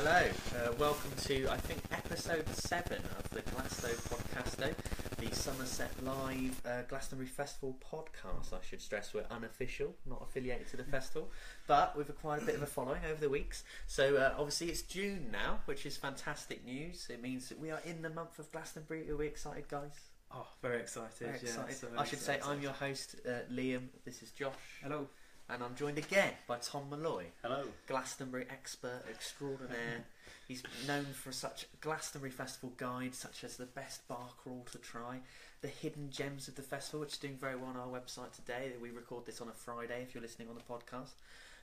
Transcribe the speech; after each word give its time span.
Hello, 0.00 0.22
uh, 0.54 0.72
welcome 0.78 1.10
to 1.24 1.48
I 1.50 1.56
think 1.56 1.80
episode 1.90 2.48
seven 2.54 3.02
of 3.18 3.28
the 3.30 3.42
Glasto 3.42 3.90
Podcasto, 4.08 4.72
the 5.18 5.34
Somerset 5.34 5.90
Live 6.04 6.62
uh, 6.64 6.82
Glastonbury 6.82 7.26
Festival 7.26 7.76
podcast. 7.84 8.52
I 8.52 8.64
should 8.64 8.80
stress 8.80 9.12
we're 9.12 9.26
unofficial, 9.28 9.96
not 10.08 10.22
affiliated 10.22 10.68
to 10.68 10.76
the 10.76 10.84
festival, 10.84 11.32
but 11.66 11.96
we've 11.96 12.08
acquired 12.08 12.44
a 12.44 12.46
bit 12.46 12.54
of 12.54 12.62
a 12.62 12.66
following 12.66 13.00
over 13.10 13.20
the 13.20 13.28
weeks. 13.28 13.64
So 13.88 14.14
uh, 14.14 14.34
obviously 14.38 14.68
it's 14.68 14.82
June 14.82 15.30
now, 15.32 15.62
which 15.64 15.84
is 15.84 15.96
fantastic 15.96 16.64
news. 16.64 17.08
It 17.10 17.20
means 17.20 17.48
that 17.48 17.58
we 17.58 17.72
are 17.72 17.80
in 17.84 18.00
the 18.02 18.10
month 18.10 18.38
of 18.38 18.52
Glastonbury. 18.52 19.10
Are 19.10 19.16
we 19.16 19.26
excited, 19.26 19.66
guys? 19.66 19.98
Oh, 20.32 20.46
very 20.62 20.78
excited. 20.78 21.10
Very 21.18 21.38
yeah, 21.42 21.74
so 21.74 21.88
I 21.98 22.04
should 22.04 22.20
say. 22.20 22.38
I'm 22.44 22.62
your 22.62 22.70
host, 22.70 23.16
uh, 23.26 23.52
Liam. 23.52 23.88
This 24.04 24.22
is 24.22 24.30
Josh, 24.30 24.52
Hello. 24.80 25.08
And 25.50 25.62
I'm 25.62 25.74
joined 25.74 25.98
again 25.98 26.32
by 26.46 26.58
Tom 26.58 26.90
Malloy. 26.90 27.26
Hello. 27.42 27.64
Glastonbury 27.86 28.46
expert 28.50 29.02
extraordinaire. 29.08 30.04
He's 30.46 30.62
known 30.86 31.06
for 31.06 31.32
such 31.32 31.66
Glastonbury 31.80 32.30
Festival 32.30 32.72
guides, 32.76 33.18
such 33.18 33.44
as 33.44 33.56
the 33.56 33.66
best 33.66 34.06
bar 34.08 34.28
crawl 34.42 34.66
to 34.72 34.78
try, 34.78 35.20
the 35.60 35.68
hidden 35.68 36.10
gems 36.10 36.48
of 36.48 36.54
the 36.54 36.62
festival, 36.62 37.00
which 37.00 37.12
is 37.12 37.18
doing 37.18 37.36
very 37.36 37.56
well 37.56 37.70
on 37.70 37.76
our 37.76 37.86
website 37.86 38.32
today. 38.34 38.72
We 38.80 38.90
record 38.90 39.26
this 39.26 39.40
on 39.40 39.48
a 39.48 39.52
Friday 39.52 40.02
if 40.02 40.14
you're 40.14 40.22
listening 40.22 40.48
on 40.48 40.54
the 40.54 40.60
podcast. 40.62 41.12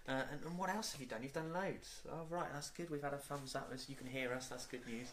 Uh, 0.07 0.21
and, 0.31 0.41
and 0.45 0.57
what 0.57 0.69
else 0.69 0.91
have 0.91 1.01
you 1.01 1.07
done? 1.07 1.23
You've 1.23 1.33
done 1.33 1.51
loads. 1.51 2.01
Oh, 2.11 2.27
right, 2.29 2.45
that's 2.53 2.69
good. 2.69 2.91
We've 2.91 3.01
had 3.01 3.13
a 3.13 3.17
thumbs 3.17 3.55
up 3.55 3.71
as 3.73 3.89
you 3.89 3.95
can 3.95 4.05
hear 4.05 4.31
us. 4.33 4.47
That's 4.47 4.67
good 4.67 4.85
news. 4.85 5.07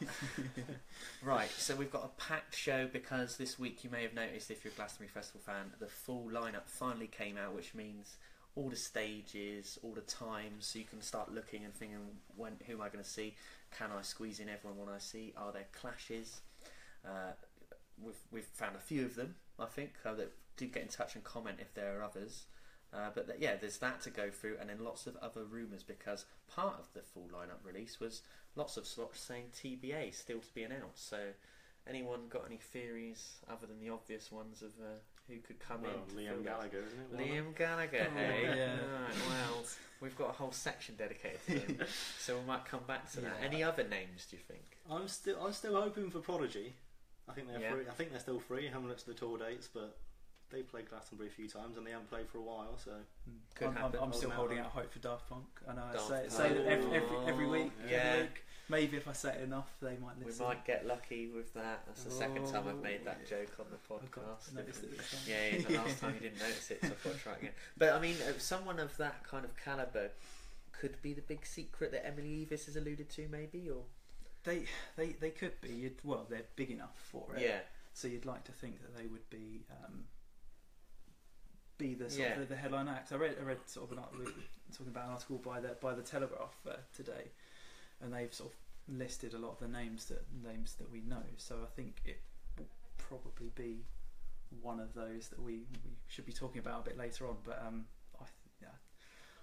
right, 1.22 1.50
so 1.50 1.74
we've 1.74 1.90
got 1.90 2.04
a 2.04 2.20
packed 2.20 2.54
show 2.54 2.86
because 2.92 3.38
this 3.38 3.58
week 3.58 3.84
you 3.84 3.90
may 3.90 4.02
have 4.02 4.12
noticed, 4.12 4.50
if 4.50 4.64
you're 4.64 4.72
a 4.72 4.76
Glastonbury 4.76 5.08
Festival 5.08 5.40
fan, 5.46 5.72
the 5.80 5.86
full 5.86 6.28
lineup 6.30 6.66
finally 6.66 7.06
came 7.06 7.38
out, 7.38 7.54
which 7.54 7.74
means 7.74 8.16
all 8.54 8.68
the 8.68 8.76
stages, 8.76 9.78
all 9.82 9.94
the 9.94 10.02
times, 10.02 10.66
so 10.66 10.78
you 10.78 10.84
can 10.84 11.00
start 11.00 11.32
looking 11.32 11.64
and 11.64 11.74
thinking, 11.74 11.98
when 12.36 12.52
who 12.66 12.74
am 12.74 12.82
I 12.82 12.88
going 12.88 13.02
to 13.02 13.08
see? 13.08 13.34
Can 13.76 13.88
I 13.96 14.02
squeeze 14.02 14.40
in 14.40 14.48
everyone 14.48 14.78
when 14.78 14.94
I 14.94 14.98
see? 14.98 15.32
Are 15.36 15.52
there 15.52 15.66
clashes? 15.72 16.40
Uh, 17.04 17.32
we've 18.00 18.14
we've 18.30 18.44
found 18.44 18.76
a 18.76 18.80
few 18.80 19.04
of 19.04 19.14
them, 19.14 19.36
I 19.58 19.66
think, 19.66 19.92
uh, 20.04 20.14
that 20.14 20.32
do 20.56 20.66
get 20.66 20.82
in 20.82 20.88
touch 20.88 21.14
and 21.14 21.24
comment 21.24 21.58
if 21.60 21.72
there 21.74 21.98
are 21.98 22.02
others. 22.02 22.44
Uh, 22.92 23.08
but 23.14 23.26
yeah, 23.40 23.56
there's 23.56 23.78
that 23.78 24.02
to 24.02 24.10
go 24.10 24.30
through, 24.30 24.56
and 24.60 24.68
then 24.68 24.84
lots 24.84 25.06
of 25.06 25.16
other 25.16 25.44
rumours 25.44 25.82
because 25.82 26.26
part 26.46 26.76
of 26.78 26.92
the 26.92 27.00
full 27.00 27.28
lineup 27.32 27.64
release 27.64 27.98
was 27.98 28.20
lots 28.54 28.76
of 28.76 28.86
slots 28.86 29.18
saying 29.18 29.46
TBA 29.54 30.14
still 30.14 30.40
to 30.40 30.54
be 30.54 30.62
announced. 30.62 31.08
So, 31.08 31.28
anyone 31.88 32.28
got 32.28 32.44
any 32.46 32.58
theories 32.58 33.36
other 33.50 33.66
than 33.66 33.80
the 33.80 33.88
obvious 33.88 34.30
ones 34.30 34.60
of 34.60 34.72
uh, 34.78 34.98
who 35.28 35.38
could 35.38 35.58
come 35.60 35.82
Well, 35.82 35.92
in? 35.92 36.16
to 36.16 36.30
fill 36.30 36.36
Liam? 36.40 36.44
Gallagher, 36.44 36.82
isn't 36.86 37.20
it? 37.20 37.32
Liam 37.32 37.56
Gallagher, 37.56 38.06
Oh, 38.10 38.16
hey? 38.16 38.42
yeah. 38.44 38.72
Right, 38.72 39.14
well, 39.28 39.64
we've 40.00 40.16
got 40.16 40.30
a 40.30 40.32
whole 40.32 40.52
section 40.52 40.94
dedicated 40.96 41.40
to 41.46 41.52
him, 41.52 41.78
so 42.18 42.38
we 42.38 42.44
might 42.46 42.64
come 42.64 42.82
back 42.86 43.10
to 43.12 43.20
that. 43.20 43.32
Yeah. 43.40 43.46
Any 43.46 43.62
other 43.62 43.84
names, 43.84 44.26
do 44.30 44.36
you 44.36 44.42
think? 44.46 44.78
I'm 44.90 45.08
still, 45.08 45.36
I'm 45.44 45.52
still 45.52 45.80
hoping 45.80 46.10
for 46.10 46.18
Prodigy. 46.20 46.74
I 47.28 47.32
think 47.32 47.48
they're 47.48 47.60
Yeah. 47.60 47.72
free. 47.72 47.84
I 47.88 47.92
think 47.92 48.10
they're 48.10 48.20
still 48.20 48.40
free. 48.40 48.66
I 48.68 48.72
haven't 48.72 48.88
looked 48.88 49.02
at 49.02 49.06
the 49.06 49.14
tour 49.14 49.38
dates, 49.38 49.68
but 49.72 49.96
they 50.50 50.62
played 50.62 50.88
Glastonbury 50.90 51.28
a 51.28 51.32
few 51.32 51.48
times 51.48 51.76
and 51.76 51.86
they 51.86 51.92
haven't 51.92 52.10
played 52.10 52.28
for 52.28 52.38
a 52.38 52.42
while. 52.42 52.76
So 52.84 52.90
hmm. 52.90 53.36
Could 53.54 53.68
I'm, 53.68 53.76
I'm. 53.78 53.92
I'm 54.02 54.12
still 54.12 54.30
holding 54.30 54.58
out. 54.58 54.66
out 54.66 54.72
hope 54.72 54.92
for 54.92 54.98
Daft 54.98 55.28
Punk. 55.28 55.46
I 55.68 55.74
know 55.74 55.82
I 55.88 55.92
Daft 55.92 56.08
say, 56.08 56.24
say 56.28 56.48
that 56.52 56.66
every, 56.66 56.96
every, 56.96 57.16
every 57.26 57.46
oh. 57.46 57.50
week. 57.50 57.72
Yeah. 57.88 57.96
Every 57.96 58.22
week. 58.22 58.44
Maybe 58.72 58.96
if 58.96 59.06
I 59.06 59.12
say 59.12 59.34
it 59.38 59.42
enough, 59.42 59.68
they 59.82 59.96
might 60.02 60.18
listen. 60.24 60.42
We 60.44 60.48
might 60.48 60.64
get 60.64 60.86
lucky 60.86 61.28
with 61.28 61.52
that. 61.54 61.82
That's 61.86 62.04
the 62.04 62.10
second 62.10 62.46
time 62.46 62.64
I've 62.66 62.82
made 62.82 63.04
that 63.04 63.20
Oh, 63.22 63.28
joke 63.28 63.52
on 63.60 63.66
the 63.70 63.76
podcast. 63.94 64.54
noticed 64.54 64.82
it 64.82 64.96
time. 64.96 65.20
Yeah, 65.28 65.46
yeah, 65.58 65.62
the 65.68 65.74
last 65.76 66.00
time 66.00 66.14
you 66.14 66.20
didn't 66.20 66.38
notice 66.40 66.70
it, 66.70 66.80
so 66.80 66.86
I 66.88 66.90
thought 66.92 67.12
I'd 67.12 67.20
try 67.20 67.32
again. 67.34 67.50
But 67.76 67.92
I 67.92 68.00
mean, 68.00 68.16
uh, 68.26 68.32
someone 68.38 68.78
of 68.80 68.96
that 68.96 69.24
kind 69.24 69.44
of 69.44 69.54
caliber 69.62 70.08
could 70.72 71.00
be 71.02 71.12
the 71.12 71.20
big 71.20 71.44
secret 71.44 71.92
that 71.92 72.06
Emily 72.06 72.46
Eavis 72.50 72.64
has 72.64 72.76
alluded 72.76 73.10
to, 73.10 73.28
maybe, 73.30 73.68
or 73.68 73.82
They, 74.44 74.64
they, 74.96 75.08
they 75.20 75.30
could 75.30 75.60
be. 75.60 75.68
You'd, 75.68 75.96
well, 76.02 76.26
they're 76.30 76.46
big 76.56 76.70
enough 76.70 76.96
for 77.10 77.36
it. 77.36 77.42
yeah, 77.42 77.58
So 77.92 78.08
you'd 78.08 78.24
like 78.24 78.44
to 78.44 78.52
think 78.52 78.80
that 78.80 78.96
they 78.96 79.06
would 79.06 79.28
be 79.28 79.66
um, 79.84 80.04
be 81.78 81.94
the 81.94 82.08
sort 82.10 82.22
Yeah. 82.28 82.32
of 82.34 82.40
the, 82.48 82.54
the 82.54 82.56
headline 82.56 82.88
act. 82.88 83.12
I 83.12 83.16
read 83.16 83.36
I 83.40 83.44
read 83.44 83.58
sort 83.66 83.90
of 83.90 83.98
an 83.98 84.04
article 84.04 84.32
talking 84.72 84.88
about 84.88 85.04
an 85.06 85.10
article 85.12 85.36
by 85.38 85.60
the 85.60 85.76
by 85.80 85.94
the 85.94 86.02
Telegraph 86.02 86.54
uh, 86.68 86.76
today, 86.96 87.30
and 88.00 88.12
they've 88.12 88.32
sort 88.32 88.50
of 88.50 88.56
listed 88.88 89.34
a 89.34 89.38
lot 89.38 89.52
of 89.52 89.58
the 89.60 89.68
names 89.68 90.06
that 90.06 90.24
names 90.44 90.74
that 90.74 90.90
we 90.90 91.00
know. 91.00 91.22
So 91.36 91.56
I 91.62 91.66
think 91.76 92.00
it 92.04 92.20
will 92.58 92.66
probably 92.98 93.50
be 93.54 93.84
one 94.60 94.80
of 94.80 94.92
those 94.94 95.28
that 95.28 95.40
we, 95.40 95.62
we 95.84 95.92
should 96.08 96.26
be 96.26 96.32
talking 96.32 96.58
about 96.58 96.80
a 96.80 96.90
bit 96.90 96.98
later 96.98 97.26
on. 97.26 97.36
But 97.44 97.62
um, 97.66 97.86
I 98.20 98.24
yeah, 98.60 98.68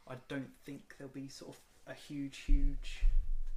I 0.07 0.15
don't 0.27 0.51
think 0.65 0.95
there'll 0.97 1.13
be 1.13 1.27
sort 1.27 1.55
of 1.55 1.59
a 1.87 1.93
huge 1.95 2.37
huge 2.37 3.03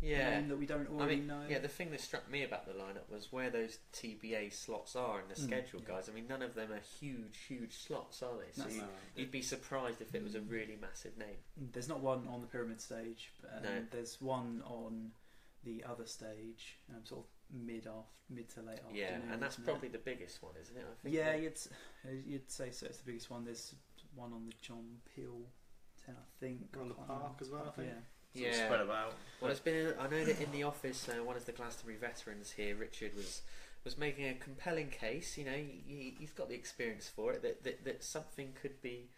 yeah. 0.00 0.30
name 0.30 0.48
that 0.48 0.56
we 0.58 0.66
don't 0.66 0.88
I 0.88 0.94
already 0.94 1.16
mean, 1.16 1.26
know. 1.28 1.42
yeah. 1.48 1.58
The 1.58 1.68
thing 1.68 1.90
that 1.90 2.00
struck 2.00 2.28
me 2.30 2.42
about 2.42 2.66
the 2.66 2.72
lineup 2.72 3.08
was 3.12 3.30
where 3.32 3.50
those 3.50 3.78
TBA 3.92 4.52
slots 4.52 4.96
are 4.96 5.20
in 5.20 5.28
the 5.28 5.34
Mm, 5.34 5.44
schedule, 5.44 5.80
yeah. 5.80 5.94
guys. 5.94 6.08
I 6.08 6.12
mean, 6.12 6.26
none 6.28 6.42
of 6.42 6.54
them 6.54 6.72
are 6.72 6.80
huge, 7.00 7.38
huge 7.46 7.74
slots, 7.74 8.22
are 8.22 8.32
they? 8.38 8.60
So 8.62 8.68
you, 8.68 8.82
you'd 9.16 9.30
be 9.30 9.42
surprised 9.42 10.00
if 10.00 10.14
it 10.14 10.22
was 10.24 10.34
a 10.34 10.40
really 10.40 10.76
massive 10.80 11.16
name. 11.18 11.36
There's 11.72 11.88
not 11.88 12.00
one 12.00 12.26
on 12.28 12.40
the 12.40 12.46
pyramid 12.48 12.80
stage, 12.80 13.30
but 13.40 13.58
um, 13.58 13.62
No. 13.62 13.84
there's 13.92 14.20
one 14.20 14.62
on 14.66 15.12
the 15.64 15.84
other 15.88 16.06
stage, 16.06 16.78
um, 16.90 17.04
sort 17.04 17.20
of 17.20 17.26
mid 17.66 17.86
off, 17.86 18.06
mid 18.30 18.48
to 18.50 18.60
late 18.60 18.78
afternoon. 18.78 18.96
Yeah, 18.96 19.04
afternoon. 19.06 19.32
and 19.32 19.42
that's 19.42 19.56
probably 19.56 19.88
it? 19.88 19.92
the 19.92 19.98
biggest 19.98 20.42
one, 20.42 20.52
isn't 20.60 20.76
it? 20.76 20.84
I 20.90 20.94
think. 21.02 21.14
yeah. 21.14 21.34
You'd 21.36 21.58
uh, 22.06 22.10
you'd 22.26 22.50
say 22.50 22.70
so. 22.70 22.86
It's 22.86 22.98
the 22.98 23.04
biggest 23.06 23.30
one. 23.30 23.44
There's 23.44 23.74
one 24.14 24.32
on 24.32 24.44
the 24.46 24.52
John 24.60 24.84
Peel 25.14 25.40
ten, 26.04 26.14
I 26.16 26.26
think. 26.44 26.76
On 26.80 26.88
the 26.88 26.94
park 26.94 27.08
remember. 27.10 27.34
as 27.40 27.50
well, 27.50 27.64
I 27.68 27.70
think. 27.70 27.88
Yeah. 27.88 27.94
Sort 27.94 28.46
of 28.52 28.58
Yeah. 28.58 28.64
spread 28.66 28.80
about. 28.80 29.12
Well, 29.40 29.50
it's 29.50 29.60
been. 29.60 29.94
I 30.00 30.08
know 30.08 30.24
that 30.24 30.40
in 30.40 30.50
the 30.52 30.62
office, 30.64 31.08
uh, 31.08 31.22
one 31.22 31.36
of 31.36 31.44
the 31.46 31.52
Glastonbury 31.52 31.98
veterans 31.98 32.50
here, 32.52 32.74
Richard, 32.76 33.14
was 33.14 33.42
was 33.84 33.98
making 33.98 34.26
a 34.28 34.34
compelling 34.34 34.88
case. 34.90 35.36
You 35.36 35.44
know, 35.44 35.52
he, 35.52 35.82
he- 35.86 36.16
he's 36.18 36.30
got 36.30 36.48
the 36.48 36.54
experience 36.54 37.08
for 37.08 37.32
it. 37.32 37.42
That, 37.42 37.62
that 37.64 37.84
that 37.84 38.02
something 38.04 38.52
could 38.60 38.80
be 38.80 39.10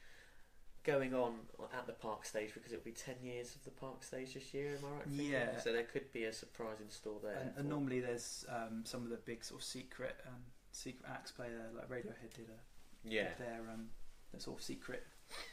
going 0.84 1.14
on 1.14 1.32
at 1.76 1.86
the 1.86 1.92
park 1.92 2.24
stage 2.24 2.52
because 2.54 2.72
it'll 2.72 2.84
be 2.84 2.92
ten 2.92 3.16
years 3.22 3.54
of 3.54 3.64
the 3.64 3.70
park 3.70 4.04
stage 4.04 4.34
this 4.34 4.52
year. 4.54 4.76
Am 4.78 4.84
I 4.84 4.96
right? 4.96 5.04
thinking? 5.08 5.30
Yeah. 5.30 5.58
So 5.58 5.72
there 5.72 5.84
could 5.84 6.12
be 6.12 6.24
a 6.24 6.32
surprise 6.32 6.80
in 6.80 6.90
store 6.90 7.18
there. 7.22 7.36
And, 7.40 7.52
and 7.56 7.68
normally 7.68 8.00
there's 8.00 8.44
um, 8.48 8.82
some 8.84 9.02
of 9.02 9.10
the 9.10 9.16
big 9.16 9.44
sort 9.44 9.60
of 9.60 9.64
secret 9.66 10.16
um, 10.26 10.40
secret 10.72 11.10
acts 11.10 11.30
play 11.32 11.46
there. 11.48 11.68
Like 11.76 11.88
Radiohead 11.88 12.34
did 12.34 12.48
a 12.48 13.08
yeah. 13.08 13.28
their 13.38 13.60
um, 13.72 13.86
their 14.32 14.40
sort 14.40 14.58
of 14.58 14.62
secret 14.64 15.04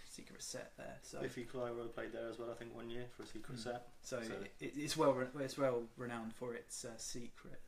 secret 0.09 0.41
set 0.43 0.73
there. 0.77 0.97
So 1.01 1.19
Biffy 1.21 1.45
Clyro 1.51 1.91
played 1.93 2.11
there 2.11 2.29
as 2.29 2.37
well, 2.37 2.49
I 2.51 2.55
think, 2.55 2.75
one 2.75 2.89
year 2.89 3.05
for 3.15 3.23
a 3.23 3.25
secret 3.25 3.57
Mm. 3.57 3.63
set. 3.63 3.87
So, 4.03 4.21
So- 4.21 4.33
it, 4.59 4.73
it's 4.75 4.97
well 4.97 5.15
it's 5.39 5.57
well 5.57 5.83
renowned 5.97 6.33
for 6.33 6.53
its 6.53 6.83
uh, 6.85 6.89
secret 6.97 7.61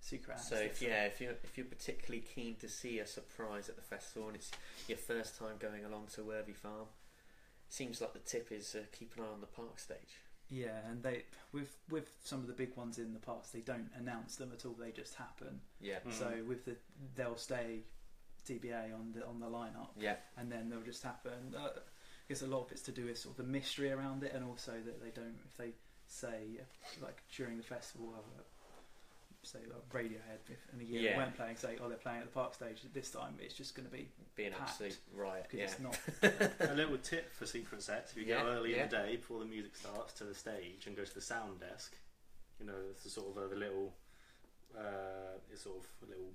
secret. 0.00 0.34
acts 0.34 0.48
So 0.48 0.56
if 0.56 0.80
yeah, 0.82 1.04
if 1.04 1.20
you're 1.20 1.34
if 1.44 1.56
you're 1.56 1.66
particularly 1.66 2.22
keen 2.34 2.56
to 2.56 2.68
see 2.68 2.98
a 2.98 3.06
surprise 3.06 3.68
at 3.68 3.76
the 3.76 3.82
festival 3.82 4.28
and 4.28 4.36
it's 4.36 4.50
your 4.88 4.98
first 4.98 5.38
time 5.38 5.56
going 5.58 5.84
along 5.84 6.06
to 6.14 6.24
Worthy 6.24 6.52
Farm, 6.52 6.86
seems 7.68 8.00
like 8.00 8.12
the 8.12 8.18
tip 8.20 8.50
is 8.50 8.74
uh, 8.74 8.80
keep 8.96 9.16
an 9.16 9.24
eye 9.24 9.32
on 9.32 9.40
the 9.40 9.46
park 9.46 9.78
stage. 9.78 10.18
yeah, 10.48 10.80
and 10.90 11.02
they 11.02 11.24
with 11.52 11.76
with 11.88 12.10
some 12.24 12.40
of 12.40 12.46
the 12.46 12.52
big 12.52 12.76
ones 12.76 12.98
in 12.98 13.12
the 13.12 13.20
past, 13.20 13.52
they 13.52 13.60
don't 13.60 13.90
announce 13.96 14.36
them 14.36 14.50
at 14.52 14.64
all. 14.66 14.72
They 14.78 14.90
just 14.92 15.14
happen. 15.14 15.60
Yeah, 15.80 15.98
Mm. 16.06 16.12
So 16.12 16.32
with 16.48 16.64
the 16.64 16.76
they'll 17.16 17.36
stay 17.36 17.84
TBA 18.48 18.94
on 18.94 19.12
the 19.14 19.24
on 19.26 19.38
the 19.38 19.46
lineup, 19.46 19.90
yeah, 19.98 20.16
and 20.36 20.50
then 20.50 20.68
they'll 20.70 20.80
just 20.82 21.02
happen. 21.02 21.54
Uh, 21.56 21.68
I 21.68 22.32
guess 22.32 22.42
a 22.42 22.46
lot 22.46 22.62
of 22.66 22.72
it's 22.72 22.82
to 22.82 22.92
do 22.92 23.06
with 23.06 23.18
sort 23.18 23.38
of 23.38 23.44
the 23.44 23.50
mystery 23.52 23.90
around 23.92 24.22
it, 24.22 24.32
and 24.34 24.44
also 24.44 24.72
that 24.72 25.02
they 25.02 25.10
don't 25.10 25.36
if 25.48 25.56
they 25.56 25.72
say 26.06 26.58
uh, 26.60 27.04
like 27.04 27.22
during 27.36 27.56
the 27.58 27.62
festival. 27.62 28.14
Uh, 28.16 28.42
Say 29.42 29.60
like 29.72 29.88
Radiohead, 30.04 30.40
if 30.50 30.58
in 30.74 30.80
a 30.80 30.84
year 30.84 31.00
Yeah. 31.00 31.10
they 31.12 31.16
weren't 31.18 31.34
playing, 31.36 31.56
say, 31.56 31.76
oh, 31.82 31.88
they're 31.88 31.96
playing 31.96 32.18
at 32.20 32.24
the 32.26 32.30
park 32.32 32.52
stage. 32.54 32.82
This 32.92 33.10
time, 33.10 33.34
it's 33.40 33.54
just 33.54 33.74
going 33.74 33.88
to 33.88 33.92
be 33.92 34.08
be 34.36 34.44
an 34.44 34.52
Packed. 34.52 34.70
absolute 34.70 34.98
riot. 35.14 35.46
because 35.50 35.58
Yeah, 35.58 35.64
it's 35.64 36.60
not 36.60 36.70
a 36.70 36.74
little 36.74 36.98
tip 36.98 37.32
for 37.32 37.46
secret 37.46 37.82
sets: 37.82 38.12
if 38.12 38.18
you 38.18 38.24
Yeah, 38.24 38.42
go 38.42 38.48
early 38.50 38.72
yeah. 38.76 38.82
in 38.84 38.88
the 38.90 38.96
day 38.96 39.16
before 39.16 39.38
the 39.38 39.46
music 39.46 39.74
starts 39.76 40.12
to 40.14 40.24
the 40.24 40.34
stage 40.34 40.86
and 40.86 40.94
go 40.96 41.04
to 41.04 41.14
the 41.14 41.22
sound 41.22 41.60
desk, 41.60 41.94
you 42.60 42.66
know, 42.66 42.74
it's 42.90 43.04
the 43.04 43.10
sort 43.10 43.34
of 43.34 43.42
uh, 43.42 43.48
the 43.48 43.56
little, 43.56 43.94
uh, 44.76 45.38
it's 45.50 45.62
sort 45.62 45.78
of 45.78 45.86
a 46.06 46.10
little 46.10 46.32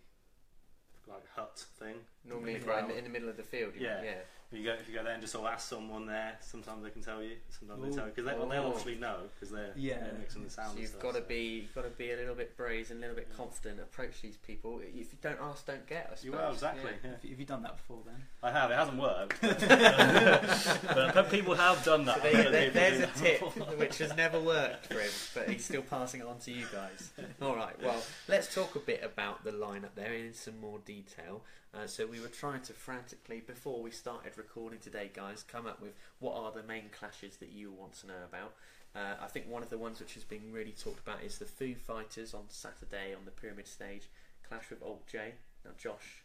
like 1.07 1.23
hut 1.35 1.63
thing. 1.77 1.95
normally 2.27 2.53
Middle 2.53 2.69
right 2.69 2.83
in 2.83 2.89
the, 2.89 2.97
in 2.97 3.03
the 3.03 3.09
middle 3.11 3.29
of 3.29 3.37
the 3.37 3.43
field. 3.43 3.73
You 3.75 3.81
Yeah. 3.85 3.95
mean, 3.97 4.05
yeah. 4.05 4.17
If 4.51 4.59
you 4.59 4.63
go 4.65 4.73
if 4.73 4.87
you 4.87 4.93
go 4.95 5.03
there 5.03 5.13
and 5.13 5.21
just 5.21 5.33
sort 5.33 5.47
of 5.47 5.53
ask 5.53 5.67
someone 5.67 6.05
there, 6.05 6.37
sometimes 6.39 6.83
they 6.83 6.89
can 6.91 7.01
tell 7.01 7.21
you, 7.21 7.31
sometimes 7.49 7.81
they 7.83 7.89
tell 7.95 8.05
you 8.05 8.11
because 8.15 8.31
they, 8.31 8.37
well, 8.37 8.47
they'll 8.47 8.61
Oh. 8.63 8.67
obviously 8.67 8.95
know 8.95 9.17
because 9.33 9.51
they're, 9.51 9.71
Yeah. 9.75 9.99
they're 9.99 10.13
mixing 10.19 10.43
the 10.43 10.49
sound. 10.49 10.75
So 10.75 10.81
you've 10.81 10.99
got 10.99 11.13
to 11.15 11.19
so. 11.21 11.25
be 11.27 11.61
you've 11.63 11.75
got 11.75 11.83
to 11.83 11.89
be 11.89 12.11
a 12.11 12.15
little 12.15 12.35
bit 12.35 12.55
brazen, 12.55 12.97
a 12.97 12.99
little 13.01 13.15
bit 13.15 13.27
Yeah. 13.31 13.37
confident. 13.37 13.79
Approach 13.81 14.21
these 14.21 14.37
people. 14.37 14.79
If 14.81 14.95
you 14.95 15.17
don't 15.21 15.39
ask, 15.41 15.65
don't 15.65 15.85
get. 15.87 16.05
I 16.11 16.15
suppose. 16.15 16.23
You 16.23 16.31
will 16.33 16.51
exactly. 16.51 16.91
Yeah. 16.91 16.97
Yeah. 17.03 17.11
Have 17.11 17.23
you, 17.25 17.29
have 17.31 17.39
you 17.39 17.45
done 17.45 17.63
that 17.63 17.75
before 17.77 17.99
then? 18.05 18.23
I 18.43 18.51
have. 18.51 18.71
It 18.71 18.75
hasn't 18.75 18.97
worked, 19.01 19.41
but, 19.41 21.13
but 21.13 21.29
people 21.31 21.55
have 21.55 21.83
done 21.83 22.05
that. 22.05 22.21
So 22.21 22.31
there, 22.31 22.45
I've 22.45 22.51
there- 22.51 22.69
there's 22.71 22.99
a 23.01 23.07
tip 23.19 23.41
which 23.77 23.97
has 23.97 24.15
never 24.15 24.39
worked 24.39 24.87
for 24.87 24.99
him, 24.99 25.09
but 25.33 25.49
he's 25.49 25.65
still 25.65 25.81
passing 25.81 26.21
it 26.21 26.27
on 26.27 26.37
to 26.39 26.51
you 26.51 26.65
guys. 26.71 27.11
All 27.41 27.55
right, 27.55 27.75
well, 27.81 28.01
let's 28.27 28.53
talk 28.53 28.75
a 28.75 28.79
bit 28.79 29.03
about 29.03 29.43
the 29.43 29.51
lineup 29.51 29.95
there 29.95 30.13
in 30.13 30.33
some 30.33 30.59
more 30.59 30.79
detail. 30.85 31.41
Uh, 31.75 31.85
so 31.87 32.07
we 32.07 32.21
were 32.21 32.27
trying 32.27 32.61
to 32.61 32.73
frantically, 32.73 33.41
before 33.45 33.81
we 33.81 33.91
started 33.91 34.37
recording 34.37 34.79
today, 34.79 35.11
guys, 35.13 35.43
come 35.43 35.67
up 35.67 35.81
with 35.81 35.93
what 36.19 36.35
are 36.35 36.51
the 36.51 36.63
main 36.63 36.85
clashes 36.97 37.35
that 37.37 37.51
you 37.51 37.69
want 37.71 37.93
to 37.93 38.07
know 38.07 38.23
about. 38.27 38.53
Uh, 38.95 39.21
I 39.21 39.27
think 39.27 39.49
one 39.49 39.61
of 39.61 39.69
the 39.69 39.77
ones 39.77 39.99
which 39.99 40.13
has 40.13 40.23
been 40.23 40.53
really 40.53 40.71
talked 40.71 40.99
about 41.05 41.21
is 41.21 41.37
the 41.37 41.45
Foo 41.45 41.75
Fighters 41.75 42.33
on 42.33 42.43
Saturday 42.47 43.13
on 43.13 43.25
the 43.25 43.31
Pyramid 43.31 43.67
stage, 43.67 44.03
clash 44.47 44.69
with 44.69 44.81
Alt 44.81 45.05
J. 45.05 45.33
Now, 45.65 45.71
Josh, 45.77 46.23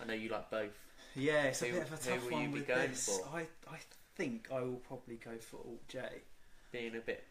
I 0.00 0.04
know 0.04 0.12
you 0.12 0.28
like 0.28 0.50
both. 0.50 0.78
Yeah, 1.16 1.44
it's 1.44 1.62
a 1.62 1.70
bit 1.72 1.82
of 1.82 1.92
a 1.92 1.96
who 1.96 2.10
tough 2.10 2.24
will 2.24 2.30
you 2.32 2.36
one 2.36 2.46
be 2.52 2.58
with 2.58 2.68
going 2.68 2.90
this. 2.90 3.08
for? 3.08 3.28
I 3.34 3.40
I 3.70 3.78
think 4.16 4.48
I 4.52 4.60
will 4.60 4.82
probably 4.86 5.16
go 5.16 5.38
for 5.38 5.56
Alt 5.56 5.88
J. 5.88 6.00
being 6.72 6.94
a 6.94 7.00
bit 7.00 7.24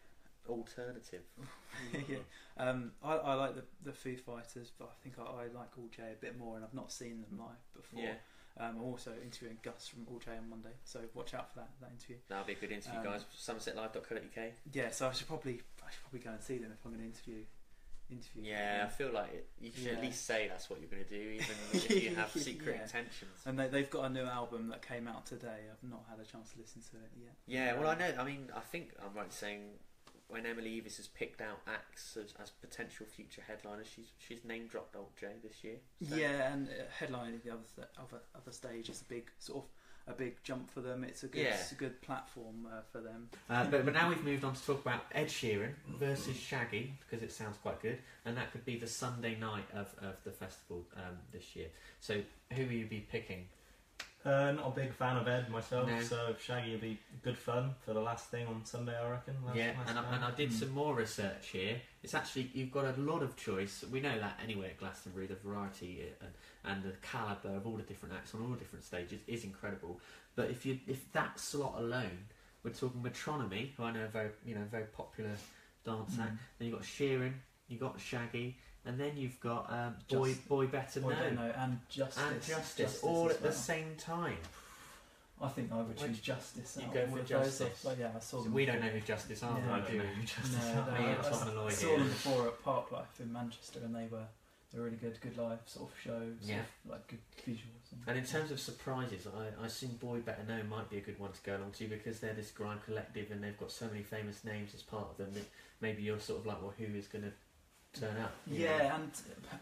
alternative. 0.50 1.22
yeah. 2.08 2.16
Um, 2.56 2.92
I, 3.02 3.14
I 3.16 3.34
like 3.34 3.54
the 3.54 3.64
the 3.84 3.92
Foo 3.92 4.16
Fighters, 4.16 4.70
but 4.78 4.86
I 4.86 5.02
think 5.02 5.16
I, 5.18 5.22
I 5.22 5.42
like 5.46 5.70
Alt 5.78 5.92
J 5.96 6.02
a 6.12 6.20
bit 6.20 6.38
more, 6.38 6.56
and 6.56 6.64
I've 6.64 6.74
not 6.74 6.92
seen 6.92 7.22
them 7.22 7.38
live 7.38 7.64
before. 7.74 8.00
Yeah, 8.02 8.14
Um, 8.58 8.76
I'm 8.76 8.82
also 8.82 9.12
interviewing 9.24 9.58
Gus 9.62 9.88
from 9.88 10.06
Alt 10.12 10.24
J 10.24 10.32
on 10.36 10.48
Monday, 10.50 10.74
so 10.84 11.00
watch 11.14 11.32
out 11.34 11.50
for 11.52 11.60
that 11.60 11.70
that 11.80 11.90
interview. 11.90 12.16
that'll 12.28 12.44
be 12.44 12.52
a 12.52 12.56
good 12.56 12.72
interview, 12.72 12.98
Um, 12.98 13.04
guys. 13.04 13.24
SomersetLive.co.uk. 13.38 14.52
Yeah, 14.72 14.90
so 14.90 15.08
I 15.08 15.12
should 15.12 15.28
probably 15.28 15.60
I 15.86 15.90
should 15.90 16.02
probably 16.02 16.20
go 16.20 16.30
and 16.30 16.42
see 16.42 16.58
them 16.58 16.70
if 16.72 16.84
I'm 16.84 16.92
going 16.92 17.02
to 17.02 17.06
interview 17.08 17.44
interview. 18.10 18.42
Yeah, 18.50 18.82
I 18.86 18.88
feel 18.90 19.12
like 19.12 19.32
it, 19.32 19.48
you 19.60 19.70
should 19.72 19.92
at 19.96 20.02
least 20.02 20.26
say 20.26 20.48
that's 20.48 20.68
what 20.68 20.80
you're 20.80 20.90
going 20.90 21.04
to 21.04 21.08
do, 21.08 21.30
even 21.30 21.46
if 21.72 21.88
you 21.90 22.14
have 22.16 22.30
secret 22.32 22.74
Yeah. 22.76 22.82
intentions. 22.82 23.30
And 23.46 23.56
they, 23.56 23.68
they've 23.68 23.88
got 23.88 24.06
a 24.06 24.08
new 24.08 24.24
album 24.24 24.68
that 24.70 24.82
came 24.82 25.06
out 25.06 25.26
today. 25.26 25.60
I've 25.70 25.88
not 25.88 26.02
had 26.10 26.18
a 26.18 26.24
chance 26.24 26.50
to 26.52 26.58
listen 26.58 26.82
to 26.90 26.96
it 26.96 27.10
yet. 27.22 27.34
Yeah, 27.46 27.78
well, 27.78 27.88
I 27.88 27.94
know. 27.94 28.12
I 28.18 28.24
mean, 28.24 28.48
I 28.54 28.58
think 28.60 28.90
I'm 29.00 29.14
right 29.16 29.32
saying 29.32 29.60
when 30.30 30.46
Emily 30.46 30.80
Eavis 30.80 30.96
has 30.98 31.06
picked 31.08 31.40
out 31.40 31.60
acts 31.66 32.16
as, 32.16 32.32
as 32.42 32.50
potential 32.50 33.06
future 33.06 33.42
headliners, 33.46 33.86
she's 33.94 34.06
she's 34.18 34.44
name 34.44 34.66
dropped 34.66 34.96
Alt 34.96 35.16
J 35.16 35.26
this 35.42 35.62
year. 35.64 35.76
So- 36.08 36.16
Yeah, 36.16 36.52
and 36.52 36.68
uh, 36.68 36.72
headlining 37.04 37.42
the 37.42 37.50
other 37.50 37.60
th- 37.76 37.88
other 37.98 38.20
other 38.34 38.52
stage 38.52 38.88
is 38.88 39.00
a 39.02 39.04
big 39.04 39.30
sort 39.38 39.64
of 39.64 39.70
a 40.06 40.12
big 40.16 40.42
jump 40.42 40.70
for 40.70 40.80
them. 40.80 41.04
It's 41.04 41.22
a 41.22 41.28
good 41.28 41.42
Yeah. 41.42 41.54
it's 41.54 41.72
a 41.72 41.76
good 41.76 42.00
platform 42.00 42.66
uh, 42.66 42.80
for 42.90 43.00
them. 43.00 43.28
Uh, 43.48 43.64
but, 43.66 43.84
but 43.84 43.94
now 43.94 44.08
we've 44.08 44.24
moved 44.24 44.44
on 44.44 44.54
to 44.54 44.66
talk 44.66 44.80
about 44.80 45.02
Ed 45.12 45.28
Sheeran 45.28 45.74
versus 45.98 46.36
Shaggy 46.36 46.94
because 47.00 47.22
it 47.22 47.30
sounds 47.30 47.56
quite 47.58 47.80
good, 47.80 47.98
and 48.24 48.36
that 48.36 48.50
could 48.50 48.64
be 48.64 48.76
the 48.78 48.86
Sunday 48.88 49.36
night 49.38 49.66
of, 49.74 49.94
of 50.02 50.16
the 50.24 50.30
festival 50.32 50.84
um, 50.96 51.18
this 51.32 51.54
year. 51.54 51.68
So 52.00 52.22
who 52.54 52.64
will 52.64 52.72
you 52.72 52.86
be 52.86 53.00
picking? 53.00 53.46
Uh, 54.22 54.52
not 54.52 54.66
a 54.66 54.70
big 54.72 54.92
fan 54.92 55.16
of 55.16 55.26
Ed 55.26 55.48
myself, 55.48 55.88
No. 55.88 55.98
so 56.02 56.34
Shaggy 56.38 56.72
will 56.72 56.78
be 56.80 56.98
good 57.22 57.38
fun 57.38 57.74
for 57.86 57.94
the 57.94 58.00
last 58.00 58.28
thing 58.30 58.46
on 58.48 58.62
Sunday, 58.66 58.94
I 58.94 59.08
reckon. 59.10 59.34
Last- 59.42 59.56
yeah, 59.56 59.74
last 59.78 59.88
and 59.88 59.98
I, 59.98 60.14
and 60.14 60.24
I 60.26 60.30
did 60.32 60.50
Hmm. 60.50 60.56
some 60.56 60.70
more 60.72 60.94
research 60.94 61.48
here. 61.48 61.80
It's 62.02 62.12
actually 62.12 62.50
you've 62.52 62.70
got 62.70 62.84
a 62.84 63.00
lot 63.00 63.22
of 63.22 63.34
choice. 63.36 63.82
We 63.84 64.00
know 64.00 64.18
that 64.18 64.38
anyway 64.42 64.70
at 64.72 64.78
Glastonbury, 64.78 65.26
the 65.26 65.36
variety 65.36 66.02
and, 66.20 66.32
and 66.64 66.82
the 66.82 66.92
caliber 67.00 67.56
of 67.56 67.66
all 67.66 67.76
the 67.78 67.82
different 67.82 68.14
acts 68.14 68.34
on 68.34 68.42
all 68.42 68.48
the 68.48 68.58
different 68.58 68.84
stages 68.84 69.20
is 69.26 69.42
incredible. 69.44 69.98
But 70.36 70.50
if 70.50 70.66
you 70.66 70.80
if 70.86 71.10
that 71.12 71.40
slot 71.40 71.76
alone, 71.78 72.26
we're 72.62 72.72
talking 72.74 73.02
Metronomy, 73.02 73.72
who 73.74 73.84
I 73.84 73.90
know 73.92 74.04
are 74.04 74.08
very 74.08 74.30
you 74.44 74.54
know 74.54 74.64
very 74.70 74.84
popular 74.84 75.34
dance 75.86 76.16
Mm. 76.16 76.24
act. 76.24 76.32
Then 76.58 76.68
you've 76.68 76.76
got 76.76 76.84
Sheeran, 76.86 77.32
you've 77.68 77.80
got 77.80 77.98
Shaggy, 77.98 78.58
and 78.86 78.98
then 78.98 79.12
you've 79.16 79.38
got 79.40 79.70
um, 79.72 79.94
Boy 80.08 80.28
Just- 80.30 80.48
Boy 80.48 80.66
Better 80.66 81.00
Boy, 81.00 81.10
Know 81.10 81.20
don't 81.22 81.34
know, 81.36 81.52
and 81.56 81.78
Justice. 81.88 82.22
and 82.30 82.42
Justice, 82.42 83.00
all 83.02 83.28
as 83.28 83.36
at 83.36 83.42
the 83.42 83.52
same 83.52 83.94
time. 83.98 84.36
I 85.42 85.48
think 85.48 85.72
I 85.72 85.80
would 85.80 85.96
choose 85.96 86.20
Justice. 86.20 86.76
you 86.78 86.86
out 86.86 86.92
go 86.92 87.00
of 87.00 87.06
for 87.08 87.12
all 87.14 87.18
of 87.20 87.28
those. 87.28 87.38
Justice? 87.58 87.80
But 87.82 87.98
yeah, 87.98 88.10
I 88.14 88.18
saw 88.20 88.38
So 88.38 88.42
them. 88.44 88.52
we 88.52 88.66
don't 88.66 88.80
know 88.80 88.88
who 88.88 89.00
Justice 89.00 89.42
are. 89.42 89.54
But 89.54 89.70
I 89.72 89.80
don't 89.80 89.96
know 89.98 90.04
who 90.04 90.22
Justice 90.22 90.52
No, 90.62 90.80
are. 90.82 90.88
and 90.96 91.06
I, 91.06 91.14
Tom 91.14 91.66
I 91.66 91.70
saw 91.70 91.86
here. 91.88 91.98
them 91.98 92.08
before 92.08 92.46
at 92.48 92.62
Parklife 92.62 93.20
in 93.20 93.32
Manchester, 93.32 93.80
and 93.82 93.94
they 93.96 94.06
were 94.10 94.24
they 94.72 94.78
were 94.78 94.84
really 94.84 94.98
good, 94.98 95.18
good 95.20 95.36
live 95.36 95.58
sort 95.66 95.90
of 95.90 95.98
shows, 95.98 96.34
Yeah. 96.42 96.60
like 96.88 97.04
good 97.08 97.18
visuals. 97.44 97.90
And, 97.90 98.02
And 98.06 98.18
in 98.18 98.24
terms 98.24 98.50
of 98.52 98.60
surprises, 98.60 99.26
I, 99.26 99.60
I 99.62 99.66
assume 99.66 99.96
Boy 99.96 100.18
Better 100.18 100.44
Know 100.46 100.62
might 100.70 100.88
be 100.90 100.98
a 100.98 101.00
good 101.00 101.18
one 101.18 101.32
to 101.32 101.40
go 101.42 101.56
along 101.56 101.72
to 101.72 101.88
because 101.88 102.20
they're 102.20 102.34
this 102.34 102.50
grime 102.52 102.78
collective 102.86 103.32
and 103.32 103.42
they've 103.42 103.58
got 103.58 103.72
so 103.72 103.86
many 103.86 104.02
famous 104.04 104.44
names 104.44 104.72
as 104.74 104.82
part 104.82 105.06
of 105.10 105.16
them 105.16 105.32
that 105.34 105.48
maybe 105.80 106.02
you're 106.02 106.20
sort 106.20 106.38
of 106.40 106.46
like, 106.46 106.62
well, 106.62 106.72
who 106.78 106.84
is 106.96 107.08
going 107.08 107.24
to 107.24 107.32
turn 107.92 108.16
up? 108.22 108.32
you 108.46 108.60
know? 108.60 108.64
yeah, 108.64 108.96
and 108.96 109.10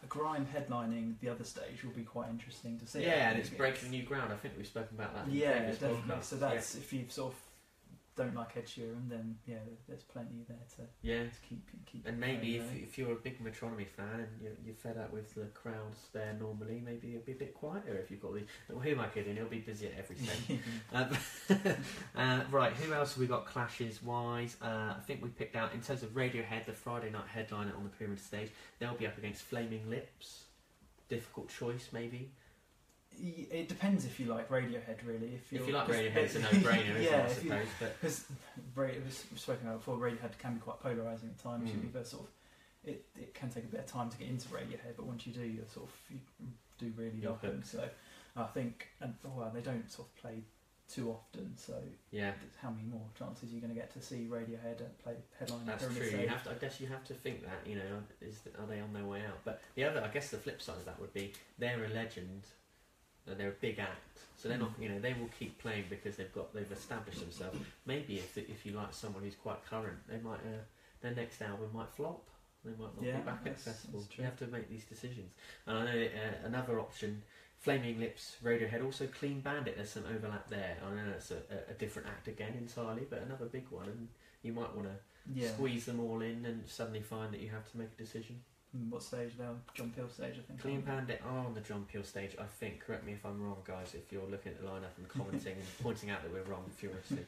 Grime 0.08 0.46
headlining 0.46 1.14
the 1.20 1.28
other 1.28 1.44
stage 1.44 1.82
will 1.84 1.92
be 1.92 2.02
quite 2.02 2.28
interesting 2.30 2.78
to 2.78 2.86
see. 2.86 3.02
Yeah, 3.02 3.30
and 3.30 3.38
it's 3.38 3.50
breaking 3.50 3.90
new 3.90 4.02
ground. 4.02 4.32
I 4.32 4.36
think 4.36 4.54
we've 4.56 4.66
spoken 4.66 4.98
about 4.98 5.14
that. 5.14 5.26
in 5.28 5.34
Yeah, 5.34 5.60
definitely. 5.66 5.98
podcasts. 6.08 6.24
So 6.24 6.36
that's 6.36 6.74
if 6.74 6.92
you've 6.92 7.12
sort 7.12 7.32
of 7.32 7.38
don't 8.18 8.34
like 8.34 8.56
Ed 8.56 8.66
Sheeran, 8.66 9.08
then 9.08 9.36
yeah, 9.46 9.56
there's 9.86 10.02
plenty 10.02 10.44
there 10.48 10.58
to, 10.76 10.82
yeah. 11.02 11.22
to 11.22 11.48
keep 11.48 11.66
keep. 11.90 12.06
And 12.06 12.18
maybe 12.18 12.58
going, 12.58 12.68
if, 12.68 12.88
if 12.88 12.98
you're 12.98 13.12
a 13.12 13.16
big 13.16 13.42
Metronomy 13.42 13.86
fan 13.86 14.06
and 14.14 14.28
you're, 14.42 14.52
you're 14.64 14.74
fed 14.74 14.98
up 14.98 15.12
with 15.12 15.34
the 15.34 15.46
crowds 15.54 16.08
there 16.12 16.36
normally, 16.38 16.82
maybe 16.84 17.10
it'll 17.10 17.24
be 17.24 17.32
a 17.32 17.36
bit 17.36 17.54
quieter 17.54 17.96
if 17.96 18.10
you've 18.10 18.20
got 18.20 18.34
the. 18.34 18.42
Well, 18.68 18.80
who 18.80 18.90
am 18.90 19.00
I 19.00 19.06
kidding? 19.06 19.36
He'll 19.36 19.46
be 19.46 19.60
busy 19.60 19.86
at 19.86 19.92
every 19.96 20.16
stage. 20.26 20.58
Um, 20.92 21.16
uh, 22.16 22.40
right, 22.50 22.72
who 22.72 22.92
else 22.92 23.14
have 23.14 23.20
we 23.20 23.26
got 23.26 23.46
clashes 23.46 24.02
wise? 24.02 24.56
Uh, 24.60 24.94
I 24.96 25.00
think 25.06 25.22
we 25.22 25.28
picked 25.28 25.54
out, 25.56 25.72
in 25.72 25.80
terms 25.80 26.02
of 26.02 26.10
Radiohead, 26.10 26.66
the 26.66 26.72
Friday 26.72 27.10
night 27.10 27.28
headliner 27.32 27.72
on 27.76 27.84
the 27.84 27.90
Pyramid 27.90 28.20
stage. 28.20 28.50
They'll 28.80 28.94
be 28.94 29.06
up 29.06 29.16
against 29.16 29.42
Flaming 29.42 29.88
Lips. 29.88 30.44
Difficult 31.08 31.48
choice, 31.48 31.88
maybe. 31.92 32.32
It 33.20 33.68
depends 33.68 34.04
if 34.04 34.18
you 34.20 34.26
like 34.26 34.48
Radiohead, 34.48 35.04
really. 35.06 35.34
If, 35.34 35.52
If 35.52 35.66
you 35.66 35.72
like 35.74 35.88
Radiohead, 35.88 36.16
it's 36.16 36.34
a 36.36 36.38
no 36.40 36.48
brainer, 36.48 36.90
isn't 36.90 37.02
yeah, 37.02 37.18
it, 37.18 37.24
I 37.24 37.28
you- 37.28 37.34
suppose? 37.34 37.66
But 37.80 38.00
Because 38.00 38.24
we've 39.30 39.38
spoken 39.40 39.66
about 39.66 39.78
before, 39.78 39.96
Radiohead 39.96 40.38
can 40.38 40.54
be 40.54 40.60
quite 40.60 40.80
polarising 40.82 41.30
at 41.30 41.38
times. 41.38 41.70
You 41.70 41.78
Mm. 41.78 41.84
either 41.94 42.04
sort 42.04 42.24
of, 42.24 42.28
it, 42.90 43.04
it 43.18 43.34
can 43.34 43.50
take 43.50 43.64
a 43.64 43.68
bit 43.68 43.80
of 43.80 43.86
time 43.86 44.08
to 44.10 44.16
get 44.18 44.28
into 44.28 44.48
Radiohead, 44.48 44.96
but 44.96 45.06
once 45.06 45.26
you 45.26 45.32
do, 45.32 45.42
you 45.42 45.62
sort 45.72 45.86
of 45.86 45.94
you 46.10 46.18
do 46.78 46.92
really 46.96 47.18
You're 47.20 47.32
like 47.32 47.40
them. 47.42 47.62
So 47.64 47.88
I 48.36 48.44
think, 48.44 48.88
and 49.00 49.14
oh, 49.26 49.30
well, 49.36 49.50
they 49.52 49.60
don't 49.60 49.90
sort 49.90 50.08
of 50.08 50.16
play 50.16 50.42
too 50.88 51.10
often. 51.10 51.54
So 51.56 51.74
yeah, 52.12 52.32
how 52.62 52.70
many 52.70 52.84
more 52.88 53.02
chances 53.18 53.50
are 53.50 53.54
you 53.54 53.60
going 53.60 53.74
to 53.74 53.78
get 53.78 53.92
to 53.94 54.00
see 54.00 54.26
Radiohead 54.30 54.78
play 55.02 55.14
headline? 55.38 55.66
that's 55.66 55.84
true. 55.84 56.06
You 56.06 56.28
have 56.28 56.44
to, 56.44 56.50
I 56.50 56.54
guess 56.54 56.80
you 56.80 56.86
have 56.86 57.04
to 57.04 57.14
think 57.14 57.42
that, 57.42 57.66
you 57.66 57.74
know, 57.76 57.82
is 58.22 58.38
are 58.58 58.66
they 58.66 58.80
on 58.80 58.92
their 58.94 59.04
way 59.04 59.18
out? 59.26 59.38
But 59.44 59.60
the 59.74 59.84
other, 59.84 60.02
I 60.02 60.08
guess 60.08 60.30
the 60.30 60.38
flip 60.38 60.62
side 60.62 60.76
of 60.76 60.84
that 60.86 60.98
would 61.00 61.12
be 61.12 61.32
they're 61.58 61.84
a 61.84 61.88
legend 61.88 62.44
they're 63.34 63.48
a 63.50 63.60
big 63.60 63.78
act. 63.78 64.00
So 64.36 64.48
they're 64.48 64.58
not, 64.58 64.76
Mm. 64.78 64.82
you 64.82 64.88
know, 64.90 65.00
they 65.00 65.14
will 65.14 65.28
keep 65.38 65.58
playing 65.58 65.84
because 65.90 66.16
they've 66.16 66.32
got 66.32 66.54
they've 66.54 66.70
established 66.70 67.20
themselves. 67.20 67.58
Maybe 67.86 68.18
if 68.18 68.38
if 68.38 68.64
you 68.64 68.72
like 68.72 68.94
someone 68.94 69.22
who's 69.24 69.34
quite 69.34 69.64
current, 69.66 69.98
they 70.08 70.18
might 70.18 70.40
uh, 70.40 70.62
their 71.00 71.14
next 71.14 71.42
album 71.42 71.70
might 71.72 71.90
flop. 71.90 72.22
They 72.64 72.70
might 72.72 72.94
not 72.96 73.02
Yeah, 73.04 73.16
be 73.18 73.22
back 73.22 73.40
at 73.46 73.56
that's- 73.64 73.86
You 74.16 74.24
have 74.24 74.36
to 74.38 74.46
make 74.48 74.68
these 74.68 74.84
decisions. 74.84 75.32
And 75.66 75.78
I 75.78 75.84
know 75.92 76.02
uh, 76.06 76.46
another 76.46 76.80
option, 76.80 77.22
Flaming 77.58 77.98
Lips, 78.00 78.36
Radiohead, 78.42 78.84
also 78.84 79.06
Clean 79.06 79.40
Bandit. 79.40 79.76
There's 79.76 79.90
some 79.90 80.04
overlap 80.06 80.48
there. 80.48 80.76
I 80.84 80.90
know 80.94 81.10
it's 81.16 81.30
a, 81.30 81.36
a, 81.36 81.70
a 81.70 81.74
different 81.74 82.08
act 82.08 82.28
again 82.28 82.54
entirely, 82.58 83.06
but 83.08 83.22
another 83.22 83.46
big 83.46 83.68
one. 83.70 83.86
And 83.88 84.08
you 84.42 84.52
might 84.52 84.74
want 84.74 84.88
to 84.88 84.96
Yeah. 85.32 85.50
squeeze 85.52 85.86
them 85.86 86.00
all 86.00 86.20
in 86.20 86.44
and 86.46 86.68
suddenly 86.68 87.00
find 87.02 87.32
that 87.32 87.40
you 87.40 87.48
have 87.50 87.68
to 87.72 87.78
make 87.78 87.88
a 87.92 87.96
decision. 87.96 88.42
Mm, 88.76 88.90
What 88.90 89.02
stage 89.02 89.32
now? 89.38 89.54
John 89.74 89.90
Peel 89.90 90.08
stage, 90.08 90.34
I 90.38 90.42
think. 90.42 90.60
Clean? 90.60 90.80
Bandit 90.80 91.22
are 91.24 91.38
on 91.38 91.54
the 91.54 91.60
John 91.60 91.86
Peel 91.90 92.02
stage, 92.04 92.36
I 92.38 92.44
think. 92.44 92.80
Correct 92.80 93.04
me 93.04 93.12
if 93.12 93.24
I'm 93.24 93.40
wrong, 93.42 93.58
guys, 93.64 93.94
if 93.94 94.12
you're 94.12 94.26
looking 94.28 94.52
at 94.52 94.60
the 94.60 94.66
lineup 94.68 94.96
and 94.98 95.08
commenting 95.08 95.54
and 95.54 95.64
pointing 95.82 96.10
out 96.10 96.22
that 96.22 96.32
we're 96.32 96.42
wrong 96.42 96.64
furiously. 96.76 97.24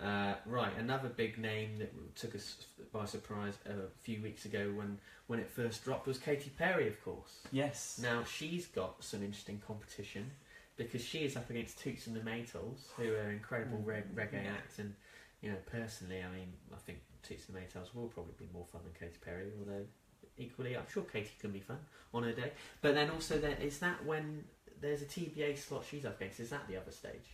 Uh, 0.00 0.34
right, 0.46 0.70
another 0.78 1.08
big 1.08 1.38
name 1.38 1.76
that 1.78 1.92
took 2.14 2.36
us 2.36 2.54
by 2.92 3.04
surprise 3.04 3.54
a 3.66 3.88
few 4.02 4.22
weeks 4.22 4.44
ago 4.44 4.72
when, 4.76 4.96
when 5.26 5.40
it 5.40 5.50
first 5.50 5.82
dropped 5.82 6.06
was 6.06 6.18
Katy 6.18 6.50
Perry, 6.56 6.86
of 6.86 7.02
course. 7.04 7.40
Yes. 7.50 7.98
Now, 8.00 8.22
she's 8.22 8.66
got 8.66 9.02
some 9.02 9.24
interesting 9.24 9.60
competition 9.66 10.30
because 10.76 11.02
she 11.04 11.18
is 11.24 11.36
up 11.36 11.50
against 11.50 11.80
Toots 11.80 12.06
and 12.06 12.14
the 12.14 12.20
Maytals, 12.20 12.86
who 12.96 13.12
are 13.14 13.32
incredible 13.32 13.78
Mm. 13.78 13.86
reg- 13.86 14.14
reggae 14.14 14.44
Yeah. 14.44 14.52
acts. 14.52 14.78
And, 14.78 14.94
you 15.42 15.50
know, 15.50 15.56
personally, 15.66 16.22
I 16.22 16.30
mean, 16.30 16.52
I 16.72 16.76
think 16.76 17.00
Toots 17.24 17.48
and 17.48 17.56
the 17.56 17.60
Maytals 17.60 17.92
will 17.92 18.06
probably 18.06 18.34
be 18.38 18.48
more 18.52 18.66
fun 18.66 18.82
than 18.84 18.92
Katy 18.94 19.18
Perry, 19.24 19.50
although 19.58 19.84
equally, 20.38 20.76
I'm 20.76 20.86
sure 20.92 21.02
Katy 21.04 21.30
can 21.40 21.50
be 21.50 21.60
fun 21.60 21.78
on 22.14 22.22
her 22.22 22.32
day. 22.32 22.52
But 22.80 22.94
then 22.94 23.10
also, 23.10 23.38
there 23.38 23.56
is 23.60 23.78
that 23.80 24.04
when 24.04 24.44
there's 24.80 25.02
a 25.02 25.06
TBA 25.06 25.58
slot 25.58 25.84
she's 25.90 26.04
up 26.06 26.20
against, 26.20 26.40
is 26.40 26.50
that 26.50 26.66
the 26.68 26.76
other 26.76 26.90
stage? 26.92 27.26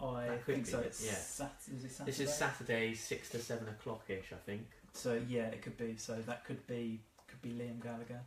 I 0.00 0.26
That 0.26 0.44
could 0.44 0.54
think 0.56 0.66
be 0.66 0.70
so. 0.72 0.78
it, 0.80 0.86
It's 0.86 1.06
yeah. 1.06 1.12
Sat- 1.14 1.60
is 1.76 1.84
it 1.84 1.90
Saturday? 1.92 2.10
This 2.10 2.20
is 2.20 2.34
Saturday, 2.34 2.94
6 2.94 3.28
to 3.30 3.38
7 3.38 3.68
o'clock 3.68 4.02
ish, 4.08 4.32
I 4.32 4.36
think. 4.44 4.66
So 4.94 5.20
yeah, 5.28 5.46
it 5.46 5.62
could 5.62 5.76
be. 5.76 5.96
So 5.96 6.16
that 6.26 6.44
could 6.44 6.66
be 6.66 7.00
could 7.28 7.40
be 7.40 7.50
Liam 7.50 7.82
Gallagher. 7.82 8.20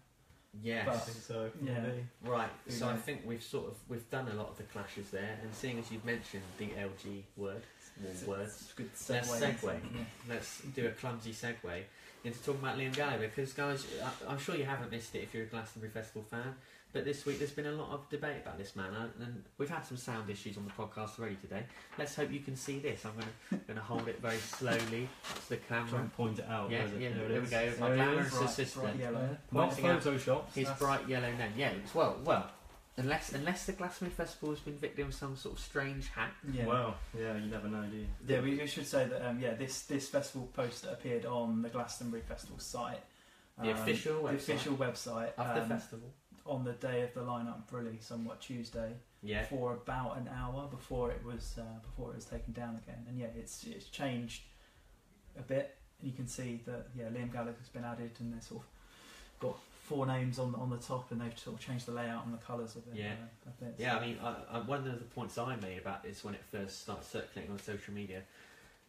Yes. 0.63 0.87
I 0.87 0.97
think 0.97 1.17
so. 1.17 1.51
Yeah. 1.61 1.79
maybe. 1.81 2.05
Right, 2.23 2.49
Who 2.65 2.71
so 2.71 2.87
I 2.87 2.93
knows? 2.93 3.01
think 3.01 3.21
we've 3.25 3.43
sort 3.43 3.67
of 3.67 3.75
we've 3.89 4.09
done 4.09 4.29
a 4.29 4.33
lot 4.35 4.47
of 4.49 4.57
the 4.57 4.63
clashes 4.63 5.09
there, 5.11 5.37
and 5.43 5.53
seeing 5.53 5.77
as 5.77 5.91
you've 5.91 6.05
mentioned 6.05 6.43
the 6.57 6.67
LG 6.69 7.23
word, 7.35 7.61
It's 8.09 8.23
a- 8.23 8.29
words, 8.29 8.61
it's 8.61 8.71
a 8.71 8.75
good 8.77 8.89
Let's 9.09 9.29
segue. 9.31 9.39
segue. 9.59 9.75
into- 9.83 9.97
yeah. 9.97 10.03
let's 10.29 10.61
do 10.61 10.87
a 10.87 10.91
clumsy 10.91 11.33
segue 11.33 11.83
into 12.25 12.39
talking 12.43 12.61
about 12.61 12.77
Liam 12.77 12.93
Gallagher 12.95 13.27
because, 13.27 13.53
guys, 13.53 13.85
I- 14.03 14.31
I'm 14.31 14.37
sure 14.39 14.55
you 14.55 14.65
haven't 14.65 14.91
missed 14.91 15.15
it 15.15 15.19
if 15.23 15.33
you're 15.33 15.43
a 15.43 15.47
Glastonbury 15.47 15.91
Festival 15.91 16.23
fan. 16.23 16.55
But 16.93 17.03
this 17.03 17.25
week 17.25 17.39
there's 17.39 17.51
been 17.51 17.65
a 17.65 17.73
lot 17.73 17.89
of 17.91 18.07
debate 18.09 18.37
about 18.41 18.57
this 18.57 18.73
man, 18.73 18.93
and- 19.19 19.43
we've 19.57 19.69
had 19.69 19.85
some 19.85 19.97
sound 19.97 20.29
issues 20.29 20.55
on 20.57 20.63
the 20.63 20.71
podcast 20.71 21.19
already 21.19 21.35
today. 21.35 21.63
Let's 21.97 22.15
hope 22.15 22.31
you 22.31 22.39
can 22.39 22.55
see 22.55 22.79
this. 22.79 23.05
I'm 23.05 23.11
going 23.67 23.75
to 23.75 23.81
hold 23.83 24.07
it 24.07 24.21
very 24.21 24.37
slowly 24.37 25.09
to 25.43 25.49
the 25.49 25.57
Try 25.57 25.77
camera. 25.79 25.99
and 26.01 26.13
point 26.13 26.39
it 26.39 26.45
out. 26.47 26.71
Yeah, 26.71 26.77
where 26.79 26.87
is 26.87 26.93
it? 26.93 27.01
yeah, 27.01 27.09
There 27.09 27.27
there 27.27 27.41
we 27.41 27.47
go. 27.47 27.73
My 27.81 27.95
glamorous 27.95 28.59
is. 28.59 28.73
Bright- 28.73 28.83
bright 28.85 28.99
yellow. 28.99 29.37
Not 29.51 29.69
Pointing 29.69 29.87
out 29.87 30.01
Photoshop. 30.01 30.45
His 30.53 30.63
that's- 30.67 30.79
bright 30.79 31.07
yellow 31.09 31.31
name. 31.33 31.51
Yeah, 31.57 31.69
it's 31.71 31.93
well, 31.93 32.17
well. 32.23 32.49
Unless 32.97 33.33
unless 33.33 33.65
the 33.65 33.73
Glastonbury 33.73 34.15
Festival 34.15 34.49
has 34.51 34.59
been 34.59 34.77
victim 34.77 35.07
of 35.07 35.13
some 35.13 35.35
sort 35.35 35.55
of 35.55 35.61
strange 35.61 36.07
hack. 36.09 36.33
Yeah. 36.51 36.65
Well, 36.65 36.95
yeah, 37.17 37.35
you 37.37 37.49
never 37.51 37.67
know, 37.67 37.83
do 37.83 37.97
you? 37.97 38.07
Yeah, 38.27 38.41
we, 38.41 38.55
we 38.57 38.67
should 38.67 38.87
say 38.87 39.05
that 39.07 39.27
um, 39.27 39.39
yeah, 39.39 39.53
this 39.53 39.83
this 39.83 40.07
festival 40.09 40.49
poster 40.53 40.89
appeared 40.89 41.25
on 41.25 41.61
the 41.61 41.69
Glastonbury 41.69 42.21
Festival 42.27 42.59
site, 42.59 43.01
The 43.61 43.71
um, 43.71 43.77
official 43.77 44.23
the 44.23 44.29
website 44.29 44.35
official 44.35 44.75
website 44.75 45.33
of 45.37 45.55
the 45.55 45.61
um, 45.63 45.69
festival. 45.69 46.09
on 46.45 46.63
the 46.63 46.73
day 46.73 47.01
of 47.01 47.13
the 47.13 47.21
lineup 47.21 47.63
release 47.71 48.11
on 48.11 48.23
what 48.23 48.39
Tuesday 48.41 48.91
Yeah. 49.23 49.43
for 49.45 49.73
about 49.73 50.17
an 50.17 50.29
hour 50.29 50.67
before 50.69 51.11
it 51.11 51.23
was 51.25 51.57
uh, 51.59 51.79
before 51.81 52.11
it 52.11 52.15
was 52.15 52.25
taken 52.25 52.53
down 52.53 52.79
again. 52.83 53.03
And 53.09 53.19
yeah, 53.19 53.27
it's 53.37 53.63
it's 53.65 53.87
changed 53.89 54.43
a 55.37 55.41
bit. 55.41 55.75
And 55.99 56.09
you 56.11 56.15
can 56.15 56.27
see 56.27 56.61
that 56.65 56.87
yeah, 56.97 57.05
Liam 57.05 57.31
Gallagher's 57.31 57.69
been 57.69 57.83
added, 57.85 58.11
and 58.19 58.33
they've 58.33 58.43
sort 58.43 58.61
of 58.61 58.67
got 59.39 59.57
four 59.85 60.05
names 60.05 60.39
on 60.39 60.55
on 60.55 60.69
the 60.69 60.77
top, 60.77 61.11
and 61.11 61.21
they've 61.21 61.37
sort 61.37 61.55
of 61.57 61.61
changed 61.65 61.85
the 61.85 61.91
layout 61.91 62.25
and 62.25 62.33
the 62.33 62.37
colours 62.39 62.75
of 62.75 62.83
it. 62.87 62.95
Yeah. 62.95 63.13
uh, 63.45 63.49
a 63.49 63.63
bit. 63.63 63.75
Yeah, 63.77 63.97
I 63.97 64.05
mean, 64.05 64.17
I, 64.21 64.35
I, 64.51 64.59
one 64.59 64.79
of 64.79 64.85
the 64.85 65.05
points 65.15 65.37
I 65.37 65.55
made 65.57 65.77
about 65.77 66.03
this 66.03 66.23
when 66.23 66.33
it 66.33 66.41
first 66.51 66.81
started 66.81 67.05
circulating 67.05 67.51
on 67.53 67.59
social 67.59 67.93
media 67.93 68.21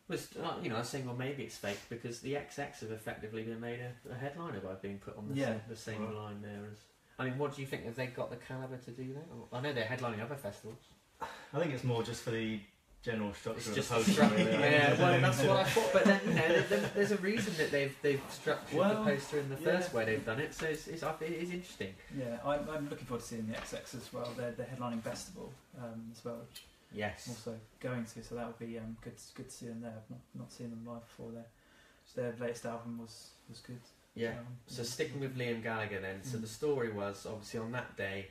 was, 0.09 0.29
uh, 0.43 0.55
you 0.63 0.69
know, 0.69 0.77
I 0.77 0.81
was 0.81 0.89
saying, 0.89 1.05
well, 1.05 1.17
maybe 1.17 1.43
it's 1.43 1.57
fake 1.57 1.81
because 1.89 2.21
the 2.21 2.35
XX 2.35 2.81
have 2.81 2.91
effectively 2.93 3.43
been 3.43 3.61
made 3.61 3.81
a, 3.81 4.13
a 4.13 4.15
headliner 4.15 4.61
by 4.61 4.75
being 4.75 4.99
put 4.99 5.17
on 5.19 5.29
the 5.29 5.35
Yeah. 5.35 5.47
same, 5.47 5.61
the 5.69 5.77
same 5.77 6.05
Right. 6.07 6.15
line 6.15 6.43
there 6.43 6.63
as. 6.71 6.79
I 7.19 7.25
mean, 7.25 7.39
what 7.39 7.55
do 7.55 7.61
you 7.63 7.67
think? 7.67 7.85
Have 7.87 7.97
they 7.97 8.07
got 8.07 8.31
the 8.31 8.37
caliber 8.37 8.77
to 8.77 8.91
do 8.91 9.15
that? 9.15 9.25
I 9.57 9.61
know 9.61 9.73
they're 9.73 9.85
headlining 9.85 10.23
other 10.23 10.37
festivals. 10.37 10.79
I 11.21 11.59
think 11.59 11.73
it's 11.73 11.83
more 11.85 12.03
just 12.03 12.23
for 12.23 12.31
the 12.31 12.61
general 13.07 13.33
structure 13.33 13.59
It's 13.61 13.69
of 13.69 13.75
just 13.77 13.89
the 13.89 13.95
poster. 13.95 14.35
really. 14.37 14.51
Yeah, 14.53 14.99
well, 15.01 15.21
that's 15.21 15.39
what 15.43 15.57
I 15.59 15.65
thought. 15.75 15.93
But 15.93 16.05
then, 16.05 16.21
you 16.27 16.35
know, 16.35 16.49
there, 16.49 16.61
there- 16.63 16.91
there's 16.95 17.13
a 17.13 17.17
reason 17.19 17.55
that 17.59 17.71
they've 17.71 17.97
they've 18.03 18.21
structured 18.31 18.77
Well, 18.79 19.05
the 19.05 19.11
poster 19.13 19.39
in 19.39 19.49
the 19.49 19.55
yeah. 19.57 19.71
first 19.79 19.95
way 19.95 20.05
they've 20.05 20.27
done 20.27 20.41
it. 20.41 20.53
So 20.55 20.67
it's, 20.67 20.89
it's 20.89 21.03
it 21.05 21.23
is 21.31 21.51
interesting. 21.51 21.95
Yeah, 22.19 22.39
I'm, 22.45 22.69
I'm 22.69 22.91
looking 22.91 23.07
forward 23.07 23.23
to 23.23 23.29
seeing 23.29 23.47
the 23.47 23.55
XX 23.55 23.95
as 23.95 24.13
well. 24.13 24.29
They're, 24.37 24.51
they're 24.53 24.67
headlining 24.67 25.03
festival 25.03 25.53
um, 25.79 26.11
as 26.13 26.25
well, 26.25 26.41
Yes. 26.93 27.27
Also 27.29 27.55
going 27.81 28.05
to, 28.05 28.23
so 28.25 28.35
that 28.37 28.47
would 28.47 28.59
be 28.59 28.79
um, 28.79 28.97
good. 29.03 29.15
Good 29.35 29.49
to 29.51 29.55
see 29.55 29.67
them 29.67 29.81
there. 29.83 29.93
I've 29.97 30.11
not, 30.11 30.21
not 30.39 30.53
seen 30.53 30.71
them 30.71 30.83
live 30.87 31.07
before. 31.07 31.31
Their 31.33 31.47
their 32.15 32.35
latest 32.41 32.65
album 32.67 32.99
was 32.99 33.31
was 33.49 33.61
good. 33.61 33.81
Yeah. 34.15 34.31
Um, 34.31 34.47
So 34.67 34.83
sticking 34.83 35.21
with 35.21 35.37
Liam 35.37 35.63
Gallagher 35.63 36.01
then, 36.01 36.23
so 36.25 36.39
Mm. 36.39 36.43
the 36.43 36.47
story 36.49 36.91
was 36.91 37.27
obviously 37.27 37.61
on 37.61 37.73
that 37.73 37.97
day 37.97 38.29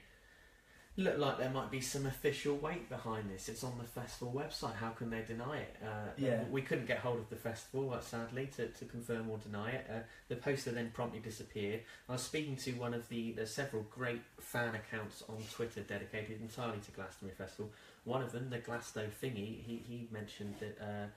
looked 0.98 1.20
like 1.20 1.38
there 1.38 1.50
might 1.50 1.70
be 1.70 1.82
some 1.82 2.06
official 2.06 2.56
weight 2.56 2.90
behind 2.90 3.30
this. 3.30 3.50
It's 3.50 3.64
on 3.64 3.78
the 3.78 3.84
festival 3.84 4.34
website. 4.34 4.76
How 4.76 4.92
can 4.92 5.10
they 5.10 5.22
deny 5.24 5.58
it? 5.58 5.76
Uh, 5.84 6.10
Yeah. 6.18 6.44
We 6.50 6.62
couldn't 6.62 6.86
get 6.88 7.00
hold 7.00 7.20
of 7.20 7.30
the 7.30 7.36
festival, 7.36 7.94
uh, 7.94 8.00
sadly, 8.00 8.50
to, 8.56 8.68
to 8.68 8.86
confirm 8.86 9.30
or 9.30 9.38
deny 9.38 9.72
it. 9.72 9.86
Uh, 9.90 10.00
the 10.30 10.38
poster 10.38 10.72
then 10.72 10.92
promptly 10.94 11.20
disappeared. 11.20 11.82
I 12.08 12.14
was 12.14 12.22
speaking 12.22 12.56
to 12.58 12.72
one 12.74 12.94
of 12.94 13.08
the 13.10 13.34
there's 13.34 13.52
several 13.54 13.84
great 13.92 14.22
fan 14.40 14.74
accounts 14.76 15.24
on 15.28 15.38
Twitter 15.54 15.82
dedicated 15.82 16.40
entirely 16.40 16.80
to 16.80 16.92
Glastonbury 16.92 17.36
Festival. 17.38 17.72
One 18.06 18.22
of 18.22 18.32
them, 18.32 18.50
the 18.50 18.60
Glasto 18.60 19.08
thingy, 19.22 19.62
he, 19.64 19.84
he 19.88 20.08
mentioned 20.12 20.56
that. 20.60 20.78
Uh, 20.82 21.08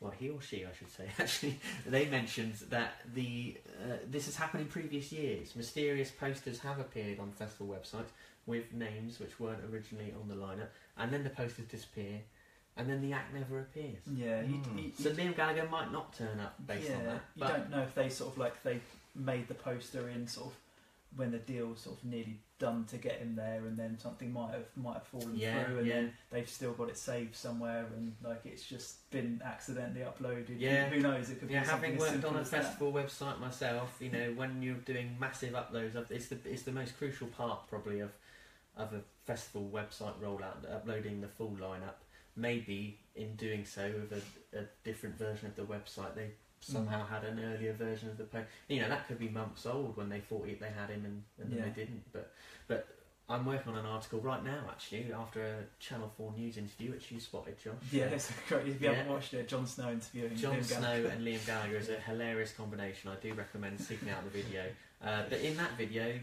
well, 0.00 0.12
he 0.18 0.28
or 0.28 0.40
she, 0.42 0.66
I 0.66 0.68
should 0.76 0.90
say, 0.90 1.08
actually, 1.18 1.58
they 1.86 2.06
mentioned 2.06 2.54
that 2.68 2.94
the 3.14 3.56
uh, 3.82 3.96
this 4.10 4.26
has 4.26 4.36
happened 4.36 4.62
in 4.62 4.68
previous 4.68 5.10
years. 5.12 5.56
Mysterious 5.56 6.10
posters 6.10 6.58
have 6.58 6.78
appeared 6.78 7.20
on 7.20 7.30
festival 7.32 7.68
websites 7.74 8.10
with 8.46 8.72
names 8.72 9.18
which 9.20 9.38
weren't 9.40 9.62
originally 9.72 10.12
on 10.20 10.28
the 10.28 10.34
lineup, 10.34 10.68
and 10.98 11.12
then 11.12 11.24
the 11.24 11.30
posters 11.30 11.66
disappear, 11.66 12.20
and 12.76 12.88
then 12.88 13.00
the 13.00 13.12
act 13.12 13.32
never 13.34 13.60
appears. 13.60 14.02
Yeah, 14.12 14.42
he, 14.42 14.54
Mm. 14.54 14.78
he, 14.78 15.02
So 15.02 15.10
Liam 15.10 15.34
Gallagher 15.36 15.68
might 15.68 15.90
not 15.92 16.12
turn 16.16 16.40
up 16.40 16.54
based 16.66 16.88
yeah, 16.90 16.96
on 16.96 17.04
that. 17.06 17.22
you 17.36 17.46
don't 17.46 17.70
know 17.70 17.82
if 17.82 17.94
they 17.94 18.08
sort 18.08 18.32
of 18.32 18.38
like 18.38 18.62
they 18.62 18.80
made 19.14 19.48
the 19.48 19.54
poster 19.54 20.08
in 20.08 20.26
sort 20.26 20.48
of 20.48 20.52
when 21.16 21.30
the 21.30 21.38
deal 21.38 21.68
was 21.68 21.78
sort 21.78 21.96
of 21.96 22.04
nearly 22.04 22.40
done 22.58 22.84
to 22.86 22.96
get 22.96 23.18
him 23.20 23.36
there, 23.36 23.64
and 23.66 23.76
then 23.78 23.96
something 24.00 24.32
might 24.32 24.50
have 24.52 24.66
might 24.76 24.94
have 24.94 25.04
fallen 25.04 25.36
Yeah, 25.36 25.62
through, 25.64 25.78
and 25.78 25.86
yeah. 25.86 25.94
then 25.94 26.12
they've 26.30 26.48
still 26.48 26.72
got 26.72 26.88
it 26.88 26.98
saved 26.98 27.36
somewhere, 27.36 27.86
and 27.96 28.14
like 28.22 28.40
it's 28.44 28.64
just 28.64 29.08
been 29.10 29.40
accidentally 29.44 30.00
uploaded. 30.04 30.58
Yeah. 30.58 30.88
who 30.88 31.00
knows? 31.00 31.30
It 31.30 31.38
could 31.38 31.50
yeah, 31.50 31.60
be 31.60 31.66
something 31.68 31.90
having 31.92 31.94
as 31.96 32.00
worked 32.00 32.12
simple 32.12 32.30
on 32.30 32.36
a 32.36 32.40
as 32.40 32.50
that. 32.50 32.62
festival 32.64 32.92
website 32.92 33.38
myself, 33.40 33.96
you 34.00 34.10
know, 34.10 34.32
when 34.34 34.60
you're 34.60 34.74
doing 34.74 35.16
massive 35.20 35.52
uploads, 35.54 35.94
it's 36.10 36.26
the 36.26 36.38
it's 36.44 36.62
the 36.62 36.72
most 36.72 36.98
crucial 36.98 37.28
part 37.28 37.68
probably 37.68 38.00
of 38.00 38.10
of 38.76 38.92
a 38.92 39.00
festival 39.26 39.70
website 39.72 40.14
rollout, 40.22 40.70
uploading 40.72 41.20
the 41.20 41.28
full 41.28 41.56
lineup. 41.60 41.94
Maybe 42.36 42.98
in 43.14 43.36
doing 43.36 43.64
so 43.64 43.92
with 44.00 44.12
a, 44.54 44.58
a 44.58 44.64
different 44.82 45.16
version 45.16 45.46
of 45.46 45.54
the 45.56 45.62
website, 45.62 46.14
they 46.16 46.30
somehow 46.60 47.06
had 47.06 47.22
an 47.24 47.38
earlier 47.38 47.72
version 47.72 48.08
of 48.08 48.16
the 48.18 48.24
post. 48.24 48.46
You 48.68 48.80
know, 48.82 48.88
that 48.88 49.06
could 49.06 49.18
be 49.20 49.28
months 49.28 49.66
old 49.66 49.96
when 49.96 50.08
they 50.08 50.18
thought 50.20 50.46
they 50.46 50.70
had 50.76 50.90
him 50.90 51.04
and, 51.04 51.22
and 51.40 51.52
then 51.52 51.58
Yeah. 51.58 51.64
they 51.66 51.70
didn't. 51.82 52.02
But 52.12 52.32
but 52.66 52.88
I'm 53.28 53.46
working 53.46 53.72
on 53.72 53.78
an 53.78 53.86
article 53.86 54.18
right 54.20 54.42
now 54.44 54.64
actually 54.68 55.12
after 55.12 55.42
a 55.44 55.54
Channel 55.78 56.10
Four 56.16 56.32
news 56.36 56.56
interview 56.58 56.90
which 56.90 57.12
you 57.12 57.20
spotted, 57.20 57.56
Josh. 57.62 57.74
Yeah, 57.92 58.04
it's 58.16 58.32
great. 58.48 58.66
If 58.66 58.82
you 58.82 58.88
haven't 58.88 59.08
watched 59.12 59.32
it, 59.34 59.46
Jon 59.46 59.66
Snow 59.66 59.90
interviewing 59.92 60.34
Jon 60.36 60.56
Liam 60.56 60.64
Snow 60.64 60.80
Gallagher. 60.80 61.08
and 61.08 61.24
Liam 61.24 61.46
Gallagher 61.46 61.76
is 61.76 61.88
a 61.88 62.00
hilarious 62.00 62.52
combination. 62.52 63.10
I 63.10 63.16
do 63.22 63.32
recommend 63.34 63.80
seeking 63.80 64.10
out 64.10 64.24
the 64.24 64.30
video. 64.30 64.64
Uh, 65.04 65.22
but 65.30 65.38
in 65.40 65.56
that 65.58 65.76
video, 65.78 66.18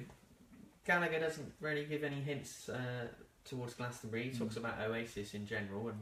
Gallagher 0.85 1.19
doesn't 1.19 1.51
really 1.59 1.85
give 1.85 2.03
any 2.03 2.21
hints 2.21 2.69
uh, 2.69 3.07
towards 3.45 3.73
Glastonbury. 3.75 4.23
He 4.29 4.37
talks 4.37 4.55
Mm. 4.55 4.57
about 4.57 4.79
Oasis 4.81 5.33
in 5.33 5.45
general 5.45 5.87
and 5.89 5.99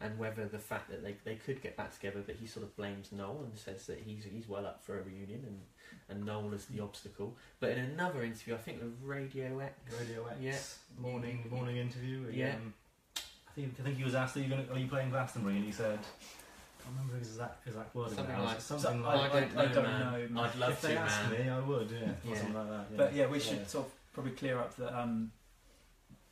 and 0.00 0.18
whether 0.18 0.46
the 0.46 0.58
fact 0.58 0.90
that 0.90 1.00
they, 1.04 1.14
they 1.24 1.36
could 1.36 1.62
get 1.62 1.76
back 1.76 1.94
together, 1.94 2.24
but 2.26 2.34
he 2.34 2.44
sort 2.44 2.64
of 2.64 2.74
blames 2.76 3.12
Noel 3.12 3.44
and 3.44 3.56
says 3.56 3.86
that 3.86 3.98
he's 4.04 4.24
he's 4.24 4.48
well 4.48 4.66
up 4.66 4.82
for 4.82 4.98
a 4.98 5.02
reunion 5.02 5.44
and, 5.46 5.60
and 6.08 6.26
Noel 6.26 6.52
is 6.54 6.64
the 6.66 6.80
obstacle. 6.82 7.36
But 7.60 7.70
in 7.72 7.78
another 7.78 8.24
interview, 8.24 8.54
I 8.54 8.58
think 8.58 8.80
the 8.80 8.90
Radio 9.06 9.60
X, 9.60 9.72
Radio 10.00 10.26
X 10.26 10.36
Yeah. 10.40 11.00
morning 11.00 11.46
morning 11.50 11.76
interview. 11.76 12.26
Yeah. 12.32 12.54
Um, 12.56 12.74
I 13.16 13.50
think 13.54 13.74
I 13.78 13.82
think 13.84 13.96
he 13.98 14.02
was 14.04 14.14
asked, 14.16 14.36
"Are 14.36 14.40
you 14.40 14.48
going? 14.48 14.68
Are 14.72 14.78
you 14.78 14.88
playing 14.88 15.10
Glastonbury?" 15.10 15.56
And 15.56 15.64
he 15.66 15.72
said, 15.72 15.98
"I 16.00 16.82
can't 16.82 16.96
remember 16.96 17.18
his 17.18 17.28
exact 17.28 17.66
exact 17.68 17.94
wording. 17.94 18.14
Something 18.16 18.34
now. 18.36 18.44
like- 18.44 18.60
something 18.60 19.02
So, 19.02 19.06
like." 19.06 19.32
I 19.34 19.40
don't 19.40 19.54
know, 19.54 19.60
I 19.60 19.66
don't 19.66 19.84
man. 19.84 20.34
know. 20.34 20.42
I'd 20.42 20.54
love 20.56 20.72
if 20.72 20.80
to, 20.80 20.86
they 20.88 20.96
asked 20.96 21.30
me, 21.30 21.48
I 21.48 21.60
would. 21.60 21.90
Yeah, 21.90 22.08
Yeah. 22.24 22.34
something 22.36 22.54
like 22.54 22.68
that. 22.70 22.86
Yeah. 22.90 22.96
But 22.96 23.14
yeah, 23.14 23.26
we 23.28 23.38
should 23.38 23.58
Yeah. 23.58 23.66
sort 23.66 23.86
of 23.86 23.92
probably 24.12 24.32
clear 24.32 24.58
up 24.58 24.76
that 24.76 24.98
um, 24.98 25.32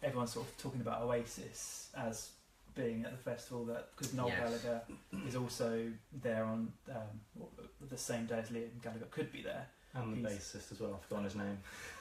everyone's 0.03 0.33
sort 0.33 0.47
of 0.47 0.57
talking 0.59 0.81
about 0.81 1.03
Oasis 1.03 1.91
as 1.97 2.31
being 2.75 3.05
at 3.05 3.11
the 3.11 3.19
festival 3.19 3.65
that 3.65 3.89
because 3.97 4.15
Noel 4.15 4.29
Yes. 4.29 4.39
Gallagher 4.63 4.81
is 5.27 5.37
also 5.37 5.89
there 6.23 6.45
on 6.45 6.73
um, 6.91 7.47
the 7.89 7.99
same 7.99 8.27
day 8.27 8.39
as 8.39 8.49
Liam 8.51 8.69
Gallagher 8.83 9.07
could 9.11 9.33
be 9.33 9.43
there. 9.43 9.67
And 9.95 10.25
the 10.25 10.29
he's- 10.29 10.55
bassist 10.55 10.73
as 10.73 10.81
well. 10.81 10.95
I've 10.95 11.03
forgotten 11.03 11.25
his 11.25 11.35
name. 11.35 11.59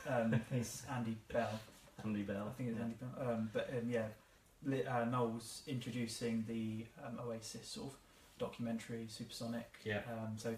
Um, 0.08 0.42
it's 0.52 0.84
Andy 0.94 1.18
Bell, 1.34 1.60
Andy 2.04 2.22
Bell. 2.22 2.48
I 2.50 2.54
think 2.58 2.70
it's 2.70 2.78
yeah. 2.78 2.84
Andy 2.84 2.96
Bell. 3.02 3.30
Um, 3.32 3.50
but 3.52 3.70
um, 3.72 3.90
yeah, 3.90 4.92
uh, 4.92 5.06
Noel's 5.06 5.64
introducing 5.68 6.46
the 6.48 6.86
um, 7.04 7.20
Oasis 7.28 7.68
sort 7.68 7.88
of 7.88 7.98
documentary, 8.38 9.06
Supersonic. 9.08 9.68
Yeah. 9.84 10.02
Um, 10.12 10.38
so 10.38 10.54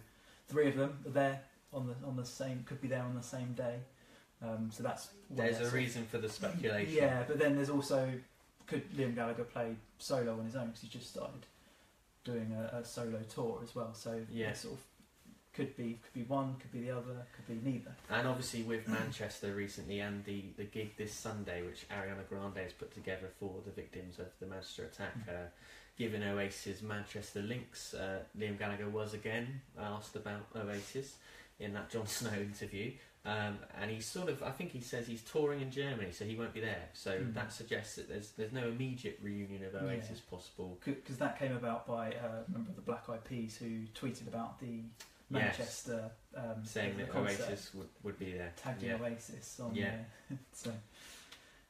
three 0.49 0.67
of 0.67 0.75
them 0.75 0.99
are 1.05 1.11
there 1.11 1.41
on 1.73 1.87
the 1.87 1.95
on 2.05 2.17
the 2.17 2.25
same 2.25 2.65
could 2.67 2.81
be 2.81 2.89
there 2.89 3.03
on 3.03 3.15
the 3.15 3.23
same 3.23 3.53
day. 3.53 3.77
Um, 4.43 4.69
so 4.71 4.81
that's 4.83 5.09
there's 5.29 5.59
a 5.59 5.69
reason 5.75 6.05
for 6.05 6.17
the 6.17 6.29
speculation. 6.29 6.93
Yeah, 6.93 7.23
but 7.27 7.37
then 7.39 7.55
there's 7.55 7.69
also 7.69 8.09
could 8.67 8.89
Liam 8.95 9.15
Gallagher 9.15 9.43
play 9.43 9.75
solo 9.99 10.33
on 10.39 10.45
his 10.45 10.55
own 10.55 10.67
because 10.67 10.81
he's 10.81 10.91
just 10.91 11.09
started 11.09 11.45
doing 12.23 12.51
a, 12.53 12.77
a 12.77 12.85
solo 12.85 13.19
tour 13.33 13.59
as 13.63 13.75
well. 13.75 13.93
So 13.93 14.19
Yeah. 14.31 14.53
sort 14.53 14.75
of 14.75 14.79
could 15.53 15.75
be 15.75 15.99
could 16.01 16.13
be 16.13 16.23
one, 16.23 16.55
could 16.59 16.71
be 16.71 16.81
the 16.81 16.91
other, 16.91 17.25
could 17.35 17.47
be 17.47 17.69
neither. 17.69 17.93
And 18.09 18.27
obviously 18.27 18.63
with 18.63 18.87
Manchester 18.87 19.53
recently 19.53 19.99
and 19.99 20.23
the, 20.25 20.45
the 20.57 20.63
gig 20.63 20.95
this 20.97 21.13
Sunday, 21.13 21.61
which 21.63 21.85
Ariana 21.89 22.27
Grande 22.29 22.57
has 22.63 22.73
put 22.73 22.93
together 22.93 23.27
for 23.39 23.55
the 23.65 23.71
victims 23.71 24.17
of 24.19 24.27
the 24.39 24.45
Manchester 24.47 24.85
attack, 24.85 25.13
uh, 25.27 25.33
given 25.97 26.23
Oasis 26.23 26.81
Manchester 26.81 27.41
links, 27.41 27.93
uh, 27.93 28.19
Liam 28.39 28.57
Gallagher 28.57 28.87
was 28.89 29.13
again 29.13 29.61
asked 29.77 30.15
about 30.15 30.47
Oasis 30.55 31.15
in 31.59 31.73
that 31.73 31.89
Jon 31.89 32.07
Snow 32.07 32.31
interview. 32.39 32.93
Um, 33.23 33.59
and 33.79 33.91
he's 33.91 34.07
sort 34.07 34.29
of, 34.29 34.41
I 34.41 34.49
think 34.49 34.71
he 34.71 34.81
says 34.81 35.05
he's 35.05 35.21
touring 35.21 35.61
in 35.61 35.69
Germany, 35.69 36.11
so 36.11 36.25
he 36.25 36.35
won't 36.35 36.53
be 36.55 36.59
there. 36.61 36.89
So 36.93 37.11
Mm. 37.19 37.33
that 37.35 37.53
suggests 37.53 37.95
that 37.97 38.09
there's 38.09 38.31
there's 38.31 38.51
no 38.51 38.67
immediate 38.67 39.19
reunion 39.21 39.63
of 39.63 39.75
Oasis 39.75 40.19
possible. 40.19 40.79
Because 40.83 41.17
that 41.17 41.37
came 41.37 41.55
about 41.55 41.85
by 41.85 42.13
uh, 42.13 42.43
of 42.55 42.75
the 42.75 42.81
Black 42.81 43.07
Eyed 43.09 43.23
Peas 43.23 43.57
who 43.57 43.85
tweeted 43.93 44.27
about 44.27 44.59
the 44.59 44.81
Yes. 45.29 45.57
Manchester 45.57 46.11
um, 46.35 46.65
Saying 46.65 46.97
that 46.97 47.09
concert, 47.11 47.47
Oasis 47.47 47.73
would, 47.75 47.87
would 48.03 48.19
be 48.19 48.33
there. 48.33 48.51
tagged 48.57 48.81
Yeah. 48.83 48.95
Oasis 48.99 49.59
on 49.61 49.73
Yeah. 49.75 49.91
there. 50.29 50.37
so 50.51 50.71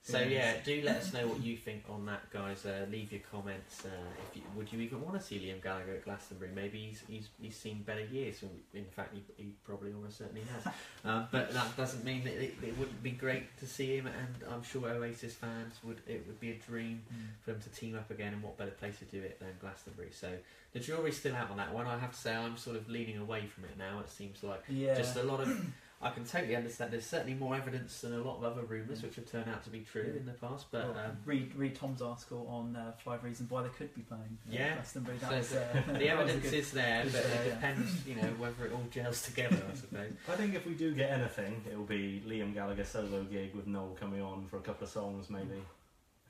So 0.03 0.19
yeah, 0.19 0.55
do 0.65 0.81
let 0.83 0.97
us 0.97 1.13
know 1.13 1.27
what 1.27 1.43
you 1.43 1.55
think 1.55 1.83
on 1.87 2.07
that, 2.07 2.27
guys. 2.31 2.65
Uh, 2.65 2.87
leave 2.89 3.11
your 3.11 3.21
comments. 3.31 3.85
Uh, 3.85 3.89
if 4.27 4.35
you, 4.35 4.41
would 4.55 4.73
you 4.73 4.79
even 4.79 4.99
want 4.99 5.15
to 5.19 5.21
see 5.25 5.37
Liam 5.37 5.61
Gallagher 5.61 5.93
at 5.93 6.03
Glastonbury? 6.05 6.49
Maybe 6.55 6.79
he's 6.79 7.03
he's, 7.07 7.29
he's 7.39 7.55
seen 7.55 7.83
better 7.83 8.03
years. 8.05 8.43
In 8.73 8.85
fact, 8.85 9.13
he, 9.13 9.21
he 9.37 9.51
probably 9.63 9.93
almost 9.93 10.17
certainly 10.17 10.41
has. 10.55 10.73
um, 11.05 11.27
but 11.31 11.53
that 11.53 11.77
doesn't 11.77 12.03
mean 12.03 12.23
that 12.23 12.33
it, 12.33 12.55
it 12.63 12.75
wouldn't 12.79 13.03
be 13.03 13.11
great 13.11 13.55
to 13.59 13.67
see 13.67 13.97
him. 13.97 14.07
And 14.07 14.51
I'm 14.51 14.63
sure 14.63 14.89
Oasis 14.89 15.35
fans 15.35 15.75
would. 15.83 16.01
It 16.07 16.25
would 16.25 16.39
be 16.39 16.49
a 16.49 16.55
dream 16.55 17.03
Mm. 17.13 17.43
for 17.43 17.51
them 17.51 17.61
to 17.61 17.69
team 17.69 17.95
up 17.95 18.09
again. 18.09 18.33
And 18.33 18.41
what 18.41 18.57
better 18.57 18.71
place 18.71 18.97
to 18.99 19.05
do 19.05 19.21
it 19.21 19.39
than 19.39 19.49
Glastonbury? 19.61 20.09
So 20.11 20.29
the 20.73 20.79
jury's 20.79 21.17
still 21.17 21.35
out 21.35 21.51
on 21.51 21.57
that 21.57 21.73
one. 21.73 21.85
I 21.85 21.97
have 21.99 22.11
to 22.11 22.17
say, 22.17 22.33
I'm 22.35 22.57
sort 22.57 22.75
of 22.75 22.89
leaning 22.89 23.17
away 23.17 23.45
from 23.45 23.65
it 23.65 23.77
now. 23.77 23.99
It 23.99 24.09
seems 24.09 24.41
like 24.43 24.63
yeah, 24.67 24.95
just 24.95 25.15
a 25.17 25.23
lot 25.23 25.41
of 25.41 25.47
I 26.03 26.09
can 26.09 26.25
totally 26.25 26.55
understand. 26.55 26.91
There's 26.91 27.05
certainly 27.05 27.35
more 27.35 27.55
evidence 27.55 28.01
than 28.01 28.13
a 28.13 28.17
lot 28.17 28.37
of 28.37 28.43
other 28.43 28.63
rumours 28.63 29.03
which 29.03 29.15
have 29.17 29.29
turned 29.29 29.47
out 29.49 29.63
to 29.65 29.69
be 29.69 29.81
true 29.81 30.03
Yeah. 30.13 30.19
in 30.19 30.25
the 30.25 30.31
past. 30.33 30.65
But 30.71 30.95
Well, 30.95 31.05
um, 31.05 31.17
read 31.25 31.53
read 31.55 31.75
Tom's 31.75 32.01
article 32.01 32.47
on 32.49 32.75
uh, 32.75 32.93
five 33.03 33.23
reasons 33.23 33.51
why 33.51 33.61
they 33.63 33.69
could 33.69 33.93
be 33.93 34.01
playing. 34.01 34.37
uh, 34.47 34.51
Yeah. 34.51 34.73
Glastonbury. 34.75 35.17
That 35.19 35.29
So 35.29 35.37
was, 35.37 35.53
uh, 35.53 35.73
the 35.87 35.91
that 35.93 35.99
was 35.99 36.01
evidence 36.07 36.43
good- 36.43 36.53
is 36.55 36.71
there, 36.71 37.03
but 37.03 37.13
there, 37.13 37.21
it 37.23 37.47
yeah. 37.47 37.53
depends, 37.53 38.07
you 38.07 38.15
know, 38.15 38.27
whether 38.39 38.65
it 38.65 38.73
all 38.73 38.85
gels 38.89 39.21
together. 39.21 39.61
I 39.71 39.75
suppose. 39.75 40.11
I 40.29 40.35
think 40.35 40.55
if 40.55 40.65
we 40.65 40.73
do 40.73 40.93
get 40.93 41.11
anything, 41.11 41.63
it 41.69 41.77
will 41.77 41.85
be 41.85 42.21
Liam 42.27 42.53
Gallagher 42.53 42.83
solo 42.85 43.23
gig 43.23 43.53
with 43.53 43.67
Noel 43.67 43.95
coming 43.99 44.21
on 44.21 44.47
for 44.47 44.57
a 44.57 44.61
couple 44.61 44.85
of 44.85 44.89
songs, 44.91 45.29
maybe. 45.29 45.61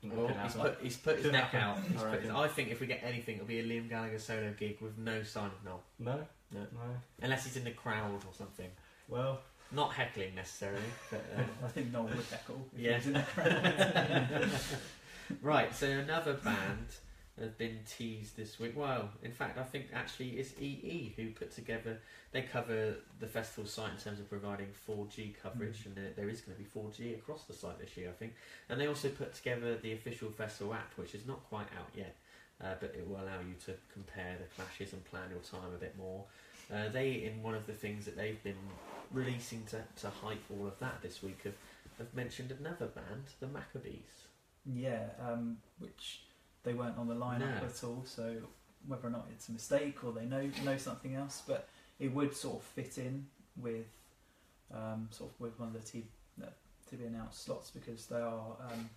I 0.04 0.08
think 0.08 0.14
that 0.14 0.18
Well, 0.20 0.28
he's 0.44 0.54
put, 0.54 0.78
he's 0.82 0.96
put 0.96 1.14
his 1.16 1.24
Could 1.26 1.32
neck 1.32 1.50
happen, 1.52 1.60
out. 1.60 1.78
He's 1.90 2.02
I 2.02 2.10
put 2.10 2.22
his. 2.22 2.30
I 2.30 2.48
think 2.48 2.70
if 2.70 2.80
we 2.80 2.86
get 2.88 3.02
anything, 3.04 3.36
it'll 3.36 3.46
be 3.46 3.60
a 3.60 3.64
Liam 3.64 3.88
Gallagher 3.88 4.18
solo 4.18 4.52
gig 4.52 4.80
with 4.80 4.98
no 4.98 5.22
sign 5.22 5.46
of 5.46 5.64
Noel, 5.64 5.80
No, 5.98 6.26
No. 6.50 6.60
no. 6.60 6.96
unless 7.22 7.44
he's 7.44 7.56
in 7.56 7.64
the 7.64 7.70
crowd 7.70 8.22
or 8.26 8.34
something. 8.34 8.68
Well, 9.08 9.40
Not 9.74 9.92
heckling 9.92 10.34
necessarily, 10.34 10.82
but. 11.10 11.24
Uh, 11.36 11.42
I 11.64 11.68
think 11.68 11.92
Noel 11.92 12.04
would 12.04 12.24
heckle. 12.30 12.66
if 12.74 12.78
he 12.80 12.86
Yeah. 12.86 12.96
was 12.96 13.06
in 13.06 13.12
the 13.14 13.22
crowd. 13.22 14.50
right, 15.42 15.74
so 15.74 15.86
another 15.86 16.34
band 16.34 16.86
has 17.40 17.50
been 17.52 17.78
teased 17.88 18.36
this 18.36 18.60
week. 18.60 18.74
Well, 18.76 19.08
in 19.22 19.32
fact, 19.32 19.58
I 19.58 19.62
think 19.62 19.86
actually 19.94 20.30
it's 20.32 20.52
EE 20.60 21.14
who 21.16 21.30
put 21.30 21.50
together. 21.54 21.98
They 22.32 22.42
cover 22.42 22.96
the 23.20 23.26
festival 23.26 23.64
site 23.68 23.92
in 23.92 23.96
terms 23.98 24.20
of 24.20 24.28
providing 24.28 24.68
4G 24.86 25.34
coverage, 25.42 25.78
Mm. 25.82 25.86
and 25.86 25.96
there, 25.96 26.10
there 26.16 26.28
is 26.28 26.42
going 26.42 26.56
to 26.58 26.62
be 26.62 26.68
4G 26.68 27.14
across 27.14 27.44
the 27.44 27.54
site 27.54 27.78
this 27.78 27.96
year, 27.96 28.10
I 28.10 28.12
think. 28.12 28.34
And 28.68 28.78
they 28.80 28.86
also 28.86 29.08
put 29.08 29.34
together 29.34 29.76
the 29.78 29.92
official 29.92 30.30
festival 30.30 30.74
app, 30.74 30.92
which 30.96 31.14
is 31.14 31.26
not 31.26 31.42
quite 31.48 31.68
out 31.78 31.88
yet, 31.96 32.14
uh, 32.62 32.74
but 32.78 32.94
it 32.94 33.08
will 33.08 33.16
allow 33.16 33.40
you 33.40 33.54
to 33.64 33.72
compare 33.92 34.36
the 34.38 34.44
clashes 34.54 34.92
and 34.92 35.02
plan 35.06 35.30
your 35.30 35.40
time 35.40 35.72
a 35.74 35.78
bit 35.78 35.96
more. 35.96 36.24
Uh, 36.72 36.88
they, 36.90 37.12
in 37.24 37.42
one 37.42 37.54
of 37.54 37.66
the 37.66 37.72
things 37.72 38.04
that 38.04 38.16
they've 38.16 38.42
been 38.42 38.56
releasing 39.12 39.64
to, 39.66 39.82
to 40.00 40.08
hype 40.10 40.42
all 40.50 40.66
of 40.66 40.78
that 40.80 41.00
this 41.02 41.22
week, 41.22 41.40
have, 41.44 41.54
have 41.98 42.12
mentioned 42.14 42.50
another 42.58 42.86
band, 42.86 43.24
the 43.40 43.46
Maccabees. 43.46 44.26
Yeah, 44.64 45.04
um, 45.20 45.58
which 45.78 46.20
they 46.62 46.72
weren't 46.72 46.96
on 46.98 47.08
the 47.08 47.14
lineup 47.14 47.40
No. 47.60 47.66
at 47.66 47.84
all. 47.84 48.02
So 48.06 48.36
whether 48.86 49.06
or 49.08 49.10
not 49.10 49.26
it's 49.32 49.48
a 49.48 49.52
mistake 49.52 50.02
or 50.04 50.12
they 50.12 50.24
know 50.24 50.48
know 50.64 50.76
something 50.76 51.14
else, 51.14 51.42
but 51.46 51.68
it 51.98 52.12
would 52.12 52.34
sort 52.34 52.56
of 52.56 52.62
fit 52.62 52.98
in 52.98 53.26
with 53.56 53.86
um, 54.72 55.08
sort 55.10 55.30
of 55.30 55.40
with 55.40 55.58
one 55.58 55.68
of 55.68 55.74
the 55.74 55.80
T, 55.80 56.04
uh, 56.42 56.46
to 56.90 56.96
be 56.96 57.04
announced 57.04 57.44
slots 57.44 57.70
because 57.70 58.06
they 58.06 58.20
are 58.20 58.56
um, 58.70 58.88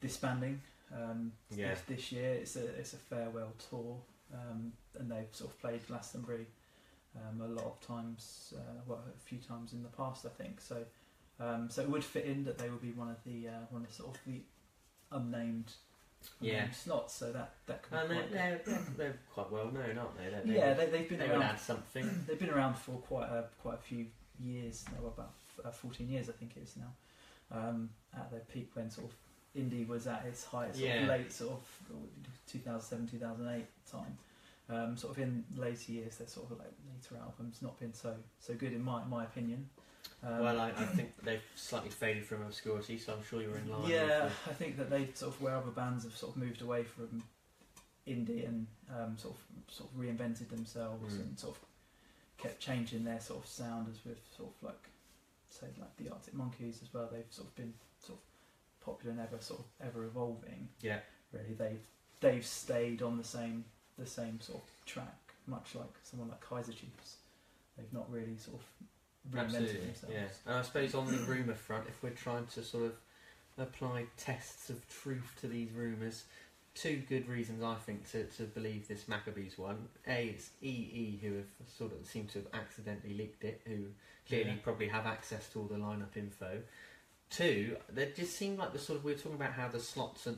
disbanding 0.00 0.60
um, 0.94 1.32
Yeah. 1.54 1.70
this, 1.70 1.80
this 1.82 2.12
year. 2.12 2.34
It's 2.34 2.56
a 2.56 2.64
it's 2.78 2.94
a 2.94 2.96
farewell 2.96 3.52
tour, 3.68 3.96
um, 4.34 4.72
and 4.98 5.10
they've 5.10 5.28
sort 5.32 5.50
of 5.50 5.60
played 5.60 5.86
Glastonbury 5.86 6.46
um, 7.16 7.40
a 7.40 7.48
lot 7.48 7.64
of 7.64 7.80
times, 7.86 8.54
uh, 8.56 8.60
well, 8.86 9.00
a 9.06 9.20
few 9.20 9.38
times 9.38 9.72
in 9.72 9.82
the 9.82 9.88
past, 9.90 10.24
I 10.26 10.30
think. 10.42 10.60
So. 10.60 10.84
Um, 11.42 11.70
so 11.70 11.80
it 11.80 11.88
would 11.88 12.04
fit 12.04 12.26
in 12.26 12.44
that 12.44 12.58
they 12.58 12.68
would 12.68 12.82
be 12.82 12.90
one 12.92 13.08
of 13.08 13.16
the 13.24 13.48
uh, 13.48 13.52
one 13.70 13.82
of 13.82 13.90
sort 13.90 14.14
of 14.14 14.20
the 14.26 14.42
unnamed, 15.10 15.72
Yeah. 16.38 16.58
unnamed 16.58 16.74
slots. 16.74 17.14
So 17.14 17.32
that 17.32 17.54
that 17.66 17.82
could 17.82 17.96
And 17.98 18.08
be 18.10 18.14
they're, 18.14 18.22
quite 18.24 18.32
they're, 18.34 18.60
they're, 18.66 18.84
they're 18.98 19.18
quite 19.32 19.50
well 19.50 19.70
known, 19.70 19.96
aren't 19.96 20.18
they? 20.18 20.28
They're, 20.28 20.54
yeah, 20.54 20.74
they, 20.74 20.86
they've 20.90 21.08
been 21.08 21.18
they 21.18 21.30
around. 21.30 21.42
add 21.42 21.58
something. 21.58 22.24
They've 22.26 22.38
been 22.38 22.50
around 22.50 22.74
for 22.76 22.92
quite 22.98 23.28
a 23.30 23.44
quite 23.62 23.76
a 23.76 23.82
few 23.82 24.04
years 24.38 24.84
now, 24.92 25.06
about 25.06 25.32
uh, 25.64 25.70
fourteen 25.70 26.10
years, 26.10 26.28
I 26.28 26.32
think 26.32 26.52
it 26.58 26.62
is 26.64 26.76
now. 26.76 26.92
Um, 27.58 27.88
at 28.14 28.30
their 28.30 28.40
peak 28.40 28.70
when 28.74 28.90
sort 28.90 29.06
of 29.10 29.14
indie 29.58 29.88
was 29.88 30.06
at 30.06 30.26
its 30.26 30.44
height, 30.44 30.74
sort 30.76 30.86
Yeah. 30.86 31.02
of 31.04 31.08
late 31.08 31.32
sort 31.32 31.52
of 31.52 31.62
2007, 32.48 33.08
2008 33.08 33.64
time. 33.90 34.18
Um, 34.68 34.96
sort 34.96 35.16
of 35.16 35.22
in 35.22 35.44
later 35.56 35.92
years, 35.92 36.16
they're 36.18 36.28
sort 36.28 36.50
of 36.50 36.58
like 36.58 36.70
later 37.10 37.22
albums 37.22 37.62
not 37.62 37.78
been 37.78 37.94
so 37.94 38.14
so 38.38 38.54
good 38.54 38.72
in 38.72 38.82
my 38.82 39.04
my 39.04 39.24
opinion. 39.24 39.68
Um, 40.22 40.40
well, 40.40 40.60
I, 40.60 40.68
I 40.68 40.84
think 40.84 41.12
they've 41.24 41.42
slightly 41.56 41.88
faded 41.90 42.26
from 42.26 42.42
obscurity, 42.42 42.98
so 42.98 43.14
I'm 43.14 43.24
sure 43.24 43.40
you're 43.40 43.56
in 43.56 43.70
line. 43.70 43.90
Yeah, 43.90 44.28
I 44.46 44.52
think 44.52 44.76
that 44.76 44.90
they 44.90 45.08
sort 45.14 45.34
of 45.34 45.40
where 45.40 45.56
other 45.56 45.70
bands 45.70 46.04
have 46.04 46.14
sort 46.14 46.36
of 46.36 46.42
moved 46.42 46.60
away 46.62 46.82
from 46.84 47.22
indie 48.06 48.46
and 48.46 48.66
um, 48.94 49.16
sort 49.16 49.34
of 49.34 49.74
sort 49.74 49.90
of 49.90 49.98
reinvented 49.98 50.48
themselves 50.50 51.14
Mm. 51.14 51.20
and 51.20 51.38
sort 51.38 51.56
of 51.56 51.62
kept 52.38 52.60
changing 52.60 53.04
their 53.04 53.20
sort 53.20 53.42
of 53.44 53.48
sound 53.48 53.88
as 53.90 54.04
with 54.04 54.18
sort 54.36 54.50
of 54.50 54.62
like 54.62 54.88
say 55.48 55.66
like 55.78 55.96
the 55.96 56.10
Arctic 56.10 56.34
Monkeys 56.34 56.80
as 56.82 56.92
well. 56.92 57.08
They've 57.10 57.24
sort 57.30 57.48
of 57.48 57.56
been 57.56 57.72
sort 58.04 58.18
of 58.18 58.84
popular 58.84 59.12
and 59.12 59.20
ever 59.20 59.40
sort 59.40 59.60
of 59.60 59.66
ever 59.86 60.04
evolving. 60.04 60.68
yeah, 60.82 61.00
Really, 61.32 61.54
they've 61.54 61.80
they've 62.20 62.44
stayed 62.46 63.00
on 63.02 63.16
the 63.16 63.24
same 63.24 63.64
the 63.98 64.06
same 64.06 64.40
sort 64.40 64.62
of 64.62 64.86
track, 64.86 65.29
much 65.46 65.74
like 65.74 65.90
someone 66.02 66.28
like 66.28 66.40
Kaiser 66.40 66.72
Chiefs. 66.72 67.16
They've 67.76 67.92
not 67.92 68.10
really 68.10 68.36
sort 68.36 68.58
of 68.60 69.34
reinvented 69.34 69.44
absolutely. 69.44 69.80
themselves. 69.86 70.14
Yeah, 70.14 70.28
and 70.46 70.54
I 70.58 70.62
suppose 70.62 70.94
on 70.94 71.06
the 71.06 71.18
rumor 71.28 71.54
front, 71.54 71.84
if 71.88 72.02
we're 72.02 72.10
trying 72.10 72.46
to 72.54 72.62
sort 72.62 72.84
of 72.84 72.92
apply 73.58 74.06
tests 74.16 74.70
of 74.70 74.86
truth 74.88 75.36
to 75.40 75.46
these 75.46 75.70
rumors, 75.72 76.24
two 76.74 77.02
good 77.08 77.28
reasons 77.28 77.62
I 77.62 77.74
think 77.74 78.10
to, 78.12 78.24
to 78.24 78.44
believe 78.44 78.88
this 78.88 79.08
Maccabees 79.08 79.58
one. 79.58 79.88
A, 80.06 80.28
it's 80.28 80.50
EE 80.62 81.18
who 81.22 81.34
have 81.36 81.46
sort 81.76 81.92
of 81.92 82.06
seem 82.06 82.26
to 82.28 82.38
have 82.38 82.48
accidentally 82.54 83.14
leaked 83.14 83.44
it, 83.44 83.60
who 83.66 83.86
clearly 84.28 84.50
Yeah. 84.50 84.56
probably 84.62 84.88
have 84.88 85.06
access 85.06 85.48
to 85.50 85.60
all 85.60 85.66
the 85.66 85.76
lineup 85.76 86.16
info. 86.16 86.62
Two, 87.28 87.76
they 87.88 88.10
just 88.16 88.36
seem 88.36 88.56
like 88.56 88.72
the 88.72 88.78
sort 88.78 88.98
of 88.98 89.04
we 89.04 89.12
were 89.12 89.18
talking 89.18 89.34
about 89.34 89.52
how 89.52 89.68
the 89.68 89.78
slots 89.80 90.26
are 90.26 90.34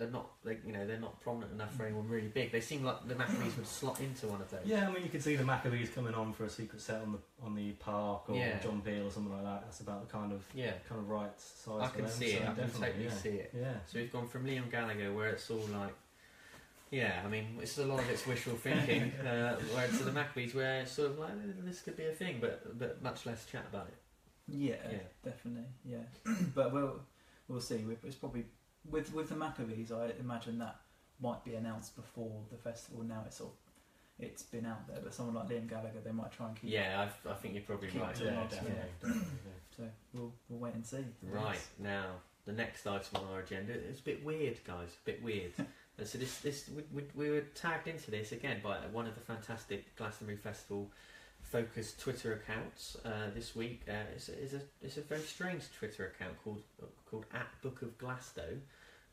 they're 0.00 0.10
not 0.10 0.30
like 0.44 0.62
you 0.66 0.72
know 0.72 0.84
they're 0.86 0.98
not 0.98 1.20
prominent 1.20 1.52
enough 1.52 1.72
for 1.76 1.84
anyone 1.84 2.08
really 2.08 2.28
big. 2.28 2.50
They 2.50 2.60
seem 2.60 2.82
like 2.82 3.06
the 3.06 3.14
Maccabees 3.14 3.56
would 3.56 3.66
slot 3.66 4.00
into 4.00 4.26
one 4.26 4.40
of 4.40 4.50
those. 4.50 4.60
yeah, 4.64 4.88
I 4.88 4.90
mean, 4.92 5.02
you 5.04 5.10
could 5.10 5.22
see 5.22 5.36
the 5.36 5.44
Maccabees 5.44 5.90
coming 5.90 6.14
on 6.14 6.32
for 6.32 6.44
a 6.46 6.50
secret 6.50 6.80
set 6.80 7.02
on 7.02 7.12
the 7.12 7.18
on 7.44 7.54
the 7.54 7.72
park 7.72 8.22
or 8.28 8.36
Yeah. 8.36 8.58
John 8.60 8.80
Peel 8.80 9.06
or 9.06 9.10
something 9.10 9.32
like 9.32 9.44
that. 9.44 9.62
That's 9.66 9.80
about 9.80 10.06
the 10.08 10.12
kind 10.12 10.32
of 10.32 10.42
Yeah, 10.54 10.72
kind 10.88 11.00
of 11.00 11.08
right 11.08 11.30
size. 11.40 11.80
I 11.82 11.86
for 11.88 11.94
can 11.96 12.04
them, 12.06 12.12
see 12.12 12.26
it. 12.32 12.42
I 12.42 12.46
can 12.46 12.54
definitely, 12.56 12.86
totally 12.88 13.04
yeah. 13.04 13.10
see 13.14 13.28
it. 13.28 13.54
Yeah. 13.56 13.72
So 13.86 13.98
we've 13.98 14.12
gone 14.12 14.26
from 14.28 14.46
Liam 14.46 14.70
Gallagher, 14.70 15.12
where 15.12 15.28
it's 15.28 15.48
all 15.50 15.64
like, 15.80 15.94
yeah, 16.90 17.22
I 17.24 17.28
mean, 17.28 17.58
it's 17.60 17.78
a 17.78 17.86
lot 17.86 18.00
of 18.00 18.10
it's 18.10 18.26
wishful 18.26 18.54
thinking, 18.54 19.12
uh, 19.26 19.56
where 19.74 19.86
to 19.86 20.02
the 20.04 20.12
Maccabees, 20.12 20.54
where 20.54 20.80
it's 20.80 20.92
sort 20.92 21.10
of 21.12 21.18
like 21.18 21.30
eh, 21.30 21.52
this 21.64 21.82
could 21.82 21.96
be 21.96 22.06
a 22.06 22.12
thing, 22.12 22.38
but 22.40 22.78
but 22.78 23.02
much 23.02 23.26
less 23.26 23.44
chat 23.46 23.64
about 23.70 23.86
it. 23.88 23.94
Yeah, 24.48 24.74
Yeah. 24.90 24.98
definitely. 25.24 25.68
Yeah, 25.84 26.04
but 26.54 26.72
we'll 26.72 26.98
we'll 27.46 27.60
see. 27.60 27.76
We- 27.78 27.96
It's 28.04 28.16
probably 28.16 28.46
with 28.88 29.12
with 29.14 29.28
the 29.28 29.36
Maccabees. 29.36 29.92
I 29.92 30.10
imagine 30.20 30.58
that 30.58 30.76
might 31.20 31.44
be 31.44 31.54
announced 31.54 31.96
before 31.96 32.40
the 32.50 32.56
festival. 32.56 33.02
Now 33.02 33.22
it's 33.26 33.40
all 33.40 33.54
it's 34.18 34.42
been 34.42 34.66
out 34.66 34.86
there, 34.86 34.98
but 35.02 35.14
someone 35.14 35.34
like 35.34 35.48
Liam 35.48 35.68
Gallagher, 35.68 36.00
they 36.04 36.12
might 36.12 36.30
try 36.30 36.48
and 36.48 36.60
keep. 36.60 36.70
Yeah, 36.70 37.08
I, 37.26 37.30
I 37.30 37.34
think 37.34 37.54
you're 37.54 37.62
probably 37.62 37.88
Keep 37.88 38.02
right. 38.02 38.14
to 38.14 38.24
there. 38.24 38.28
the 38.30 38.34
Yeah, 38.34 38.40
marks, 38.40 38.54
definitely. 38.54 38.78
yeah. 38.78 39.08
definitely, 39.08 39.28
So 39.76 39.82
we'll 40.12 40.32
we'll 40.48 40.58
wait 40.60 40.74
and 40.74 40.84
see. 40.84 41.04
Right 41.22 41.60
now, 41.78 42.06
the 42.44 42.52
next 42.52 42.86
item 42.86 43.08
on 43.16 43.24
our 43.32 43.40
agenda 43.40 43.72
is 43.72 44.00
a 44.00 44.02
bit 44.02 44.24
weird, 44.24 44.58
guys. 44.64 44.88
A 45.02 45.06
bit 45.06 45.22
weird. 45.22 45.52
And 45.98 46.06
so 46.08 46.18
this 46.18 46.38
this 46.40 46.68
we, 46.74 46.82
we, 46.92 47.04
we 47.14 47.30
were 47.30 47.40
tagged 47.54 47.88
into 47.88 48.10
this 48.10 48.32
again 48.32 48.60
by 48.62 48.76
one 48.92 49.06
of 49.06 49.14
the 49.14 49.20
fantastic 49.22 49.94
Glastonbury 49.96 50.36
Festival 50.38 50.90
focused 51.50 52.00
Twitter 52.00 52.34
accounts 52.34 52.96
uh, 53.04 53.30
this 53.34 53.56
week. 53.56 53.82
Uh, 53.88 53.92
it's, 54.14 54.28
a, 54.28 54.42
it's 54.42 54.52
a 54.54 54.60
it's 54.82 54.96
a 54.96 55.02
very 55.02 55.22
strange 55.22 55.64
Twitter 55.76 56.06
account 56.14 56.36
called 56.44 56.62
called 57.10 57.26
at 57.34 57.48
Book 57.62 57.82
of 57.82 57.98
Glasto. 57.98 58.58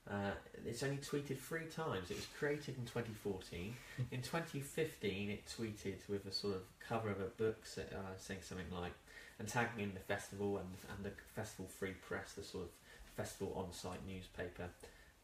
Uh, 0.10 0.32
it's 0.65 0.84
only 0.84 0.97
tweeted 0.97 1.38
three 1.38 1.65
times. 1.65 2.10
It 2.10 2.15
was 2.15 2.28
created 2.39 2.78
in 2.78 2.86
2014. 2.86 3.76
in 4.12 4.21
2015, 4.21 5.30
it 5.30 5.43
tweeted 5.45 5.97
with 6.08 6.26
a 6.26 6.32
sort 6.32 6.56
of 6.56 6.62
cover 6.80 7.10
of 7.10 7.19
a 7.19 7.26
book 7.26 7.65
sa- 7.65 7.82
uh, 7.82 8.15
saying 8.17 8.39
something 8.41 8.67
like, 8.71 8.93
and 9.39 9.47
tagging 9.50 9.84
in 9.84 9.93
the 9.93 10.00
festival 10.00 10.60
and, 10.60 10.69
and 10.95 11.06
the 11.06 11.12
Festival 11.36 11.65
Free 11.67 11.93
Press, 12.08 12.34
the 12.34 12.43
sort 12.43 12.65
of 12.65 12.69
festival 13.17 13.52
on-site 13.58 14.00
newspaper, 14.08 14.69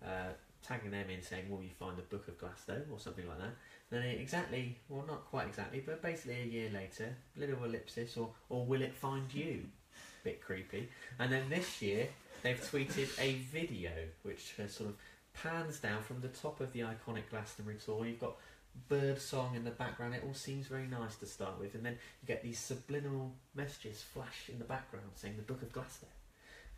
uh, 0.06 0.34
tagging 0.67 0.91
them 0.91 1.10
in 1.10 1.21
saying, 1.21 1.49
"Will 1.49 1.63
you 1.63 1.69
find 1.80 1.97
the 1.97 2.02
Book 2.02 2.28
of 2.28 2.38
Glasto?" 2.38 2.82
or 2.91 2.99
something 2.99 3.28
like 3.28 3.39
that. 3.39 3.54
Then 3.93 4.01
exactly, 4.06 4.75
well, 4.89 5.06
not 5.08 5.25
quite 5.25 5.47
exactly, 5.47 5.84
but 5.86 6.01
basically 6.01 6.41
a 6.41 6.45
year 6.45 6.69
later, 6.73 7.15
little 7.38 7.63
ellipsis, 7.63 8.17
or 8.17 8.32
or 8.49 8.65
will 8.65 8.82
it 8.82 8.95
find 8.95 9.32
you? 9.32 9.65
Bit 10.23 10.41
creepy. 10.41 10.89
And 11.19 11.32
then 11.32 11.47
this 11.47 11.79
year, 11.79 12.08
they've 12.41 12.60
tweeted 12.60 13.10
a 13.19 13.36
video 13.51 13.91
which 14.23 14.56
sort 14.67 14.89
of 14.89 14.95
pans 15.36 15.79
down 15.79 16.01
from 16.01 16.21
the 16.21 16.29
top 16.29 16.60
of 16.60 16.73
the 16.73 16.79
iconic 16.79 17.29
Glastonbury 17.29 17.77
Tor. 17.86 18.08
You've 18.08 18.19
got 18.19 18.36
bird 18.89 19.21
song 19.21 19.56
in 19.56 19.63
the 19.63 19.69
background. 19.69 20.15
It 20.15 20.23
all 20.25 20.34
seems 20.34 20.65
very 20.65 20.88
nice 20.88 21.15
to 21.17 21.27
start 21.27 21.60
with, 21.60 21.75
and 21.75 21.86
then 21.86 21.93
you 21.93 22.27
get 22.27 22.41
these 22.41 22.58
subliminal 22.58 23.36
messages 23.53 24.01
flash 24.01 24.49
in 24.51 24.58
the 24.58 24.65
background 24.65 25.06
saying 25.13 25.36
the 25.38 25.43
Book 25.43 25.62
of 25.62 25.71
Glasto. 25.71 26.08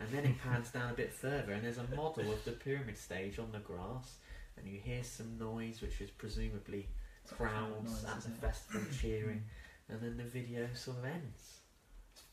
And 0.01 0.09
then 0.11 0.25
it 0.25 0.41
pans 0.43 0.69
down 0.69 0.91
a 0.91 0.93
bit 0.93 1.13
further, 1.13 1.53
and 1.53 1.63
there's 1.63 1.77
a 1.77 1.95
model 1.95 2.29
of 2.29 2.43
the 2.43 2.51
pyramid 2.51 2.97
stage 2.97 3.39
on 3.39 3.53
the 3.53 3.59
grass, 3.59 4.17
and 4.57 4.67
you 4.67 4.81
hear 4.83 5.01
some 5.05 5.37
noise, 5.39 5.81
which 5.81 6.01
is 6.01 6.09
presumably 6.09 6.89
crowds 7.31 8.03
noise, 8.03 8.05
at 8.05 8.21
the 8.21 8.29
festival 8.29 8.81
cheering, 9.01 9.43
and 9.89 10.01
then 10.01 10.17
the 10.17 10.23
video 10.23 10.67
sort 10.73 10.97
of 10.97 11.05
ends. 11.05 11.59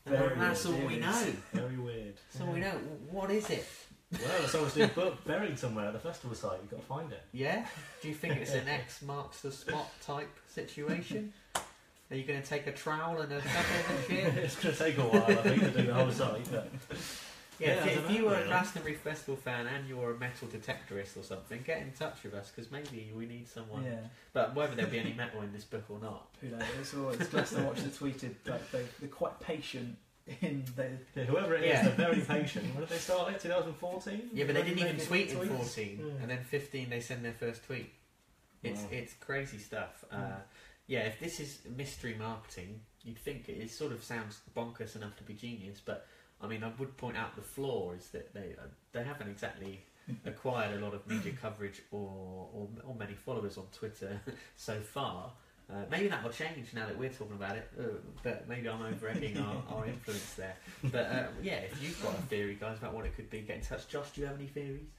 And 0.05 0.17
Very 0.17 0.35
that's 0.35 0.65
all 0.65 0.73
weird, 0.73 0.87
we 0.87 0.97
know. 0.97 1.25
Very 1.53 1.77
weird. 1.77 2.15
That's 2.31 2.45
all 2.45 2.53
we 2.53 2.59
know. 2.59 2.77
What 3.09 3.31
is 3.31 3.49
it? 3.49 3.65
Well, 4.11 4.43
it's 4.43 4.53
obviously 4.53 4.85
book 4.87 5.23
buried 5.25 5.57
somewhere 5.57 5.87
at 5.87 5.93
the 5.93 5.99
festival 5.99 6.35
site. 6.35 6.59
You've 6.61 6.71
got 6.71 6.81
to 6.81 6.85
find 6.85 7.11
it. 7.11 7.23
Yeah? 7.31 7.65
Do 8.01 8.09
you 8.09 8.13
think 8.13 8.37
it's 8.37 8.53
an 8.53 8.67
X 8.67 9.01
marks 9.01 9.41
the 9.41 9.51
spot 9.51 9.89
type 10.05 10.29
situation? 10.47 11.33
Are 11.55 12.15
you 12.15 12.23
going 12.23 12.41
to 12.41 12.47
take 12.47 12.67
a 12.67 12.71
trowel 12.71 13.21
and 13.21 13.31
a 13.31 13.41
shovel 13.41 13.61
and 13.89 14.05
shit? 14.07 14.33
it's 14.43 14.55
going 14.57 14.75
to 14.75 14.83
take 14.83 14.97
a 14.97 15.01
while, 15.01 15.23
I 15.23 15.41
think, 15.41 15.61
to 15.61 15.71
do 15.71 15.87
the 15.87 15.93
whole 15.93 16.11
site. 16.11 16.47
But 16.51 16.69
Yeah, 17.63 17.85
if, 17.85 18.09
if 18.09 18.11
you 18.15 18.25
were 18.25 18.35
a. 18.35 18.45
Glastonbury 18.45 18.95
Festival 18.95 19.35
fan 19.35 19.67
and 19.67 19.87
you're 19.87 20.11
a 20.11 20.17
metal 20.17 20.47
detectorist 20.47 21.17
or 21.17 21.23
something, 21.23 21.61
get 21.65 21.81
in 21.81 21.91
touch 21.91 22.23
with 22.23 22.33
us 22.33 22.51
because 22.55 22.71
maybe 22.71 23.11
we 23.15 23.25
need 23.25 23.47
someone. 23.47 23.83
Yeah, 23.83 23.95
But 24.33 24.55
whether 24.55 24.75
there'll 24.75 24.91
be 24.91 24.99
any 24.99 25.13
metal 25.13 25.41
in 25.41 25.51
this 25.53 25.63
book 25.63 25.85
or 25.89 25.99
not. 25.99 26.27
who 26.41 26.49
knows? 26.49 26.61
It's 26.79 26.93
always 26.93 27.17
Glaston 27.17 27.65
Watch 27.65 27.81
that 27.81 27.93
tweeted 27.93 28.35
like 28.45 28.71
they, 28.71 28.85
they're 28.99 29.09
quite 29.09 29.39
patient 29.39 29.97
in 30.41 30.63
the. 30.75 30.89
yeah, 31.15 31.23
whoever 31.25 31.55
it 31.55 31.63
is, 31.63 31.67
Yeah. 31.69 31.83
they're 31.89 32.07
very 32.11 32.21
patient. 32.21 32.65
When 32.73 32.81
did 32.81 32.89
they 32.89 32.97
start 32.97 33.33
it? 33.33 33.39
2014? 33.41 34.29
Yeah, 34.33 34.45
but 34.45 34.55
they 34.55 34.63
didn't 34.63 34.79
even 34.79 34.99
tweet 34.99 35.29
in 35.31 35.37
tweets? 35.37 35.57
14, 35.57 35.99
Yeah. 35.99 36.21
and 36.21 36.29
then 36.29 36.43
15 36.43 36.89
they 36.89 36.99
send 36.99 37.23
their 37.25 37.33
first 37.33 37.63
tweet. 37.65 37.91
It's 38.63 38.81
Wow. 38.83 38.87
it's 38.91 39.13
crazy 39.15 39.57
stuff. 39.57 40.05
Uh, 40.11 40.37
yeah, 40.87 41.01
if 41.01 41.19
this 41.19 41.39
is 41.39 41.59
mystery 41.75 42.15
marketing, 42.17 42.79
you'd 43.03 43.17
think 43.17 43.49
it, 43.49 43.53
it 43.61 43.71
sort 43.71 43.91
of 43.91 44.03
sounds 44.03 44.39
bonkers 44.55 44.95
enough 44.95 45.15
to 45.17 45.23
be 45.23 45.33
genius. 45.33 45.81
But 45.83 46.07
I 46.43 46.47
mean, 46.47 46.63
I 46.63 46.71
would 46.77 46.97
point 46.97 47.17
out 47.17 47.35
the 47.35 47.41
flaw 47.41 47.93
is 47.93 48.07
that 48.09 48.33
they 48.33 48.55
uh, 48.59 48.65
they 48.91 49.03
haven't 49.03 49.29
exactly 49.29 49.79
acquired 50.25 50.77
a 50.77 50.83
lot 50.83 50.93
of 50.93 51.07
media 51.07 51.33
coverage 51.41 51.81
or, 51.91 52.47
or 52.53 52.67
or 52.85 52.95
many 52.95 53.13
followers 53.13 53.57
on 53.57 53.65
Twitter 53.71 54.19
so 54.57 54.79
far. 54.79 55.31
Uh, 55.71 55.85
maybe 55.89 56.09
that 56.09 56.21
will 56.21 56.29
change 56.29 56.73
now 56.73 56.85
that 56.85 56.97
we're 56.97 57.09
talking 57.09 57.35
about 57.37 57.55
it, 57.55 57.71
uh, 57.79 57.83
but 58.21 58.47
maybe 58.49 58.67
I'm 58.67 58.81
over 58.81 59.07
egging 59.07 59.37
our, 59.37 59.63
our 59.69 59.85
influence 59.87 60.33
there. 60.33 60.55
But 60.83 61.05
uh, 61.05 61.23
yeah, 61.41 61.59
if 61.71 61.81
you've 61.81 62.03
got 62.03 62.13
a 62.13 62.21
theory, 62.23 62.57
guys, 62.59 62.77
about 62.79 62.93
what 62.93 63.05
it 63.05 63.15
could 63.15 63.29
be, 63.29 63.39
get 63.41 63.55
in 63.57 63.61
touch. 63.63 63.87
Josh, 63.87 64.11
do 64.11 64.21
you 64.21 64.27
have 64.27 64.35
any 64.35 64.47
theories? 64.47 64.91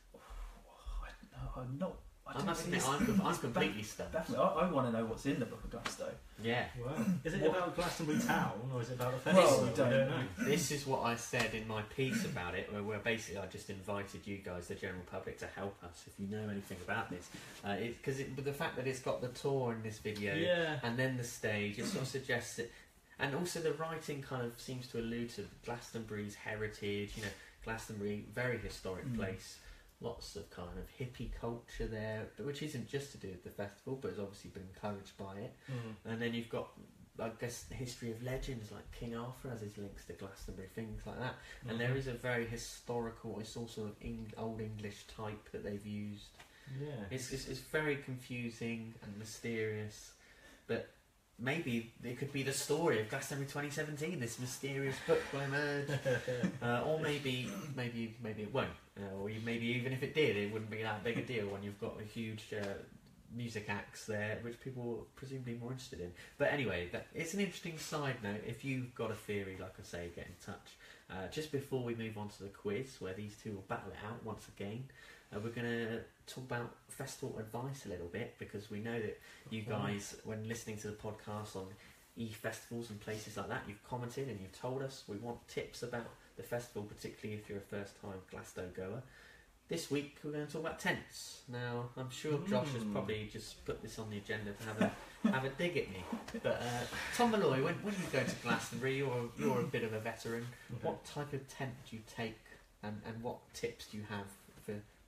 No, 1.33 1.63
I'm 1.63 1.79
not. 1.79 1.97
I, 2.27 2.31
I 2.31 2.33
don't 2.39 2.47
must 2.47 2.63
think 2.63 2.77
admit, 2.77 3.01
it's- 3.03 3.19
I'm, 3.21 3.27
I'm 3.27 3.37
completely 3.37 3.83
stumped. 3.83 4.13
Definitely, 4.15 4.45
I, 4.45 4.49
I 4.49 4.71
want 4.71 4.91
to 4.91 4.99
know 4.99 5.05
what's 5.05 5.27
in 5.27 5.39
the 5.39 5.45
Book 5.45 5.63
of 5.65 5.71
Glasto. 5.71 6.09
Yeah. 6.43 6.65
Wow. 6.83 6.93
Is 7.23 7.35
it 7.35 7.43
What- 7.43 7.51
about 7.51 7.77
Glastonbury 7.77 8.19
Town 8.19 8.53
or 8.73 8.81
is 8.81 8.91
it 8.91 8.95
about 8.95 9.23
the 9.25 9.31
Well, 9.33 9.43
festival? 9.43 9.65
we 9.65 9.71
We 9.71 9.77
don't 9.77 9.91
don't 9.91 10.09
know. 10.09 10.17
know. 10.19 10.45
This 10.47 10.71
is 10.71 10.87
what 10.87 11.03
I 11.03 11.17
said 11.17 11.53
in 11.55 11.69
my 11.69 11.83
piece 11.83 12.25
about 12.25 12.55
it, 12.55 12.73
where, 12.73 12.83
where 12.83 12.99
basically 12.99 13.41
I 13.41 13.47
just 13.47 13.69
invited 13.69 14.27
you 14.27 14.39
guys, 14.39 14.69
the 14.69 14.75
general 14.75 15.03
public, 15.11 15.39
to 15.41 15.47
help 15.55 15.77
us 15.85 16.03
if 16.07 16.15
you 16.19 16.27
know 16.35 16.49
anything 16.49 16.79
about 16.83 17.11
this. 17.11 17.29
Because 17.63 18.21
it, 18.21 18.35
with 18.35 18.47
the 18.47 18.53
fact 18.55 18.77
that 18.77 18.87
it's 18.87 19.01
got 19.01 19.21
the 19.21 19.29
Tor 19.29 19.73
in 19.75 19.83
this 19.83 19.99
video 19.99 20.35
Yeah. 20.35 20.79
and 20.83 20.99
then 20.99 21.17
the 21.19 21.25
stage, 21.25 21.79
it 21.79 21.85
sort 21.87 22.03
of 22.03 22.09
suggests 22.09 22.57
that. 22.57 22.71
And 23.19 23.35
also 23.37 23.61
the 23.61 23.73
writing 23.75 24.23
kind 24.23 24.45
of 24.45 24.59
seems 24.61 24.89
to 24.89 24.99
allude 24.99 25.31
to 25.37 25.45
Glastonbury's 25.65 26.35
heritage, 26.35 27.13
you 27.17 27.23
know, 27.23 27.29
Glastonbury, 27.65 28.25
very 28.35 28.59
historic 28.59 29.07
Mm. 29.07 29.17
place. 29.17 29.59
Lots 30.05 30.37
of 30.37 30.51
kind 30.51 30.79
of 30.79 30.87
hippie 30.99 31.31
culture 31.41 31.87
there, 31.87 32.27
which 32.39 32.63
isn't 32.63 32.89
just 32.89 33.13
to 33.13 33.19
do 33.19 33.29
with 33.29 33.43
the 33.43 33.51
festival, 33.51 33.99
but 34.01 34.11
has 34.11 34.21
obviously 34.21 34.51
been 34.51 34.69
encouraged 34.75 35.17
by 35.17 35.35
it. 35.37 35.57
Mm. 35.71 36.13
And 36.13 36.23
then 36.23 36.35
you've 36.35 36.51
got, 36.51 36.69
I 37.19 37.31
guess, 37.41 37.63
the 37.63 37.75
history 37.75 38.11
of 38.11 38.23
legends 38.23 38.71
like 38.71 38.85
King 38.93 39.17
Arthur 39.17 39.49
has 39.49 39.63
his 39.63 39.79
links 39.79 40.05
to 40.07 40.13
Glastonbury, 40.13 40.69
things 40.75 41.01
like 41.07 41.19
that. 41.21 41.37
And 41.69 41.81
there 41.81 41.97
is 41.97 42.07
a 42.07 42.13
very 42.13 42.47
historical, 42.47 43.41
it's 43.41 43.57
also 43.57 43.85
of 43.85 43.95
Eng- 44.03 44.33
Old 44.37 44.61
English 44.61 45.05
type 45.17 45.51
that 45.53 45.65
they've 45.65 45.87
used. 45.87 46.29
Yeah. 46.81 46.89
It's, 47.11 47.33
it's, 47.33 47.49
it's 47.49 47.61
very 47.61 47.97
confusing 47.97 48.95
and 49.03 49.19
mysterious, 49.19 50.13
but 50.67 50.91
maybe 51.39 51.93
it 52.03 52.19
could 52.19 52.33
be 52.33 52.43
the 52.43 52.53
story 52.53 53.01
of 53.01 53.09
Glastonbury 53.09 53.47
2017, 53.47 54.21
this 54.21 54.39
mysterious 54.39 54.97
book 55.07 55.23
will 55.33 55.41
emerge. 55.41 55.89
Uh, 56.63 56.83
or 56.87 56.99
maybe, 56.99 57.51
maybe, 57.77 58.17
maybe 58.23 58.43
it 58.43 58.53
won't. 58.53 58.71
Uh, 58.99 59.21
or 59.21 59.29
you- 59.31 59.41
maybe 59.45 59.67
even 59.67 59.93
if 59.93 60.03
it 60.03 60.15
did, 60.15 60.37
it 60.37 60.53
wouldn't 60.53 60.71
be 60.71 60.83
that 60.83 61.03
big 61.03 61.19
a 61.19 61.23
deal 61.33 61.47
when 61.49 61.63
you've 61.63 61.81
got 61.81 61.95
a 62.01 62.05
huge 62.05 62.45
uh, 62.53 62.65
music 63.35 63.67
acts 63.69 64.07
there, 64.07 64.39
which 64.43 64.61
people 64.61 64.99
are 65.01 65.05
presumably 65.17 65.55
more 65.55 65.73
interested 65.73 66.01
in. 66.01 66.13
But 66.39 66.53
anyway, 66.53 66.89
that, 66.93 67.07
it's 67.15 67.35
an 67.35 67.41
interesting 67.41 67.79
side 67.79 68.17
note. 68.23 68.43
If 68.47 68.65
you've 68.65 68.95
got 68.95 69.11
a 69.11 69.15
theory, 69.15 69.57
like 69.61 69.75
I 69.79 69.83
say, 69.83 70.11
get 70.15 70.27
in 70.27 70.35
touch. 70.45 70.71
Uh, 71.11 71.27
just 71.31 71.51
before 71.53 71.83
we 71.83 71.95
move 71.97 72.17
on 72.17 72.29
to 72.29 72.43
the 72.45 72.49
quiz, 72.49 72.97
where 73.01 73.13
these 73.15 73.37
two 73.43 73.53
will 73.53 73.65
battle 73.69 73.91
it 73.91 73.99
out 74.07 74.25
once 74.25 74.47
again, 74.57 74.85
uh, 75.35 75.41
we're 75.43 75.51
going 75.51 75.67
to 75.67 75.99
talk 76.33 76.45
about 76.45 76.75
festival 76.89 77.37
advice 77.39 77.87
a 77.87 77.89
little 77.89 78.07
bit 78.07 78.37
because 78.39 78.71
we 78.71 78.79
know 78.79 78.99
that 79.01 79.19
you 79.51 79.63
guys, 79.63 80.17
when 80.25 80.47
listening 80.49 80.77
to 80.79 80.87
the 80.87 80.93
podcast 80.95 81.57
on 81.57 81.67
eFestivals 82.19 82.91
and 82.91 83.01
places 83.01 83.37
like 83.37 83.49
that, 83.49 83.63
you've 83.67 83.83
commented 83.89 84.29
and 84.29 84.41
you've 84.41 84.59
told 84.59 84.83
us 84.83 85.03
we 85.09 85.17
want 85.17 85.37
tips 85.49 85.83
about 85.83 86.07
the 86.37 86.43
festival, 86.43 86.83
particularly 86.83 87.41
if 87.41 87.49
you're 87.49 87.59
a 87.59 87.61
first-time 87.61 88.19
Glasto 88.33 88.73
goer. 88.75 89.03
This 89.69 89.91
week 89.91 90.19
we're 90.23 90.33
going 90.33 90.47
to 90.47 90.53
talk 90.53 90.61
about 90.63 90.79
tents. 90.79 91.41
Now 91.49 91.87
I'm 91.97 92.11
sure 92.11 92.39
Josh 92.49 92.69
has 92.75 92.83
Mm. 92.83 92.93
probably 92.93 93.31
just 93.33 93.65
put 93.65 93.81
this 93.83 93.99
on 93.99 94.11
the 94.11 94.19
agenda 94.19 94.53
to 94.53 94.65
have 94.67 94.83
a 94.83 95.29
have 95.31 95.45
a 95.45 95.49
dig 95.51 95.77
at 95.79 95.89
me. 95.91 96.05
But 96.43 96.61
uh, 96.61 96.85
Tom 97.17 97.31
Malloy, 97.31 97.65
when, 97.65 97.75
when 97.77 97.95
you 97.95 98.07
go 98.13 98.23
to 98.23 98.37
Glastonbury, 98.43 98.99
you're 98.99 99.31
you're 99.39 99.61
a 99.61 99.65
bit 99.65 99.83
of 99.85 99.95
a 99.95 100.01
veteran. 100.01 100.47
What 100.83 101.03
type 101.07 101.33
of 101.33 101.49
tent 101.49 101.73
do 101.89 101.97
you 101.97 102.03
take, 102.15 102.37
and, 102.83 103.01
and 103.07 103.23
what 103.23 103.39
tips 103.55 103.87
do 103.87 103.97
you 103.97 104.05
have 104.11 104.27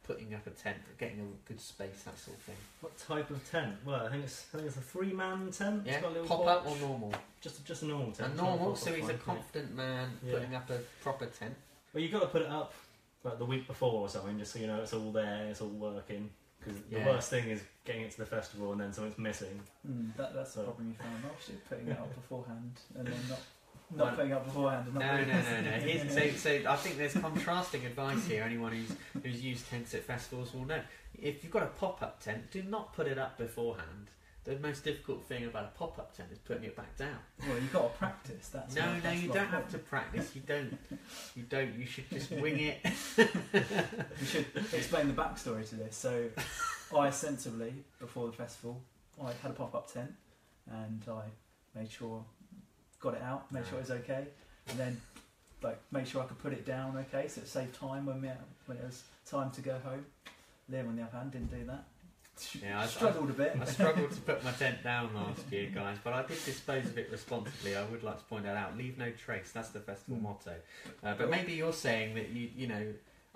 putting 0.06 0.34
up 0.34 0.46
a 0.46 0.50
tent, 0.50 0.78
getting 0.98 1.20
a 1.20 1.48
good 1.48 1.60
space, 1.60 2.02
that 2.04 2.18
sort 2.18 2.36
of 2.36 2.42
thing? 2.42 2.56
What 2.80 2.96
type 2.98 3.30
of 3.30 3.50
tent? 3.50 3.74
Well, 3.84 4.06
I 4.06 4.10
think 4.10 4.24
it's 4.24 4.46
I 4.52 4.58
think 4.58 4.68
it's 4.68 4.76
a 4.76 4.80
three 4.80 5.12
man 5.12 5.50
tent. 5.50 5.82
Yeah, 5.84 5.94
It's 5.94 6.02
got 6.02 6.10
a 6.10 6.20
little 6.20 6.28
pop 6.28 6.46
up 6.46 6.66
or 6.70 6.76
normal? 6.78 7.12
Just 7.40 7.64
just 7.64 7.82
a 7.82 7.86
normal 7.86 8.12
tent. 8.12 8.28
A 8.28 8.32
It's 8.32 8.40
not 8.40 8.56
normal, 8.56 8.76
so 8.76 8.92
he's 8.92 9.08
a 9.08 9.14
confident 9.14 9.74
man 9.74 10.10
Yeah. 10.24 10.32
putting 10.34 10.54
up 10.54 10.70
a 10.70 10.78
proper 11.02 11.26
tent. 11.26 11.54
Well, 11.92 12.02
you've 12.02 12.12
got 12.12 12.20
to 12.20 12.28
put 12.28 12.42
it 12.42 12.48
up 12.48 12.74
like 13.24 13.38
the 13.38 13.44
week 13.44 13.66
before 13.66 14.00
or 14.02 14.08
something, 14.08 14.38
just 14.38 14.52
so 14.52 14.58
you 14.60 14.66
know 14.66 14.80
it's 14.80 14.92
all 14.92 15.10
there, 15.12 15.46
it's 15.50 15.60
all 15.60 15.68
working. 15.68 16.30
Because 16.60 16.80
Yeah. 16.90 17.04
the 17.04 17.10
worst 17.10 17.30
thing 17.30 17.48
is 17.50 17.62
getting 17.84 18.02
it 18.02 18.10
to 18.12 18.18
the 18.18 18.26
festival 18.26 18.72
and 18.72 18.80
then 18.80 18.92
something's 18.92 19.18
missing. 19.18 19.60
Mm, 19.88 20.16
that, 20.16 20.34
that's 20.34 20.54
the 20.54 20.62
problem 20.64 20.88
you 20.88 20.94
found 20.94 21.24
last 21.24 21.48
year, 21.48 21.58
putting 21.68 21.88
it 21.88 21.98
up 21.98 22.12
beforehand 22.14 22.72
and 22.96 23.06
then 23.06 23.14
not 23.28 23.38
Well, 23.38 23.46
not 23.94 24.16
putting 24.16 24.32
up 24.32 24.44
beforehand. 24.44 24.86
And 24.86 24.94
No, 24.94 25.16
not 25.16 25.26
no, 25.26 25.34
no, 25.34 25.60
no. 25.62 25.70
Here's, 25.78 26.12
so, 26.12 26.30
so 26.64 26.70
I 26.70 26.76
think 26.76 26.96
there's 26.96 27.14
contrasting 27.14 27.84
advice 27.84 28.26
here. 28.26 28.42
Anyone 28.42 28.72
who's 28.72 29.22
who's 29.22 29.42
used 29.42 29.68
tents 29.70 29.94
at 29.94 30.04
festivals 30.04 30.52
will 30.54 30.64
know. 30.64 30.80
If 31.18 31.42
you've 31.42 31.52
got 31.52 31.62
a 31.62 31.66
pop-up 31.66 32.20
tent, 32.22 32.50
do 32.50 32.62
not 32.62 32.92
put 32.94 33.06
it 33.06 33.18
up 33.18 33.38
beforehand. 33.38 34.08
The 34.44 34.56
most 34.60 34.84
difficult 34.84 35.24
thing 35.24 35.44
about 35.44 35.64
a 35.64 35.78
pop-up 35.78 36.16
tent 36.16 36.28
is 36.30 36.38
putting 36.38 36.64
it 36.64 36.76
back 36.76 36.96
down. 36.96 37.18
Well, 37.40 37.56
you've 37.56 37.72
got 37.72 37.92
to 37.92 37.98
practice. 37.98 38.48
That's 38.48 38.76
no, 38.76 38.94
no, 38.94 39.00
that's 39.00 39.20
you 39.20 39.32
don't 39.32 39.48
have 39.48 39.68
to 39.70 39.78
practice. 39.78 40.36
You 40.36 40.42
don't. 40.46 40.78
You 41.34 41.42
don't. 41.48 41.74
You 41.74 41.86
should 41.86 42.08
just 42.10 42.30
wing 42.30 42.60
it. 42.60 42.78
We 44.20 44.26
should 44.26 44.46
explain 44.72 45.08
the 45.08 45.14
backstory 45.14 45.68
to 45.70 45.74
this. 45.74 45.96
So, 45.96 46.28
I 46.96 47.10
sensibly, 47.10 47.72
before 47.98 48.26
the 48.26 48.32
festival, 48.32 48.80
I 49.20 49.32
had 49.42 49.50
a 49.50 49.54
pop 49.54 49.74
up 49.74 49.92
tent 49.92 50.12
and 50.70 51.02
I 51.08 51.22
made 51.78 51.90
sure, 51.90 52.24
got 53.06 53.14
it 53.14 53.22
out, 53.22 53.50
made 53.52 53.64
sure 53.66 53.78
it 53.78 53.82
was 53.82 53.90
okay, 53.92 54.24
and 54.68 54.78
then 54.78 55.00
like 55.62 55.78
made 55.92 56.06
sure 56.08 56.22
I 56.22 56.26
could 56.26 56.38
put 56.38 56.52
it 56.52 56.66
down 56.66 56.96
okay, 57.08 57.28
so 57.28 57.40
it 57.40 57.48
saved 57.48 57.74
time 57.78 58.04
when, 58.06 58.20
we, 58.20 58.28
when 58.66 58.78
it 58.78 58.84
was 58.84 59.02
time 59.30 59.50
to 59.52 59.60
go 59.60 59.78
home. 59.84 60.04
Liam, 60.70 60.88
on 60.88 60.96
the 60.96 61.02
other 61.02 61.16
hand, 61.16 61.30
didn't 61.30 61.50
do 61.56 61.64
that. 61.66 61.84
Yeah, 62.62 62.80
I- 62.80 62.86
struggled 62.86 63.30
a 63.30 63.32
bit. 63.32 63.56
I 63.60 63.64
struggled 63.64 64.10
to 64.10 64.20
put 64.20 64.42
my 64.44 64.50
tent 64.58 64.82
down 64.82 65.14
last 65.14 65.40
year, 65.52 65.70
guys, 65.72 65.96
but 66.02 66.12
I 66.12 66.22
did 66.22 66.44
dispose 66.44 66.84
of 66.86 66.98
it 66.98 67.08
responsibly. 67.12 67.76
I 67.76 67.84
would 67.84 68.02
like 68.02 68.18
to 68.18 68.24
point 68.24 68.44
that 68.44 68.56
out. 68.56 68.76
Leave 68.76 68.98
no 68.98 69.10
trace. 69.12 69.52
That's 69.52 69.68
the 69.70 69.80
festival 69.80 70.18
Mm. 70.18 70.22
motto. 70.22 70.54
Uh, 71.04 71.14
but 71.16 71.30
maybe 71.30 71.52
you're 71.52 71.72
saying 71.72 72.14
that 72.16 72.30
you, 72.30 72.50
you 72.56 72.66
know, 72.66 72.86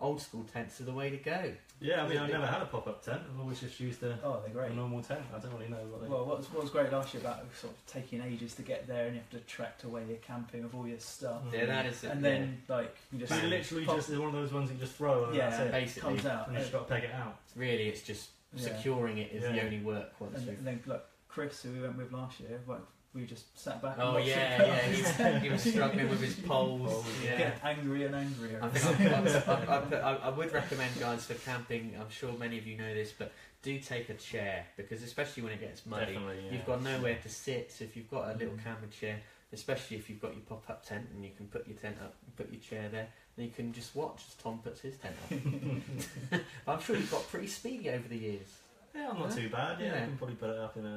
old 0.00 0.20
school 0.20 0.44
tents 0.52 0.80
are 0.80 0.84
the 0.84 0.92
way 0.92 1.10
to 1.10 1.16
go. 1.16 1.52
Yeah, 1.82 2.04
I 2.04 2.08
mean, 2.08 2.18
I've 2.18 2.30
never 2.30 2.46
had 2.46 2.60
a 2.60 2.66
pop 2.66 2.86
up 2.88 3.02
tent. 3.02 3.22
I've 3.32 3.40
always 3.40 3.60
just 3.60 3.80
used 3.80 4.02
a, 4.02 4.18
oh, 4.22 4.40
they're 4.52 4.64
a 4.64 4.74
normal 4.74 5.02
tent. 5.02 5.22
I 5.34 5.38
don't 5.38 5.52
really 5.54 5.68
know 5.68 5.78
what 5.90 6.02
they. 6.02 6.08
Well, 6.08 6.26
what 6.26 6.38
was, 6.38 6.52
what 6.52 6.62
was 6.62 6.70
great 6.70 6.92
last 6.92 7.14
year 7.14 7.22
about 7.22 7.44
sort 7.58 7.72
of 7.72 7.86
taking 7.86 8.20
ages 8.20 8.54
to 8.56 8.62
get 8.62 8.86
there, 8.86 9.06
and 9.06 9.14
you 9.14 9.20
have 9.22 9.30
to 9.30 9.46
trek 9.46 9.78
to 9.78 9.88
where 9.88 10.02
you're 10.04 10.18
camping 10.18 10.62
with 10.62 10.74
all 10.74 10.86
your 10.86 10.98
stuff, 10.98 11.40
Mm. 11.48 11.52
Yeah, 11.54 11.66
that 11.66 11.86
is. 11.86 12.04
it, 12.04 12.10
and 12.10 12.22
yeah. 12.22 12.30
then 12.30 12.62
like 12.68 12.94
you 13.12 13.18
just 13.20 13.32
so 13.32 13.38
you 13.40 13.48
literally 13.48 13.84
pop- 13.86 13.96
just 13.96 14.10
it's 14.10 14.18
one 14.18 14.28
of 14.28 14.34
those 14.34 14.52
ones 14.52 14.68
that 14.68 14.74
you 14.74 14.80
just 14.80 14.94
throw 14.94 15.24
and 15.24 15.34
yeah, 15.34 15.48
that's 15.50 15.62
it. 15.62 15.72
Basically. 15.72 16.14
comes 16.14 16.26
out. 16.26 16.46
And 16.48 16.56
you 16.56 16.60
just 16.60 16.72
got 16.72 16.86
to 16.88 16.94
peg 16.94 17.04
it 17.04 17.14
out. 17.14 17.36
really, 17.56 17.88
it's 17.88 18.02
just 18.02 18.28
Yeah. 18.54 18.62
securing 18.76 19.16
it 19.18 19.32
is 19.32 19.42
the 19.44 19.54
Yeah. 19.54 19.62
only 19.64 19.80
work 19.80 20.12
once 20.20 20.36
And, 20.36 20.46
you've. 20.46 20.58
and 20.58 20.66
then 20.66 20.80
like 20.86 21.04
Chris, 21.28 21.62
who 21.62 21.70
we 21.72 21.80
went 21.80 21.96
with 21.96 22.12
last 22.12 22.40
year, 22.40 22.60
like, 22.66 22.80
we 23.14 23.24
just 23.26 23.58
sat 23.58 23.82
back. 23.82 23.94
and 23.94 24.02
Oh 24.02 24.12
watched 24.14 24.28
it 24.28 24.30
yeah, 24.30 24.62
yeah. 24.62 24.72
up. 24.72 24.80
He's, 24.82 25.42
he 25.42 25.48
was 25.50 25.62
struggling 25.62 26.08
with 26.08 26.20
his 26.20 26.34
poles. 26.34 26.88
Oh, 26.90 26.94
poles, 26.94 27.06
Yeah. 27.24 27.38
Get 27.38 27.60
angrier 27.64 28.06
and 28.06 28.14
angrier. 28.16 28.60
I 28.62 28.68
think 28.68 29.00
I, 29.12 29.14
I, 29.14 29.54
I, 29.56 29.76
I, 29.76 29.80
put- 29.80 29.94
I, 30.02 30.14
I 30.22 30.28
would 30.30 30.52
recommend 30.52 30.98
guys 31.00 31.24
for 31.26 31.34
camping. 31.34 31.94
I'm 32.00 32.10
sure 32.10 32.32
many 32.38 32.58
of 32.58 32.66
you 32.66 32.76
know 32.76 32.92
this, 32.94 33.12
but 33.16 33.32
do 33.62 33.78
take 33.80 34.08
a 34.10 34.14
chair 34.14 34.64
because 34.76 35.02
especially 35.02 35.42
when 35.42 35.52
it 35.52 35.60
gets 35.60 35.84
muddy, 35.86 36.12
yeah. 36.14 36.52
you've 36.52 36.66
got 36.66 36.82
nowhere 36.82 37.18
to 37.22 37.28
sit. 37.28 37.72
So 37.72 37.84
if 37.84 37.96
you've 37.96 38.10
got 38.10 38.34
a 38.34 38.38
little 38.38 38.54
camping 38.62 38.90
chair, 38.90 39.18
especially 39.52 39.96
if 39.96 40.08
you've 40.08 40.22
got 40.22 40.32
your 40.32 40.42
pop-up 40.48 40.86
tent 40.86 41.08
and 41.12 41.24
you 41.24 41.32
can 41.36 41.46
put 41.48 41.66
your 41.66 41.76
tent 41.76 41.96
up, 42.00 42.14
and 42.24 42.36
put 42.36 42.52
your 42.52 42.60
chair 42.60 42.88
there, 42.90 43.08
then 43.36 43.46
you 43.46 43.50
can 43.50 43.72
just 43.72 43.94
watch 43.96 44.22
as 44.28 44.34
Tom 44.36 44.58
puts 44.62 44.80
his 44.82 44.96
tent 44.98 45.16
up. 45.24 46.40
I'm 46.68 46.80
sure 46.80 46.94
you've 46.96 47.10
got 47.10 47.28
pretty 47.28 47.48
speedy 47.48 47.90
over 47.90 48.06
the 48.06 48.16
years. 48.16 48.48
Yeah, 48.94 49.10
I'm 49.10 49.18
not 49.18 49.30
Huh? 49.30 49.36
too 49.36 49.48
bad. 49.50 49.80
Yeah, 49.80 49.86
Yeah. 49.88 49.94
I 49.96 49.98
can 50.06 50.16
probably 50.16 50.36
put 50.36 50.50
it 50.50 50.58
up 50.58 50.76
in 50.76 50.86
a 50.86 50.96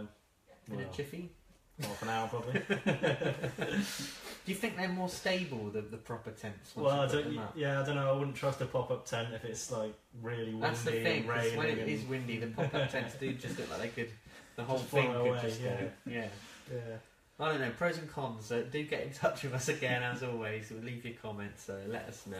In 0.69 0.78
well, 0.78 0.80
a 0.80 0.95
jiffy. 0.95 1.30
Half 1.81 2.01
an 2.03 2.09
hour 2.09 2.27
probably. 2.27 2.62
Do 4.45 4.51
you 4.51 4.55
think 4.55 4.75
they're 4.75 4.89
more 4.89 5.09
stable 5.09 5.69
the 5.69 5.81
the 5.81 5.97
proper 5.97 6.31
tents? 6.31 6.75
once 6.75 6.86
well, 6.86 6.99
I 6.99 7.03
you 7.05 7.09
put 7.09 7.23
don't. 7.23 7.33
them 7.36 7.43
up? 7.43 7.53
Yeah, 7.55 7.81
I 7.81 7.86
don't 7.86 7.95
know. 7.95 8.09
I 8.13 8.17
wouldn't 8.17 8.36
trust 8.36 8.62
a 8.62 8.65
pop 8.65 8.91
up 8.91 9.05
tent 9.05 9.29
if 9.33 9.45
it's 9.45 9.71
like 9.71 9.93
really 10.21 10.53
windy 10.53 10.59
That's 10.62 10.83
the 10.83 10.91
thing. 10.91 11.17
and 11.21 11.27
'cause 11.29 11.38
raining. 11.43 11.57
when 11.57 11.67
it 11.67 11.77
and, 11.79 11.89
is 11.89 12.03
windy, 12.05 12.38
the 12.39 12.47
pop-up 12.47 12.89
tents 12.91 13.15
do 13.15 13.31
just 13.33 13.57
look 13.57 13.69
like 13.71 13.79
they 13.81 13.88
could. 14.03 14.12
The 14.55 14.63
whole 14.69 14.77
Just 14.79 14.89
thing 14.89 15.07
could 15.12 15.27
away, 15.27 15.39
just 15.41 15.62
yeah. 15.62 15.81
go. 15.81 15.89
Yeah. 16.05 16.27
Yeah. 16.71 16.79
I 17.39 17.49
don't 17.51 17.62
know. 17.62 17.71
Pros 17.77 17.97
and 17.97 18.09
cons. 18.12 18.51
Uh, 18.51 18.63
do 18.71 18.83
get 18.83 19.01
in 19.03 19.12
touch 19.13 19.43
with 19.43 19.53
us 19.53 19.67
again, 19.69 20.03
as 20.03 20.21
always. 20.23 20.71
Leave 20.71 21.03
your 21.05 21.15
comments. 21.15 21.69
Uh, 21.69 21.79
let 21.88 22.03
us 22.07 22.27
know. 22.27 22.38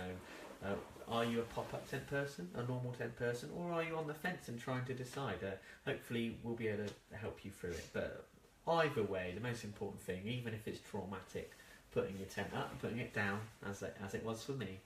Uh, 0.64 0.76
are 1.10 1.26
you 1.26 1.40
a 1.40 1.44
pop-up 1.44 1.90
tent 1.90 2.06
person, 2.08 2.50
a 2.56 2.64
normal 2.64 2.92
tent 2.94 3.16
person, 3.18 3.50
or 3.58 3.72
are 3.74 3.84
you 3.84 3.96
on 3.98 4.08
the 4.08 4.14
fence 4.14 4.48
and 4.50 4.60
trying 4.60 4.86
to 4.86 4.94
decide? 4.94 5.40
Uh, 5.44 5.52
hopefully, 5.90 6.38
we'll 6.44 6.54
be 6.56 6.68
able 6.68 6.86
to 6.86 7.18
help 7.18 7.44
you 7.44 7.52
through 7.52 7.72
it. 7.72 7.90
But 7.94 8.26
either 8.68 9.04
way, 9.04 9.34
the 9.36 9.42
most 9.42 9.64
important 9.64 10.02
thing, 10.02 10.22
even 10.26 10.54
if 10.54 10.68
it's 10.68 10.80
traumatic, 10.90 11.52
putting 11.94 12.18
your 12.18 12.28
tent 12.28 12.50
up, 12.56 12.80
putting 12.82 13.00
it 13.00 13.14
down, 13.14 13.40
as 13.70 13.82
it, 13.82 13.96
as 14.06 14.14
it 14.14 14.26
was 14.26 14.44
for 14.44 14.54
me. 14.54 14.80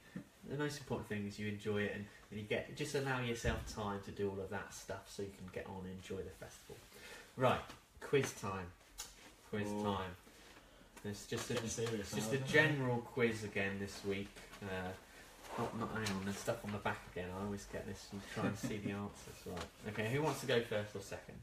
The 0.50 0.58
most 0.58 0.78
important 0.80 1.10
thing 1.10 1.28
is 1.28 1.38
you 1.38 1.48
enjoy 1.48 1.82
it 1.82 1.92
and, 1.94 2.06
and 2.32 2.40
you 2.40 2.46
get 2.46 2.76
just 2.76 2.96
allow 2.96 3.20
yourself 3.20 3.58
time 3.74 4.00
to 4.06 4.12
do 4.12 4.30
all 4.30 4.42
of 4.42 4.50
that 4.50 4.74
stuff 4.74 5.04
so 5.08 5.22
you 5.24 5.32
can 5.38 5.48
get 5.54 5.66
on 5.68 5.84
and 5.84 5.94
enjoy 6.02 6.24
the 6.24 6.46
festival. 6.46 6.78
Right, 7.36 7.60
quiz 8.02 8.32
time. 8.34 8.68
Quiz 9.50 9.68
Ooh. 9.68 9.84
time. 9.84 10.12
It's 11.04 11.26
just 11.26 11.52
a, 11.52 11.54
it's 11.54 12.14
just 12.14 12.34
a 12.34 12.38
general 12.38 12.98
quiz 12.98 13.44
again 13.44 13.78
this 13.80 14.02
week. 14.06 14.30
Uh, 14.62 14.90
not, 15.58 15.80
not 15.80 15.90
hang 15.94 16.16
on, 16.16 16.24
there's 16.26 16.38
stuff 16.38 16.64
on 16.66 16.72
the 16.72 16.78
back 16.80 17.00
again. 17.12 17.30
I 17.40 17.46
always 17.46 17.66
get 17.72 17.88
this 17.88 18.08
and 18.12 18.22
try 18.34 18.46
and 18.46 18.58
see 18.58 18.78
the 18.78 18.92
answers. 18.92 19.46
Right. 19.46 19.90
Okay, 19.90 20.10
who 20.12 20.22
wants 20.22 20.42
to 20.42 20.48
go 20.48 20.62
first 20.62 20.96
or 20.96 21.02
second? 21.02 21.38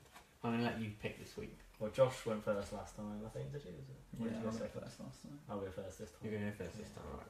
I'm 0.44 0.50
going 0.52 0.58
to 0.62 0.64
let 0.70 0.78
you 0.80 0.90
pick 1.02 1.18
this 1.18 1.36
week. 1.36 1.56
Well, 1.80 1.90
Josh 1.90 2.24
went 2.26 2.44
first 2.44 2.72
last 2.72 2.96
time, 2.96 3.06
I 3.24 3.28
think. 3.30 3.50
Did 3.52 3.62
you? 3.64 3.72
Was 3.72 3.88
it? 3.88 4.22
Or 4.22 4.26
Yeah, 4.26 4.32
did 4.32 4.34
I 4.34 4.36
you 4.36 4.42
go 4.42 4.44
went 4.48 4.58
second? 4.58 4.80
first 4.82 5.00
last 5.00 5.22
time. 5.22 5.38
I'll 5.50 5.58
go 5.58 5.70
first 5.70 5.98
this 5.98 6.10
time. 6.10 6.18
You're 6.22 6.32
going 6.38 6.44
to 6.52 6.58
go 6.58 6.64
first 6.64 6.78
this 6.78 6.88
time, 6.88 7.04
alright. 7.10 7.26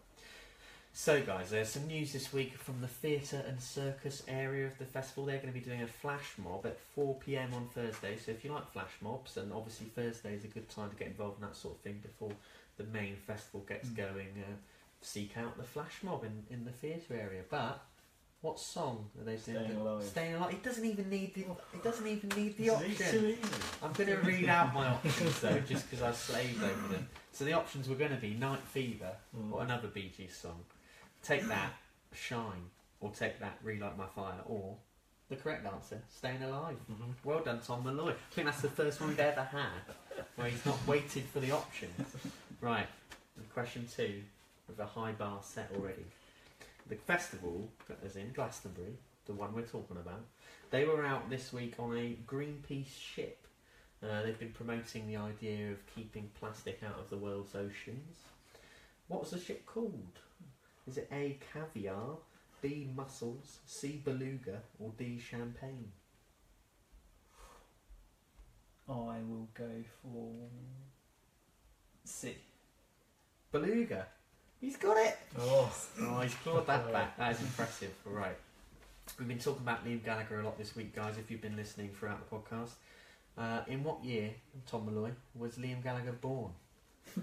So, 0.96 1.22
guys, 1.22 1.50
there's 1.50 1.70
some 1.70 1.86
news 1.88 2.12
this 2.12 2.32
week 2.32 2.56
from 2.56 2.80
the 2.80 2.86
theatre 2.86 3.42
and 3.48 3.60
circus 3.60 4.22
area 4.28 4.66
of 4.66 4.78
the 4.78 4.84
festival. 4.84 5.24
They're 5.24 5.38
going 5.38 5.52
to 5.52 5.58
be 5.58 5.64
doing 5.64 5.82
a 5.82 5.86
flash 5.88 6.34
mob 6.38 6.66
at 6.66 6.78
4 6.94 7.14
pm 7.16 7.52
on 7.54 7.68
Thursday. 7.74 8.16
So, 8.16 8.30
if 8.32 8.44
you 8.44 8.52
like 8.52 8.70
flash 8.72 8.92
mobs, 9.00 9.36
and 9.36 9.52
obviously 9.52 9.86
Thursday 9.86 10.34
is 10.34 10.44
a 10.44 10.48
good 10.48 10.68
time 10.68 10.90
to 10.90 10.96
get 10.96 11.08
involved 11.08 11.40
in 11.40 11.46
that 11.48 11.56
sort 11.56 11.74
of 11.74 11.80
thing 11.80 12.00
before 12.02 12.30
the 12.76 12.84
main 12.84 13.16
festival 13.16 13.64
gets 13.68 13.88
Mm. 13.88 13.96
going, 13.96 14.28
uh, 14.38 14.52
seek 15.00 15.36
out 15.36 15.56
the 15.56 15.64
flash 15.64 16.02
mob 16.02 16.24
in, 16.24 16.44
in 16.50 16.64
the 16.64 16.70
theatre 16.72 17.14
area. 17.14 17.42
But 17.50 17.82
what 18.44 18.60
song 18.60 19.06
are 19.18 19.24
they 19.24 19.36
doing? 19.36 19.64
Staying 19.64 19.76
Alive. 19.80 20.04
Staying 20.04 20.34
alive. 20.34 20.52
It 20.52 20.62
doesn't 20.62 20.84
even 20.84 21.08
need 21.08 21.34
the. 21.34 21.46
It 21.72 21.82
doesn't 21.82 22.06
even 22.06 22.28
need 22.36 22.58
the 22.58 22.68
option. 22.70 22.90
is 22.92 23.10
too 23.10 23.26
easy. 23.26 23.54
I'm 23.82 23.92
going 23.94 24.10
to 24.10 24.16
read 24.16 24.50
out 24.50 24.74
my 24.74 24.86
options 24.86 25.40
though, 25.40 25.58
just 25.60 25.88
because 25.90 26.02
I've 26.02 26.14
slaved 26.14 26.62
over 26.62 26.88
them. 26.92 27.08
So 27.32 27.46
the 27.46 27.54
options 27.54 27.88
were 27.88 27.94
going 27.94 28.10
to 28.10 28.18
be 28.18 28.34
Night 28.34 28.60
Fever 28.66 29.12
Mm. 29.34 29.50
or 29.52 29.62
another 29.62 29.88
Bee 29.88 30.12
Gees 30.14 30.36
song. 30.36 30.60
Take 31.22 31.48
that, 31.48 31.72
Shine, 32.14 32.68
or 33.00 33.10
take 33.12 33.40
that, 33.40 33.58
Relight 33.64 33.96
My 33.96 34.06
Fire, 34.14 34.40
or 34.46 34.76
the 35.30 35.36
correct 35.36 35.66
answer, 35.66 36.02
Staying 36.14 36.42
Alive. 36.42 36.76
Mhm. 36.92 37.14
Well 37.24 37.40
done, 37.40 37.60
Tom 37.66 37.82
Malloy. 37.82 38.10
I 38.10 38.34
think 38.34 38.46
that's 38.46 38.60
the 38.60 38.68
first 38.68 39.00
one 39.00 39.08
we've 39.08 39.18
ever 39.20 39.42
had 39.42 39.94
where 40.36 40.48
he's 40.50 40.64
not 40.66 40.86
waited 40.86 41.24
for 41.32 41.40
the 41.40 41.50
options. 41.50 42.14
Right, 42.60 42.86
question 43.54 43.88
two 43.90 44.22
with 44.68 44.78
a 44.78 44.86
high 44.86 45.12
bar 45.12 45.40
set 45.42 45.70
already. 45.74 46.04
The 46.86 46.96
festival, 46.96 47.70
as 48.04 48.16
in 48.16 48.32
Glastonbury, 48.32 48.98
the 49.26 49.32
one 49.32 49.54
we're 49.54 49.62
talking 49.62 49.96
about, 49.96 50.24
they 50.70 50.84
were 50.84 51.04
out 51.04 51.30
this 51.30 51.52
week 51.52 51.74
on 51.78 51.96
a 51.96 52.18
Greenpeace 52.26 52.98
ship. 52.98 53.46
Uh, 54.02 54.22
they've 54.22 54.38
been 54.38 54.52
promoting 54.52 55.06
the 55.06 55.16
idea 55.16 55.70
of 55.70 55.78
keeping 55.94 56.30
plastic 56.38 56.80
out 56.86 56.98
of 56.98 57.08
the 57.08 57.16
world's 57.16 57.54
oceans. 57.54 58.16
What 59.08 59.20
was 59.20 59.30
the 59.30 59.40
ship 59.40 59.64
called? 59.64 60.18
Is 60.86 60.98
it 60.98 61.08
A. 61.10 61.38
Caviar, 61.52 62.18
B. 62.60 62.88
Mussels, 62.94 63.60
C. 63.66 64.02
Beluga, 64.04 64.60
or 64.78 64.92
D. 64.98 65.18
Champagne? 65.18 65.90
I 68.88 69.20
will 69.26 69.48
go 69.54 69.70
for 70.02 70.34
C. 72.04 72.36
Beluga. 73.50 74.06
He's 74.64 74.76
got 74.78 74.96
it. 74.96 75.18
Oh, 75.38 75.70
Oh, 76.00 76.20
he's 76.20 76.34
clawed 76.36 76.66
that 76.68 76.90
back. 76.92 77.18
That 77.18 77.32
is 77.32 77.40
impressive. 77.42 77.92
Right. 78.06 78.34
We've 79.18 79.28
been 79.28 79.38
talking 79.38 79.60
about 79.60 79.86
Liam 79.86 80.02
Gallagher 80.02 80.40
a 80.40 80.42
lot 80.42 80.56
this 80.56 80.74
week, 80.74 80.96
guys. 80.96 81.18
If 81.18 81.30
you've 81.30 81.42
been 81.42 81.54
listening 81.56 81.90
throughout 81.90 82.18
the 82.18 82.34
podcast, 82.34 82.70
uh, 83.36 83.60
in 83.68 83.84
what 83.84 84.02
year, 84.02 84.30
Tom 84.66 84.86
Malloy, 84.86 85.10
was 85.34 85.56
Liam 85.56 85.82
Gallagher 85.82 86.12
born? 86.12 86.52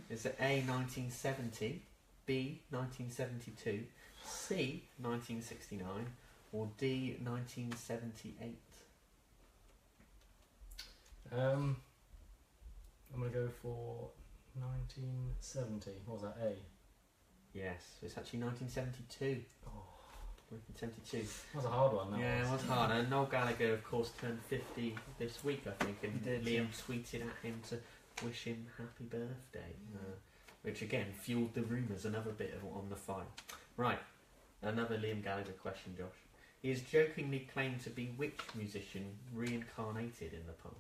Is 0.08 0.28
it 0.28 0.36
A 0.40 0.62
1970, 0.68 1.82
B 2.28 2.62
1972, 2.70 3.86
C 4.24 4.84
1969, 5.00 5.88
or 6.54 6.70
D 6.78 7.18
1978? 7.24 8.56
um, 11.34 11.76
I'm 13.12 13.20
gonna 13.20 13.34
go 13.34 13.50
for 13.64 14.10
1970. 14.60 15.90
What 16.06 16.22
was 16.22 16.24
that? 16.24 16.38
A. 16.46 16.54
Yes, 17.54 17.82
it's 18.02 18.18
actually 18.18 18.40
1972. 18.40 19.44
Oh, 19.68 19.84
1972. 20.50 21.28
that 21.52 21.56
was 21.56 21.66
a 21.66 21.70
hard 21.70 21.94
one. 21.94 22.12
That 22.12 22.20
Yeah, 22.20 22.40
it 22.40 22.52
was. 22.52 22.62
was 22.62 22.70
hard. 22.70 22.92
And 22.92 23.10
Noel 23.10 23.26
Gallagher, 23.26 23.74
of 23.74 23.84
course, 23.84 24.12
turned 24.20 24.42
50 24.44 24.96
this 25.20 25.44
week, 25.44 25.64
I 25.68 25.84
think, 25.84 25.98
and 26.04 26.24
did, 26.24 26.46
Liam 26.46 26.68
yeah. 26.68 26.96
tweeted 26.96 27.22
at 27.28 27.36
him 27.44 27.60
to 27.70 27.78
wish 28.26 28.44
him 28.44 28.66
happy 28.78 29.04
birthday, 29.06 29.74
uh, 29.96 30.14
which 30.62 30.82
again 30.82 31.08
fueled 31.22 31.54
the 31.54 31.64
rumours, 31.64 32.06
another 32.06 32.32
bit 32.32 32.54
of 32.54 32.64
on 32.76 32.88
the 32.90 32.96
fire. 32.96 33.24
Right, 33.78 34.00
another 34.62 34.98
Liam 34.98 35.24
Gallagher 35.24 35.54
question, 35.54 35.96
Josh. 35.98 36.08
He 36.62 36.70
is 36.72 36.82
jokingly 36.82 37.48
claimed 37.52 37.82
to 37.84 37.90
be 37.90 38.14
which 38.18 38.40
musician 38.56 39.06
reincarnated 39.34 40.34
in 40.34 40.46
the 40.46 40.54
past? 40.54 40.76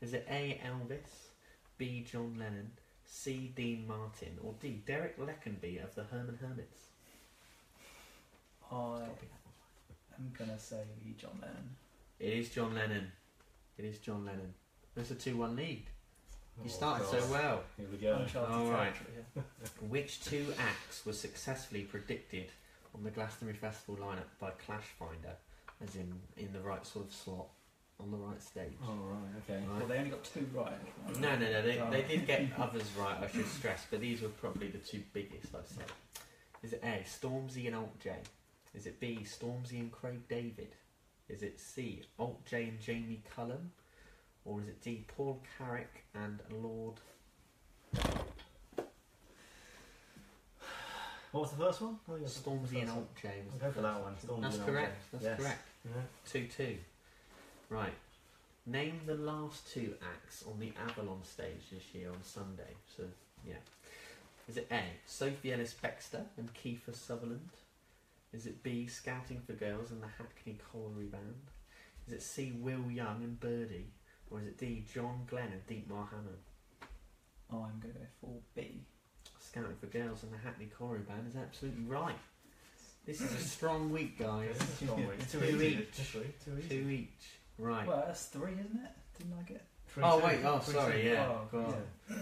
Is 0.00 0.14
it 0.14 0.26
A. 0.30 0.58
Elvis, 0.64 1.28
B. 1.76 2.06
John 2.10 2.36
Lennon, 2.38 2.70
C. 3.14 3.52
Dean 3.56 3.86
Martin, 3.88 4.38
or 4.42 4.54
D. 4.62 4.80
Derek 4.86 5.18
Leckenby 5.18 5.82
of 5.82 5.92
the 5.96 6.04
Herman 6.04 6.38
Hermits? 6.40 6.78
I 8.70 8.70
Gotta 8.70 9.00
be 9.20 9.26
that 9.26 9.44
one. 9.44 10.16
am 10.18 10.32
gonna 10.38 10.58
say 10.58 10.84
John 11.18 11.36
Lennon. 11.42 11.76
It 12.20 12.32
is 12.32 12.50
John 12.50 12.72
Lennon. 12.74 13.10
It 13.76 13.84
is 13.84 13.98
John 13.98 14.24
Lennon. 14.24 14.54
It's 14.96 15.10
a 15.10 15.16
2 15.16 15.36
1 15.36 15.56
lead. 15.56 15.86
You 16.58 16.64
Oh, 16.64 16.68
started 16.68 17.04
God. 17.10 17.20
so 17.22 17.32
well. 17.32 17.64
Here 17.76 17.86
we 17.90 17.98
go. 17.98 18.14
Uncharted 18.16 18.54
All 18.54 18.70
right. 18.70 18.94
territory, 18.94 19.24
yeah. 19.36 19.42
Which 19.88 20.22
two 20.24 20.54
acts 20.58 21.04
were 21.04 21.12
successfully 21.12 21.82
predicted 21.82 22.52
on 22.94 23.02
the 23.02 23.10
Glastonbury 23.10 23.58
Festival 23.58 23.96
lineup 24.06 24.28
by 24.38 24.50
Clash 24.64 24.86
Finder, 24.98 25.34
as 25.82 25.96
in 25.96 26.20
in 26.36 26.52
the 26.52 26.60
right 26.60 26.86
sort 26.86 27.06
of 27.06 27.12
slot 27.12 27.48
on 28.02 28.10
the 28.10 28.16
right 28.16 28.42
stage? 28.42 28.72
Oh 28.86 28.94
right, 28.94 29.18
okay. 29.48 29.62
Right. 29.66 29.78
Well, 29.78 29.86
they 29.88 29.98
only 29.98 30.10
got 30.10 30.24
two 30.24 30.46
right. 30.54 30.72
No, 31.20 31.30
no, 31.36 31.50
no. 31.50 31.62
They, 31.62 31.78
Oh. 31.78 31.90
they 31.90 32.02
did 32.02 32.26
get 32.26 32.46
others 32.58 32.84
right, 32.98 33.16
I 33.22 33.28
should 33.30 33.46
stress, 33.46 33.84
but 33.90 34.00
these 34.00 34.22
were 34.22 34.28
probably 34.28 34.68
the 34.68 34.78
two 34.78 35.02
biggest, 35.12 35.54
I'd 35.54 35.66
say. 35.68 35.82
Is 36.62 36.72
it 36.72 36.82
A, 36.84 37.04
Stormzy 37.06 37.66
and 37.66 37.76
Alt 37.76 37.98
J? 38.00 38.16
Is 38.74 38.86
it 38.86 39.00
B, 39.00 39.20
Stormzy 39.24 39.80
and 39.80 39.90
Craig 39.90 40.28
David? 40.28 40.74
Is 41.28 41.42
it 41.42 41.58
C, 41.60 42.02
Alt 42.18 42.44
J 42.46 42.64
and 42.64 42.80
Jamie 42.80 43.22
Cullum? 43.34 43.70
Or 44.44 44.60
is 44.60 44.68
it 44.68 44.80
D, 44.82 45.04
Paul 45.08 45.42
Carrack 45.58 46.04
and 46.14 46.40
Lorde? 46.50 47.00
What 51.32 51.42
was 51.42 51.50
the 51.52 51.56
first 51.64 51.80
one? 51.80 51.96
I 52.08 52.10
think 52.10 52.20
it 52.20 52.22
was 52.24 52.34
the 52.40 52.50
Stormzy 52.50 52.80
and. 52.82 52.90
Alt 52.90 53.14
J 53.22 53.28
I'll 53.52 53.58
go 53.58 53.70
for 53.72 53.82
that 53.82 54.00
one. 54.02 54.14
Stormzy 54.16 54.42
That's 54.42 54.58
correct. 54.58 55.02
That's 55.12 55.24
Yes. 55.24 55.40
correct. 55.40 55.68
Yeah. 55.84 56.02
2 56.32 56.46
2. 56.56 56.76
Right. 57.70 57.94
Name 58.66 59.00
the 59.06 59.14
last 59.14 59.72
two 59.72 59.94
acts 60.02 60.44
on 60.46 60.58
the 60.58 60.72
Avalon 60.88 61.24
stage 61.24 61.70
this 61.72 61.94
year 61.94 62.10
on 62.10 62.22
Sunday. 62.22 62.74
So, 62.96 63.04
yeah. 63.46 63.54
Is 64.48 64.56
it 64.56 64.66
A. 64.70 64.82
Sophie 65.06 65.52
Ellis 65.52 65.74
Bextor 65.82 66.24
and 66.36 66.52
Kiefer 66.52 66.94
Sutherland? 66.94 67.48
Is 68.32 68.46
it 68.46 68.62
B. 68.62 68.86
Scouting 68.86 69.40
for 69.46 69.52
Girls 69.52 69.92
and 69.92 70.02
the 70.02 70.08
Hackney 70.18 70.58
Colliery 70.70 71.06
Band? 71.06 71.34
Is 72.06 72.12
it 72.12 72.22
C. 72.22 72.52
Will 72.60 72.90
Young 72.90 73.22
and 73.22 73.38
Birdy? 73.38 73.86
Or 74.30 74.40
is 74.40 74.46
it 74.46 74.58
D. 74.58 74.84
John 74.92 75.22
Glenn 75.28 75.50
and 75.52 75.66
Deepmar 75.66 76.08
Hammond? 76.10 76.36
Oh, 77.52 77.66
I'm 77.68 77.80
gonna 77.80 77.94
go 77.94 78.06
for 78.20 78.40
B. 78.54 78.82
Scouting 79.38 79.76
for 79.80 79.86
Girls 79.86 80.22
and 80.22 80.32
the 80.32 80.38
Hackney 80.38 80.68
Colliery 80.76 81.00
Band 81.00 81.26
is 81.28 81.36
absolutely 81.36 81.84
right. 81.84 82.18
This 83.06 83.20
is 83.20 83.32
a 83.32 83.38
strong 83.38 83.90
week, 83.90 84.18
guys. 84.18 84.50
It's 84.50 84.82
a 84.82 84.84
strong 84.84 85.06
week. 85.06 85.28
Two 85.30 85.40
Too 85.40 85.62
each. 85.62 86.12
Too 86.12 86.20
easy. 86.20 86.34
Too 86.44 86.58
easy. 86.58 86.68
Two 86.68 86.88
each. 86.88 87.39
Right. 87.60 87.86
Well, 87.86 88.02
that's 88.06 88.26
three, 88.26 88.52
isn't 88.52 88.80
it? 88.84 88.90
Didn't 89.18 89.34
I 89.38 89.42
get? 89.42 89.62
Three, 89.88 90.02
Oh 90.04 90.18
two. 90.20 90.26
wait, 90.26 90.38
oh 90.44 90.58
Three, 90.58 90.74
sorry, 90.74 91.02
two. 91.02 91.08
yeah. 91.08 91.28
Oh, 91.28 91.40
go 91.52 91.58
on. 91.64 91.74
yeah. 92.10 92.16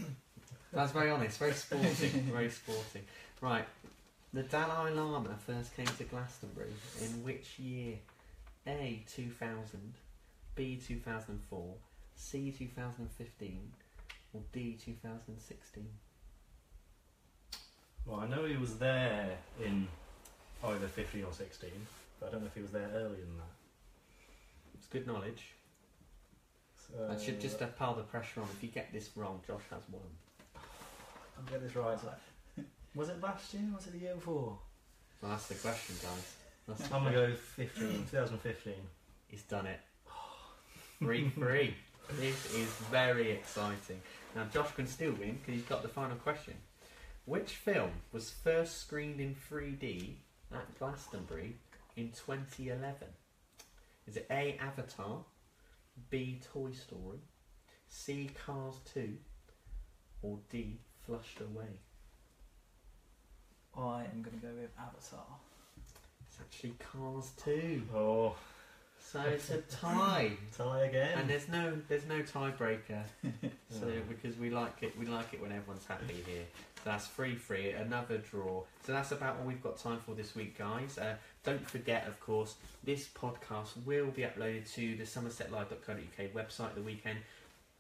That's 0.73 0.93
very 0.93 1.11
honest, 1.11 1.39
very 1.39 1.53
sporting, 1.65 2.11
very 2.33 2.51
sporting. 2.51 3.03
Right, 3.41 3.65
the 4.33 4.43
Dalai 4.43 4.91
Lama 4.93 5.37
first 5.47 5.75
came 5.77 5.87
to 5.87 6.05
Glastonbury 6.05 6.73
in 7.03 7.23
which 7.23 7.59
year? 7.59 7.95
A. 8.67 9.03
2000, 9.09 9.95
B. 10.55 10.79
2004, 10.87 11.75
C. 12.17 12.51
2015, 12.59 13.73
or 14.35 14.41
D. 14.53 14.77
2016? 14.85 15.87
Well, 18.05 18.21
I 18.21 18.27
know 18.27 18.45
he 18.45 18.57
was 18.57 18.77
there 18.79 19.39
in 19.65 19.87
either 20.65 20.89
15 20.89 21.25
or 21.25 21.33
16, 21.33 21.71
but 22.21 22.29
I 22.29 22.33
don't 22.33 22.41
know 22.43 22.47
if 22.49 22.55
he 22.55 22.63
was 22.63 22.73
there 22.73 22.89
earlier 22.95 23.21
than 23.25 23.37
that. 23.39 23.53
It's 24.91 24.93
good 24.93 25.07
knowledge. 25.07 25.43
So, 26.77 27.11
I 27.15 27.23
should 27.23 27.41
just 27.41 27.61
uh, 27.61 27.67
pile 27.67 27.95
the 27.95 28.03
pressure 28.03 28.41
on. 28.41 28.47
If 28.57 28.63
you 28.63 28.71
get 28.71 28.91
this 28.93 29.11
wrong, 29.15 29.41
Josh 29.47 29.61
has 29.71 29.83
won. 29.93 30.01
I'll 30.57 31.45
get 31.51 31.63
this 31.63 31.77
right. 31.77 31.99
So- 32.01 32.63
Was 32.95 33.11
it 33.11 33.21
last 33.23 33.53
year? 33.53 33.63
Was 33.75 33.87
it 33.87 33.93
the 33.93 33.99
year 33.99 34.15
before? 34.15 34.59
Well, 35.21 35.31
that's 35.33 35.47
the 35.49 35.55
question, 35.57 35.97
guys. 36.03 36.35
That's 36.67 36.85
I'm 36.93 37.05
gonna 37.05 37.13
go 37.13 37.35
15, 37.35 38.07
2015. 38.11 38.73
He's 39.29 39.43
done 39.43 39.67
it. 39.67 39.81
Three 40.99 41.29
three. 41.31 41.75
This 42.19 42.55
is 42.55 42.69
very 42.91 43.31
exciting. 43.33 44.01
Now 44.35 44.45
Josh 44.53 44.71
can 44.75 44.87
still 44.87 45.13
win 45.13 45.39
because 45.41 45.55
he's 45.61 45.69
got 45.69 45.83
the 45.83 45.89
final 45.89 46.17
question. 46.17 46.55
Which 47.27 47.53
film 47.57 47.91
was 48.13 48.31
first 48.31 48.79
screened 48.81 49.21
in 49.21 49.37
3D 49.51 50.15
at 50.53 50.79
Glastonbury 50.79 51.57
in 51.97 52.11
2011? 52.13 52.97
Is 54.09 54.17
it 54.17 54.27
A. 54.31 54.57
Avatar, 54.61 55.19
B. 56.11 56.41
Toy 56.53 56.73
Story, 56.73 57.19
C. 57.87 58.31
Cars 58.45 58.77
2, 58.95 59.15
or 60.23 60.39
D. 60.51 60.79
Flushed 61.05 61.41
Away? 61.41 61.67
I 63.77 64.05
am 64.13 64.23
going 64.23 64.39
to 64.41 64.47
go 64.47 64.53
with 64.61 64.71
Avatar. 64.79 65.25
It's 66.27 66.39
actually 66.41 66.75
Cars 66.79 67.31
2. 67.45 67.83
Oh, 67.95 68.35
So 68.99 69.21
it's 69.21 69.51
a 69.51 69.59
tie. 69.63 70.33
tie 70.57 70.81
again. 70.87 71.19
And 71.19 71.29
there's 71.31 71.49
no 71.49 71.79
there's 71.89 72.07
no 72.07 72.21
tiebreaker. 72.23 73.03
So 73.71 73.87
Oh. 73.87 74.01
because 74.09 74.39
we 74.39 74.49
like 74.51 74.83
it 74.83 74.99
we 74.99 75.05
like 75.07 75.35
it 75.35 75.41
when 75.43 75.53
everyone's 75.53 75.85
happy 75.87 76.15
here. 76.27 76.45
So 76.77 76.83
that's 76.91 77.07
free 77.07 77.35
free, 77.37 77.71
another 77.73 78.17
draw. 78.19 78.63
So 78.87 78.93
that's 78.93 79.13
about 79.13 79.37
all 79.41 79.47
we've 79.47 79.63
got 79.63 79.79
time 79.79 79.99
for 79.99 80.15
this 80.15 80.35
week, 80.35 80.57
guys. 80.59 80.97
Uh, 80.99 81.17
don't 81.45 81.69
forget, 81.69 82.07
of 82.07 82.21
course, 82.21 82.57
this 82.85 83.09
podcast 83.09 83.71
will 83.85 84.07
be 84.07 84.23
uploaded 84.23 84.73
to 84.75 84.97
the 84.97 85.05
somersetlive.co.uk 85.05 86.35
website 86.35 86.75
the 86.75 86.83
weekend. 86.83 87.19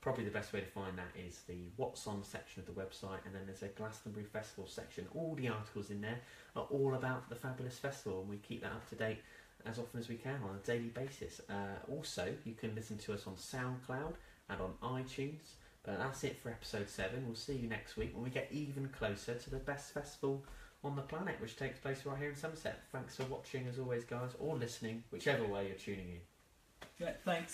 Probably 0.00 0.24
the 0.24 0.30
best 0.30 0.52
way 0.52 0.60
to 0.60 0.66
find 0.66 0.96
that 0.96 1.10
is 1.18 1.40
the 1.48 1.58
What's 1.76 2.06
On 2.06 2.22
section 2.22 2.62
of 2.62 2.66
the 2.66 2.80
website, 2.80 3.18
and 3.26 3.34
then 3.34 3.42
there's 3.46 3.62
a 3.62 3.68
Glastonbury 3.68 4.24
Festival 4.24 4.66
section. 4.68 5.06
All 5.14 5.34
the 5.34 5.48
articles 5.48 5.90
in 5.90 6.00
there 6.00 6.20
are 6.54 6.66
all 6.70 6.94
about 6.94 7.28
the 7.28 7.34
fabulous 7.34 7.78
festival, 7.78 8.20
and 8.20 8.30
we 8.30 8.36
keep 8.36 8.62
that 8.62 8.72
up 8.72 8.88
to 8.90 8.94
date 8.94 9.18
as 9.66 9.78
often 9.78 9.98
as 9.98 10.08
we 10.08 10.14
can 10.14 10.40
on 10.44 10.56
a 10.56 10.66
daily 10.66 10.88
basis. 10.88 11.40
Uh, 11.50 11.92
also, 11.92 12.32
you 12.44 12.54
can 12.54 12.74
listen 12.74 12.96
to 12.98 13.12
us 13.12 13.26
on 13.26 13.34
SoundCloud 13.34 14.14
and 14.48 14.60
on 14.60 14.72
iTunes. 14.82 15.54
But 15.82 15.98
that's 15.98 16.24
it 16.24 16.38
for 16.40 16.50
episode 16.50 16.88
7. 16.88 17.24
We'll 17.24 17.34
see 17.34 17.54
you 17.54 17.68
next 17.68 17.96
week 17.96 18.14
when 18.14 18.22
we 18.22 18.30
get 18.30 18.48
even 18.50 18.88
closer 18.88 19.34
to 19.34 19.50
the 19.50 19.56
best 19.56 19.92
festival 19.94 20.44
on 20.84 20.96
the 20.96 21.02
planet, 21.02 21.36
which 21.40 21.56
takes 21.56 21.78
place 21.78 22.04
right 22.04 22.18
here 22.18 22.30
in 22.30 22.36
Somerset. 22.36 22.82
Thanks 22.92 23.16
for 23.16 23.24
watching, 23.24 23.66
as 23.66 23.78
always, 23.78 24.04
guys, 24.04 24.30
or 24.38 24.56
listening, 24.56 25.02
whichever 25.10 25.44
way 25.44 25.66
you're 25.66 25.76
tuning 25.76 26.08
in. 26.08 26.20
Yeah, 27.06 27.12
thanks. 27.24 27.52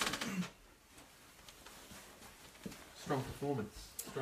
Strong 3.03 3.23
performance. 3.23 3.89